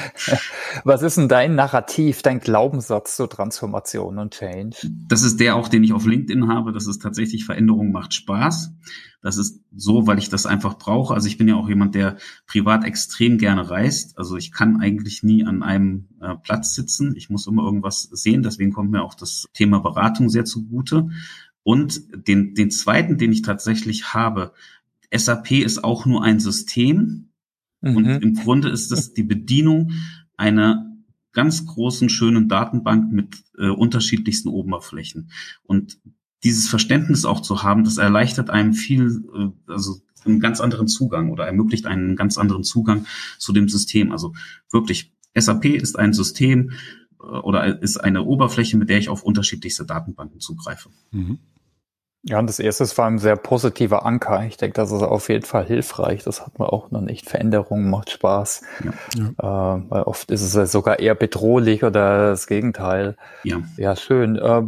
Was 0.84 1.02
ist 1.02 1.18
denn 1.18 1.30
dein 1.30 1.56
Narrativ, 1.56 2.22
dein 2.22 2.40
Glaubenssatz 2.40 3.16
zur 3.16 3.30
Transformation 3.30 4.20
und 4.20 4.34
Change? 4.34 4.78
Das 5.08 5.24
ist 5.24 5.40
der 5.40 5.56
auch, 5.56 5.70
den 5.70 5.84
ich 5.84 5.94
auf 5.94 6.06
LinkedIn 6.06 6.50
habe. 6.50 6.74
Das 6.74 6.86
ist 6.86 7.02
tatsächlich 7.02 7.46
Veränderung 7.46 7.92
macht 7.92 8.14
Spaß. 8.14 8.74
Das 9.22 9.38
ist 9.38 9.62
so, 9.76 10.08
weil 10.08 10.20
ich 10.20 10.30
das 10.30 10.46
einfach 10.46 10.78
brauche. 10.78 11.14
Also 11.14 11.28
ich 11.28 11.38
bin 11.38 11.48
ja 11.48 11.56
auch 11.56 11.70
jemand, 11.70 11.96
der 11.96 12.18
privat 12.46 12.84
extrem 12.84 13.38
gerne 13.38 13.70
reist. 13.70 14.18
Also 14.18 14.36
ich 14.36 14.52
kann 14.52 14.80
eigentlich 14.82 15.24
nie 15.24 15.46
an 15.46 15.64
einem 15.64 16.10
äh, 16.22 16.36
Platz 16.36 16.76
sitzen. 16.76 17.16
Ich 17.16 17.30
muss 17.30 17.48
immer 17.48 17.64
irgendwas 17.64 18.04
sehen. 18.04 18.44
Deswegen 18.44 18.74
kommt 18.74 18.92
mir 18.92 19.04
auch 19.04 19.16
das 19.16 19.46
Thema 19.54 19.80
Beratung 19.80 20.30
sehr 20.30 20.46
zugute. 20.46 21.10
Und 21.64 22.28
den, 22.28 22.54
den 22.54 22.72
zweiten, 22.72 23.18
den 23.18 23.32
ich 23.32 23.42
tatsächlich 23.42 24.14
habe, 24.14 24.54
SAP 25.14 25.52
ist 25.52 25.84
auch 25.84 26.06
nur 26.06 26.24
ein 26.24 26.40
System 26.40 27.30
mhm. 27.82 27.96
und 27.96 28.06
im 28.06 28.34
Grunde 28.36 28.70
ist 28.70 28.92
es 28.92 29.14
die 29.14 29.24
Bedienung 29.24 29.92
einer 30.36 30.86
ganz 31.34 31.66
großen, 31.66 32.10
schönen 32.10 32.50
Datenbank 32.50 33.12
mit 33.12 33.44
äh, 33.58 33.70
unterschiedlichsten 33.70 34.50
Oberflächen. 34.50 35.32
Und 35.64 36.00
dieses 36.44 36.68
Verständnis 36.68 37.26
auch 37.26 37.42
zu 37.42 37.64
haben, 37.64 37.84
das 37.84 37.98
erleichtert 37.98 38.50
einem 38.50 38.74
viel, 38.74 39.24
äh, 39.36 39.72
also 39.72 40.02
einen 40.26 40.40
ganz 40.40 40.60
anderen 40.60 40.88
Zugang 40.88 41.30
oder 41.32 41.46
ermöglicht 41.46 41.86
einen 41.86 42.16
ganz 42.16 42.38
anderen 42.38 42.64
Zugang 42.64 43.06
zu 43.38 43.54
dem 43.54 43.70
System. 43.70 44.12
Also 44.12 44.34
wirklich, 44.72 45.14
SAP 45.36 45.66
ist 45.66 45.98
ein 45.98 46.14
System 46.14 46.72
äh, 47.20 47.24
oder 47.24 47.82
ist 47.82 47.98
eine 47.98 48.24
Oberfläche, 48.24 48.78
mit 48.78 48.90
der 48.90 48.98
ich 48.98 49.10
auf 49.10 49.24
unterschiedlichste 49.24 49.86
Datenbanken 49.86 50.40
zugreife. 50.40 50.90
Mhm. 51.12 51.40
Ja, 52.24 52.40
und 52.40 52.48
das 52.48 52.60
erste 52.60 52.84
ist 52.84 52.94
vor 52.94 53.06
allem 53.06 53.20
sehr 53.20 53.36
positiver 53.36 54.06
Anker. 54.06 54.44
Ich 54.46 54.58
denke, 54.58 54.74
das 54.74 54.92
ist 54.92 55.02
auf 55.02 55.30
jeden 55.30 55.46
Fall 55.46 55.66
hilfreich. 55.66 56.24
Das 56.24 56.46
hat 56.46 56.60
man 56.60 56.68
auch 56.68 56.92
noch 56.92 57.02
nicht. 57.02 57.30
Veränderungen 57.30 57.90
macht 57.90 58.10
Spaß. 58.10 58.64
Ja. 59.16 59.78
Äh, 59.78 59.82
weil 59.90 60.04
oft 60.04 60.30
ist 60.32 60.42
es 60.42 60.54
ja 60.54 60.66
sogar 60.66 61.00
eher 61.00 61.16
bedrohlich 61.16 61.84
oder 61.84 62.30
das 62.30 62.48
Gegenteil. 62.48 63.16
Ja, 63.44 63.62
ja 63.78 63.96
schön. 63.96 64.36
Äh, 64.36 64.64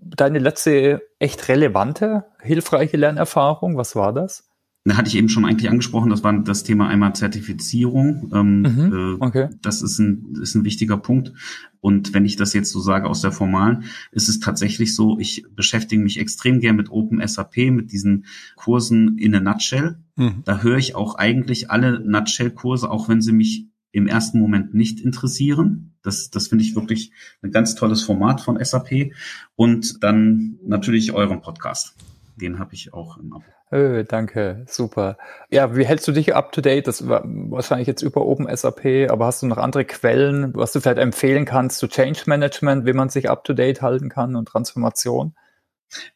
deine 0.00 0.38
letzte 0.38 1.02
echt 1.18 1.48
relevante, 1.48 2.24
hilfreiche 2.40 2.96
Lernerfahrung, 2.96 3.76
was 3.76 3.96
war 3.96 4.12
das? 4.12 4.51
Da 4.84 4.96
hatte 4.96 5.08
ich 5.08 5.16
eben 5.16 5.28
schon 5.28 5.44
eigentlich 5.44 5.70
angesprochen, 5.70 6.10
das 6.10 6.24
war 6.24 6.36
das 6.40 6.64
Thema 6.64 6.88
einmal 6.88 7.14
Zertifizierung. 7.14 8.30
Ähm, 8.34 8.60
mhm, 8.62 8.92
äh, 8.92 9.24
okay. 9.24 9.48
Das 9.62 9.80
ist 9.80 10.00
ein, 10.00 10.36
ist 10.42 10.56
ein 10.56 10.64
wichtiger 10.64 10.96
Punkt. 10.96 11.32
Und 11.80 12.14
wenn 12.14 12.24
ich 12.24 12.36
das 12.36 12.52
jetzt 12.52 12.72
so 12.72 12.80
sage 12.80 13.08
aus 13.08 13.20
der 13.20 13.30
formalen, 13.30 13.84
ist 14.10 14.28
es 14.28 14.40
tatsächlich 14.40 14.94
so, 14.96 15.18
ich 15.20 15.44
beschäftige 15.54 16.02
mich 16.02 16.18
extrem 16.18 16.58
gern 16.58 16.76
mit 16.76 16.90
Open 16.90 17.26
SAP, 17.26 17.70
mit 17.70 17.92
diesen 17.92 18.26
Kursen 18.56 19.18
in 19.18 19.34
a 19.36 19.40
Nutshell. 19.40 19.98
Mhm. 20.16 20.42
Da 20.44 20.62
höre 20.62 20.78
ich 20.78 20.96
auch 20.96 21.14
eigentlich 21.14 21.70
alle 21.70 22.00
Nutshell-Kurse, 22.00 22.90
auch 22.90 23.08
wenn 23.08 23.22
sie 23.22 23.32
mich 23.32 23.66
im 23.92 24.08
ersten 24.08 24.40
Moment 24.40 24.74
nicht 24.74 25.00
interessieren. 25.00 25.94
Das, 26.02 26.30
das 26.30 26.48
finde 26.48 26.64
ich 26.64 26.74
wirklich 26.74 27.12
ein 27.42 27.52
ganz 27.52 27.76
tolles 27.76 28.02
Format 28.02 28.40
von 28.40 28.62
SAP. 28.62 29.12
Und 29.54 30.02
dann 30.02 30.58
natürlich 30.64 31.12
euren 31.12 31.40
Podcast. 31.40 31.94
Den 32.36 32.58
habe 32.58 32.74
ich 32.74 32.92
auch 32.94 33.18
im 33.18 33.32
Abo. 33.32 33.44
Oh, 33.70 34.02
danke, 34.06 34.64
super. 34.68 35.16
Ja, 35.50 35.76
wie 35.76 35.86
hältst 35.86 36.06
du 36.06 36.12
dich 36.12 36.34
up 36.34 36.52
to 36.52 36.60
date? 36.60 36.86
Das 36.86 37.08
war 37.08 37.22
wahrscheinlich 37.24 37.88
jetzt 37.88 38.02
über 38.02 38.26
OpenSAP, 38.26 39.10
aber 39.10 39.26
hast 39.26 39.42
du 39.42 39.46
noch 39.46 39.56
andere 39.56 39.84
Quellen, 39.84 40.54
was 40.54 40.72
du 40.72 40.80
vielleicht 40.80 40.98
empfehlen 40.98 41.46
kannst 41.46 41.78
zu 41.78 41.88
Change 41.88 42.22
Management, 42.26 42.84
wie 42.84 42.92
man 42.92 43.08
sich 43.08 43.30
up 43.30 43.44
to 43.44 43.54
date 43.54 43.80
halten 43.80 44.08
kann 44.08 44.36
und 44.36 44.46
Transformation? 44.46 45.34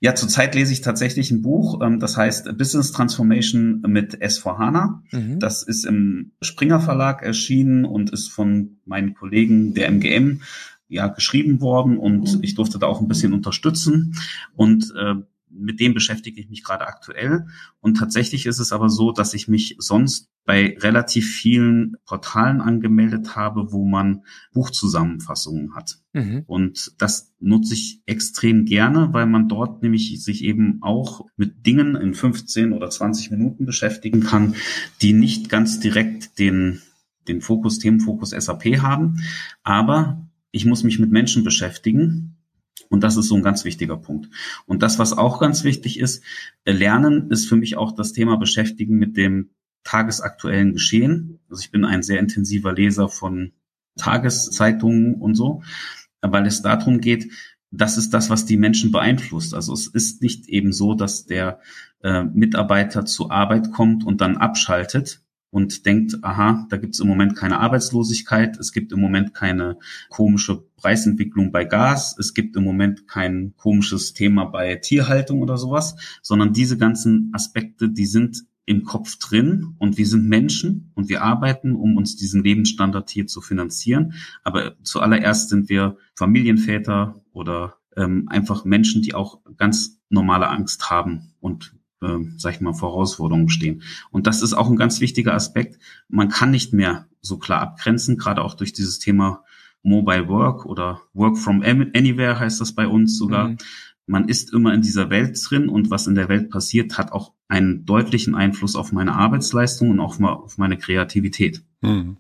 Ja, 0.00 0.14
zurzeit 0.14 0.54
lese 0.54 0.72
ich 0.72 0.80
tatsächlich 0.80 1.30
ein 1.30 1.42
Buch, 1.42 1.80
ähm, 1.82 2.00
das 2.00 2.16
heißt 2.16 2.56
Business 2.56 2.92
Transformation 2.92 3.82
mit 3.86 4.22
S4HANA. 4.22 5.00
Mhm. 5.12 5.38
Das 5.38 5.62
ist 5.62 5.84
im 5.84 6.32
Springer 6.40 6.80
Verlag 6.80 7.22
erschienen 7.22 7.84
und 7.84 8.10
ist 8.10 8.28
von 8.28 8.78
meinen 8.84 9.14
Kollegen 9.14 9.74
der 9.74 9.88
MGM 9.88 10.40
ja 10.88 11.08
geschrieben 11.08 11.60
worden 11.60 11.98
und 11.98 12.36
mhm. 12.36 12.42
ich 12.42 12.54
durfte 12.54 12.78
da 12.78 12.86
auch 12.86 13.00
ein 13.00 13.08
bisschen 13.08 13.32
unterstützen 13.32 14.14
und 14.54 14.92
äh, 14.96 15.14
mit 15.58 15.80
dem 15.80 15.94
beschäftige 15.94 16.40
ich 16.40 16.48
mich 16.48 16.64
gerade 16.64 16.86
aktuell. 16.86 17.46
Und 17.80 17.96
tatsächlich 17.96 18.46
ist 18.46 18.58
es 18.58 18.72
aber 18.72 18.88
so, 18.88 19.12
dass 19.12 19.34
ich 19.34 19.48
mich 19.48 19.76
sonst 19.78 20.28
bei 20.44 20.78
relativ 20.80 21.28
vielen 21.28 21.96
Portalen 22.06 22.60
angemeldet 22.60 23.34
habe, 23.34 23.72
wo 23.72 23.84
man 23.84 24.22
Buchzusammenfassungen 24.52 25.74
hat. 25.74 25.98
Mhm. 26.12 26.44
Und 26.46 26.92
das 26.98 27.34
nutze 27.40 27.74
ich 27.74 28.00
extrem 28.06 28.64
gerne, 28.64 29.12
weil 29.12 29.26
man 29.26 29.48
dort 29.48 29.82
nämlich 29.82 30.22
sich 30.22 30.44
eben 30.44 30.78
auch 30.82 31.26
mit 31.36 31.66
Dingen 31.66 31.96
in 31.96 32.14
15 32.14 32.72
oder 32.72 32.88
20 32.88 33.32
Minuten 33.32 33.66
beschäftigen 33.66 34.20
kann, 34.20 34.54
die 35.02 35.12
nicht 35.12 35.48
ganz 35.48 35.80
direkt 35.80 36.38
den, 36.38 36.80
den 37.26 37.40
Fokus, 37.40 37.80
Themenfokus 37.80 38.30
SAP 38.30 38.78
haben. 38.78 39.22
Aber 39.64 40.28
ich 40.52 40.64
muss 40.64 40.84
mich 40.84 41.00
mit 41.00 41.10
Menschen 41.10 41.42
beschäftigen 41.42 42.35
und 42.88 43.02
das 43.02 43.16
ist 43.16 43.28
so 43.28 43.36
ein 43.36 43.42
ganz 43.42 43.64
wichtiger 43.64 43.96
Punkt. 43.96 44.28
Und 44.66 44.82
das, 44.82 44.98
was 44.98 45.12
auch 45.12 45.40
ganz 45.40 45.64
wichtig 45.64 45.98
ist, 45.98 46.22
äh, 46.64 46.72
Lernen 46.72 47.30
ist 47.30 47.48
für 47.48 47.56
mich 47.56 47.76
auch 47.76 47.92
das 47.92 48.12
Thema 48.12 48.36
Beschäftigen 48.36 48.96
mit 48.96 49.16
dem 49.16 49.50
tagesaktuellen 49.84 50.72
Geschehen. 50.72 51.38
Also 51.48 51.62
ich 51.62 51.70
bin 51.70 51.84
ein 51.84 52.02
sehr 52.02 52.18
intensiver 52.18 52.72
Leser 52.72 53.08
von 53.08 53.52
Tageszeitungen 53.96 55.14
und 55.14 55.34
so, 55.34 55.62
weil 56.20 56.46
es 56.46 56.62
darum 56.62 57.00
geht, 57.00 57.30
das 57.70 57.98
ist 57.98 58.10
das, 58.10 58.30
was 58.30 58.46
die 58.46 58.56
Menschen 58.56 58.92
beeinflusst. 58.92 59.54
Also 59.54 59.72
es 59.72 59.86
ist 59.86 60.22
nicht 60.22 60.48
eben 60.48 60.72
so, 60.72 60.94
dass 60.94 61.26
der 61.26 61.60
äh, 62.02 62.24
Mitarbeiter 62.24 63.04
zur 63.04 63.30
Arbeit 63.30 63.72
kommt 63.72 64.04
und 64.04 64.20
dann 64.20 64.36
abschaltet, 64.36 65.22
und 65.50 65.86
denkt, 65.86 66.18
aha, 66.22 66.66
da 66.68 66.76
gibt 66.76 66.94
es 66.94 67.00
im 67.00 67.08
Moment 67.08 67.36
keine 67.36 67.60
Arbeitslosigkeit, 67.60 68.58
es 68.58 68.72
gibt 68.72 68.92
im 68.92 69.00
Moment 69.00 69.34
keine 69.34 69.78
komische 70.08 70.64
Preisentwicklung 70.76 71.52
bei 71.52 71.64
Gas, 71.64 72.16
es 72.18 72.34
gibt 72.34 72.56
im 72.56 72.64
Moment 72.64 73.08
kein 73.08 73.54
komisches 73.56 74.12
Thema 74.12 74.44
bei 74.46 74.76
Tierhaltung 74.76 75.40
oder 75.40 75.56
sowas, 75.56 75.96
sondern 76.22 76.52
diese 76.52 76.76
ganzen 76.76 77.30
Aspekte, 77.32 77.88
die 77.88 78.06
sind 78.06 78.44
im 78.66 78.82
Kopf 78.82 79.16
drin 79.18 79.74
und 79.78 79.96
wir 79.96 80.06
sind 80.06 80.28
Menschen 80.28 80.90
und 80.94 81.08
wir 81.08 81.22
arbeiten, 81.22 81.76
um 81.76 81.96
uns 81.96 82.16
diesen 82.16 82.42
Lebensstandard 82.42 83.08
hier 83.10 83.28
zu 83.28 83.40
finanzieren. 83.40 84.14
Aber 84.42 84.74
zuallererst 84.82 85.48
sind 85.48 85.68
wir 85.68 85.96
Familienväter 86.16 87.22
oder 87.32 87.76
ähm, 87.96 88.28
einfach 88.28 88.64
Menschen, 88.64 89.02
die 89.02 89.14
auch 89.14 89.40
ganz 89.56 90.00
normale 90.10 90.48
Angst 90.48 90.90
haben 90.90 91.32
und 91.40 91.75
äh, 92.02 92.18
sag 92.36 92.54
ich 92.54 92.60
mal, 92.60 92.74
Herausforderungen 92.74 93.48
stehen. 93.48 93.82
Und 94.10 94.26
das 94.26 94.42
ist 94.42 94.54
auch 94.54 94.68
ein 94.68 94.76
ganz 94.76 95.00
wichtiger 95.00 95.34
Aspekt. 95.34 95.78
Man 96.08 96.28
kann 96.28 96.50
nicht 96.50 96.72
mehr 96.72 97.06
so 97.20 97.38
klar 97.38 97.60
abgrenzen, 97.60 98.16
gerade 98.16 98.42
auch 98.42 98.54
durch 98.54 98.72
dieses 98.72 98.98
Thema 98.98 99.44
Mobile 99.82 100.28
Work 100.28 100.66
oder 100.66 101.02
Work 101.14 101.38
from 101.38 101.62
Anywhere 101.62 102.40
heißt 102.40 102.60
das 102.60 102.72
bei 102.74 102.88
uns 102.88 103.16
sogar. 103.16 103.48
Mhm. 103.48 103.58
Man 104.06 104.28
ist 104.28 104.52
immer 104.52 104.72
in 104.72 104.82
dieser 104.82 105.10
Welt 105.10 105.38
drin 105.48 105.68
und 105.68 105.90
was 105.90 106.06
in 106.06 106.14
der 106.14 106.28
Welt 106.28 106.50
passiert, 106.50 106.96
hat 106.96 107.12
auch 107.12 107.32
einen 107.48 107.84
deutlichen 107.84 108.34
Einfluss 108.34 108.76
auf 108.76 108.92
meine 108.92 109.14
Arbeitsleistung 109.14 109.90
und 109.90 110.00
auch 110.00 110.18
mal 110.18 110.32
auf 110.32 110.58
meine 110.58 110.76
Kreativität. 110.76 111.62
Mhm. 111.80 112.16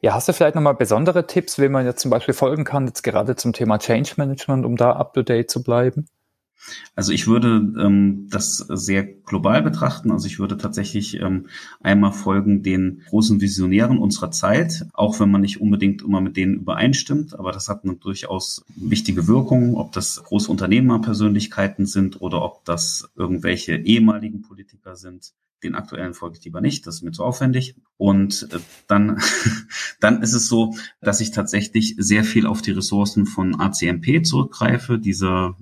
Ja, 0.00 0.14
hast 0.14 0.28
du 0.28 0.32
vielleicht 0.32 0.54
nochmal 0.54 0.74
besondere 0.74 1.26
Tipps, 1.26 1.58
wie 1.58 1.68
man 1.68 1.86
jetzt 1.86 2.00
zum 2.00 2.10
Beispiel 2.10 2.34
folgen 2.34 2.64
kann, 2.64 2.86
jetzt 2.86 3.02
gerade 3.02 3.36
zum 3.36 3.52
Thema 3.52 3.78
Change 3.78 4.14
Management, 4.16 4.66
um 4.66 4.76
da 4.76 4.92
up 4.92 5.14
to 5.14 5.22
date 5.22 5.50
zu 5.50 5.62
bleiben? 5.62 6.06
Also 6.94 7.12
ich 7.12 7.26
würde 7.26 7.56
ähm, 7.80 8.28
das 8.30 8.58
sehr 8.58 9.04
global 9.04 9.62
betrachten. 9.62 10.10
Also 10.10 10.26
ich 10.26 10.38
würde 10.38 10.56
tatsächlich 10.56 11.20
ähm, 11.20 11.46
einmal 11.80 12.12
folgen 12.12 12.62
den 12.62 13.02
großen 13.08 13.40
Visionären 13.40 13.98
unserer 13.98 14.30
Zeit, 14.30 14.86
auch 14.92 15.18
wenn 15.20 15.30
man 15.30 15.40
nicht 15.40 15.60
unbedingt 15.60 16.02
immer 16.02 16.20
mit 16.20 16.36
denen 16.36 16.56
übereinstimmt. 16.56 17.38
Aber 17.38 17.52
das 17.52 17.68
hat 17.68 17.84
eine 17.84 17.96
durchaus 17.96 18.64
wichtige 18.76 19.26
Wirkung, 19.26 19.76
ob 19.76 19.92
das 19.92 20.22
große 20.22 20.50
Unternehmerpersönlichkeiten 20.50 21.86
sind 21.86 22.20
oder 22.20 22.42
ob 22.42 22.64
das 22.64 23.10
irgendwelche 23.16 23.76
ehemaligen 23.76 24.42
Politiker 24.42 24.96
sind. 24.96 25.32
Den 25.62 25.74
aktuellen 25.76 26.12
folge 26.12 26.38
ich 26.38 26.44
lieber 26.44 26.60
nicht, 26.60 26.86
das 26.86 26.96
ist 26.96 27.02
mir 27.02 27.12
zu 27.12 27.24
aufwendig. 27.24 27.76
Und 27.96 28.48
äh, 28.52 28.58
dann, 28.88 29.20
dann 30.00 30.22
ist 30.22 30.34
es 30.34 30.48
so, 30.48 30.74
dass 31.00 31.20
ich 31.20 31.30
tatsächlich 31.30 31.94
sehr 31.98 32.24
viel 32.24 32.46
auf 32.46 32.62
die 32.62 32.72
Ressourcen 32.72 33.26
von 33.26 33.58
ACMP 33.58 34.26
zurückgreife, 34.26 34.98
dieser 34.98 35.56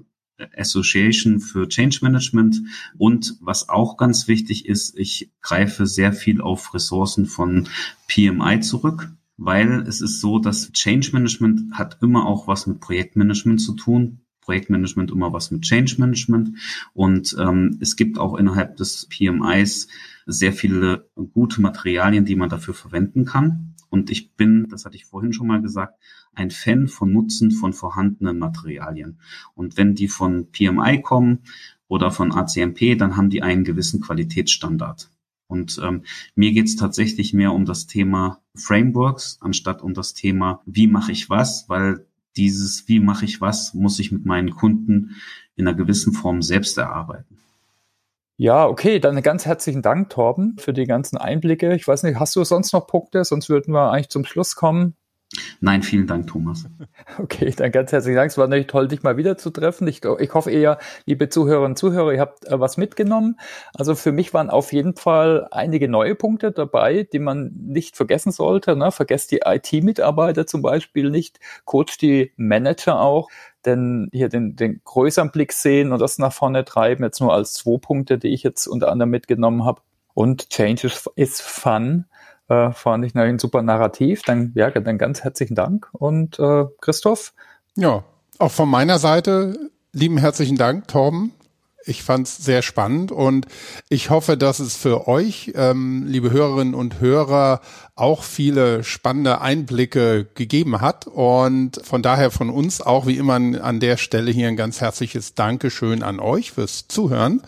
Association 0.56 1.40
für 1.40 1.68
Change 1.68 1.98
Management. 2.02 2.62
Und 2.98 3.36
was 3.40 3.68
auch 3.68 3.96
ganz 3.96 4.28
wichtig 4.28 4.66
ist, 4.66 4.98
ich 4.98 5.30
greife 5.42 5.86
sehr 5.86 6.12
viel 6.12 6.40
auf 6.40 6.74
Ressourcen 6.74 7.26
von 7.26 7.68
PMI 8.08 8.60
zurück, 8.60 9.10
weil 9.36 9.82
es 9.86 10.00
ist 10.00 10.20
so, 10.20 10.38
dass 10.38 10.72
Change 10.72 11.10
Management 11.12 11.74
hat 11.74 11.98
immer 12.02 12.26
auch 12.26 12.46
was 12.46 12.66
mit 12.66 12.80
Projektmanagement 12.80 13.60
zu 13.60 13.74
tun. 13.74 14.20
Projektmanagement 14.42 15.10
immer 15.10 15.32
was 15.32 15.50
mit 15.50 15.62
Change 15.62 15.96
Management. 15.98 16.56
Und 16.92 17.36
ähm, 17.38 17.78
es 17.80 17.96
gibt 17.96 18.18
auch 18.18 18.36
innerhalb 18.36 18.76
des 18.76 19.06
PMIs 19.08 19.88
sehr 20.26 20.52
viele 20.52 21.08
gute 21.32 21.60
Materialien, 21.60 22.24
die 22.24 22.36
man 22.36 22.48
dafür 22.48 22.74
verwenden 22.74 23.24
kann. 23.24 23.74
Und 23.90 24.10
ich 24.10 24.32
bin, 24.34 24.68
das 24.70 24.84
hatte 24.84 24.96
ich 24.96 25.04
vorhin 25.04 25.32
schon 25.32 25.48
mal 25.48 25.60
gesagt, 25.60 26.00
ein 26.32 26.50
Fan 26.50 26.88
von 26.88 27.12
Nutzen 27.12 27.50
von 27.50 27.72
vorhandenen 27.72 28.38
Materialien. 28.38 29.18
Und 29.54 29.76
wenn 29.76 29.94
die 29.94 30.08
von 30.08 30.50
PMI 30.50 31.02
kommen 31.02 31.40
oder 31.88 32.10
von 32.10 32.32
ACMP, 32.32 32.96
dann 32.96 33.16
haben 33.16 33.30
die 33.30 33.42
einen 33.42 33.64
gewissen 33.64 34.00
Qualitätsstandard. 34.00 35.10
Und 35.48 35.80
ähm, 35.82 36.04
mir 36.36 36.52
geht 36.52 36.66
es 36.66 36.76
tatsächlich 36.76 37.34
mehr 37.34 37.52
um 37.52 37.64
das 37.64 37.88
Thema 37.88 38.40
Frameworks 38.54 39.38
anstatt 39.40 39.82
um 39.82 39.94
das 39.94 40.14
Thema, 40.14 40.62
wie 40.64 40.86
mache 40.86 41.10
ich 41.10 41.28
was, 41.28 41.68
weil 41.68 42.06
dieses, 42.36 42.86
wie 42.86 43.00
mache 43.00 43.24
ich 43.24 43.40
was, 43.40 43.74
muss 43.74 43.98
ich 43.98 44.12
mit 44.12 44.24
meinen 44.24 44.50
Kunden 44.50 45.16
in 45.56 45.66
einer 45.66 45.76
gewissen 45.76 46.12
Form 46.12 46.42
selbst 46.42 46.78
erarbeiten. 46.78 47.38
Ja, 48.42 48.66
okay, 48.66 49.00
dann 49.00 49.20
ganz 49.20 49.44
herzlichen 49.44 49.82
Dank, 49.82 50.08
Torben, 50.08 50.56
für 50.58 50.72
die 50.72 50.86
ganzen 50.86 51.18
Einblicke. 51.18 51.74
Ich 51.74 51.86
weiß 51.86 52.04
nicht, 52.04 52.18
hast 52.18 52.34
du 52.36 52.42
sonst 52.42 52.72
noch 52.72 52.86
Punkte? 52.86 53.22
Sonst 53.22 53.50
würden 53.50 53.74
wir 53.74 53.90
eigentlich 53.90 54.08
zum 54.08 54.24
Schluss 54.24 54.56
kommen. 54.56 54.96
Nein, 55.60 55.82
vielen 55.82 56.06
Dank, 56.06 56.26
Thomas. 56.26 56.64
Okay, 57.18 57.52
dann 57.56 57.70
ganz 57.70 57.92
herzlichen 57.92 58.16
Dank. 58.16 58.30
Es 58.30 58.38
war 58.38 58.46
natürlich 58.46 58.66
toll, 58.66 58.88
dich 58.88 59.02
mal 59.02 59.16
wieder 59.16 59.36
zu 59.36 59.50
treffen. 59.50 59.86
Ich, 59.88 60.02
ich 60.04 60.34
hoffe 60.34 60.50
eher, 60.50 60.78
liebe 61.06 61.28
Zuhörerinnen 61.28 61.72
und 61.72 61.76
Zuhörer, 61.76 62.12
ihr 62.12 62.20
habt 62.20 62.46
äh, 62.46 62.58
was 62.58 62.76
mitgenommen. 62.76 63.38
Also 63.74 63.94
für 63.94 64.12
mich 64.12 64.32
waren 64.32 64.48
auf 64.48 64.72
jeden 64.72 64.96
Fall 64.96 65.46
einige 65.50 65.88
neue 65.88 66.14
Punkte 66.14 66.52
dabei, 66.52 67.06
die 67.12 67.18
man 67.18 67.52
nicht 67.54 67.96
vergessen 67.96 68.32
sollte. 68.32 68.76
Ne? 68.76 68.90
Vergesst 68.90 69.32
die 69.32 69.42
IT-Mitarbeiter 69.44 70.46
zum 70.46 70.62
Beispiel 70.62 71.10
nicht, 71.10 71.40
coach 71.64 71.98
die 71.98 72.32
Manager 72.36 73.00
auch, 73.00 73.28
denn 73.64 74.08
hier 74.12 74.28
den, 74.28 74.56
den 74.56 74.80
größeren 74.84 75.30
Blick 75.30 75.52
sehen 75.52 75.92
und 75.92 76.00
das 76.00 76.18
nach 76.18 76.32
vorne 76.32 76.64
treiben, 76.64 77.04
jetzt 77.04 77.20
nur 77.20 77.34
als 77.34 77.54
zwei 77.54 77.78
Punkte, 77.78 78.18
die 78.18 78.28
ich 78.28 78.42
jetzt 78.42 78.66
unter 78.66 78.90
anderem 78.90 79.10
mitgenommen 79.10 79.64
habe. 79.64 79.82
Und 80.14 80.50
Change 80.50 80.86
is, 80.86 81.08
is 81.16 81.40
fun 81.40 82.06
äh, 82.50 82.72
fand 82.72 83.04
ich 83.04 83.14
ein 83.14 83.38
super 83.38 83.62
Narrativ. 83.62 84.22
Dann, 84.22 84.52
ja, 84.54 84.70
dann 84.70 84.98
ganz 84.98 85.22
herzlichen 85.22 85.54
Dank. 85.54 85.88
Und 85.92 86.38
äh, 86.38 86.64
Christoph? 86.80 87.32
Ja, 87.76 88.04
auch 88.38 88.50
von 88.50 88.68
meiner 88.68 88.98
Seite 88.98 89.70
lieben 89.92 90.18
herzlichen 90.18 90.56
Dank, 90.56 90.88
Torben. 90.88 91.32
Ich 91.86 92.02
fand 92.02 92.26
es 92.26 92.36
sehr 92.36 92.60
spannend 92.60 93.10
und 93.10 93.46
ich 93.88 94.10
hoffe, 94.10 94.36
dass 94.36 94.60
es 94.60 94.76
für 94.76 95.08
euch, 95.08 95.52
ähm, 95.54 96.04
liebe 96.06 96.30
Hörerinnen 96.30 96.74
und 96.74 97.00
Hörer, 97.00 97.62
auch 97.96 98.22
viele 98.22 98.84
spannende 98.84 99.40
Einblicke 99.40 100.26
gegeben 100.34 100.82
hat. 100.82 101.06
Und 101.06 101.80
von 101.82 102.02
daher 102.02 102.30
von 102.30 102.50
uns 102.50 102.82
auch 102.82 103.06
wie 103.06 103.16
immer 103.16 103.34
an 103.34 103.80
der 103.80 103.96
Stelle 103.96 104.30
hier 104.30 104.48
ein 104.48 104.56
ganz 104.56 104.82
herzliches 104.82 105.34
Dankeschön 105.34 106.02
an 106.02 106.20
euch 106.20 106.52
fürs 106.52 106.86
Zuhören. 106.86 107.42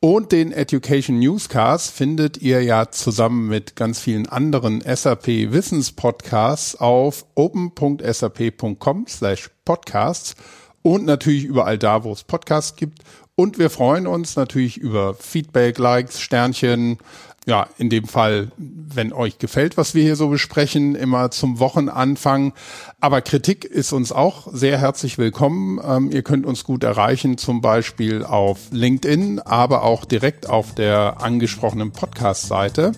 Und 0.00 0.30
den 0.30 0.52
Education 0.52 1.18
Newscast 1.18 1.90
findet 1.90 2.36
ihr 2.36 2.62
ja 2.62 2.90
zusammen 2.90 3.48
mit 3.48 3.76
ganz 3.76 3.98
vielen 3.98 4.28
anderen 4.28 4.82
SAP 4.82 5.26
Wissenspodcasts 5.26 6.76
auf 6.76 7.24
open.sap.com 7.34 9.06
slash 9.08 9.50
podcasts 9.64 10.36
und 10.82 11.06
natürlich 11.06 11.44
überall 11.44 11.78
da, 11.78 12.04
wo 12.04 12.12
es 12.12 12.24
Podcasts 12.24 12.76
gibt. 12.76 12.98
Und 13.36 13.58
wir 13.58 13.70
freuen 13.70 14.06
uns 14.06 14.36
natürlich 14.36 14.76
über 14.76 15.14
Feedback, 15.14 15.78
Likes, 15.78 16.20
Sternchen, 16.20 16.98
ja, 17.46 17.68
in 17.78 17.88
dem 17.90 18.06
Fall, 18.06 18.50
wenn 18.56 19.12
euch 19.12 19.38
gefällt, 19.38 19.76
was 19.76 19.94
wir 19.94 20.02
hier 20.02 20.16
so 20.16 20.28
besprechen, 20.28 20.96
immer 20.96 21.30
zum 21.30 21.60
Wochenanfang. 21.60 22.52
Aber 23.00 23.20
Kritik 23.20 23.64
ist 23.64 23.92
uns 23.92 24.10
auch 24.10 24.48
sehr 24.52 24.78
herzlich 24.78 25.16
willkommen. 25.16 25.80
Ähm, 25.86 26.10
ihr 26.10 26.22
könnt 26.22 26.44
uns 26.44 26.64
gut 26.64 26.82
erreichen, 26.82 27.38
zum 27.38 27.60
Beispiel 27.60 28.24
auf 28.24 28.58
LinkedIn, 28.72 29.38
aber 29.38 29.84
auch 29.84 30.04
direkt 30.04 30.48
auf 30.48 30.74
der 30.74 31.22
angesprochenen 31.22 31.92
Podcast-Seite. 31.92 32.92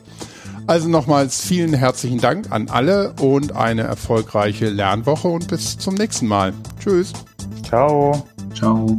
Also 0.66 0.88
nochmals 0.88 1.42
vielen 1.42 1.74
herzlichen 1.74 2.18
Dank 2.18 2.51
an 2.51 2.68
alle 2.68 3.14
und 3.20 3.55
eine 3.55 3.82
erfolgreiche 3.82 4.70
Lernwoche 4.70 5.28
und 5.28 5.49
bis 5.49 5.76
zum 5.76 5.94
nächsten 5.94 6.26
Mal. 6.26 6.55
Tschüss. 6.80 7.12
Ciao. 7.64 8.26
Ciao. 8.55 8.99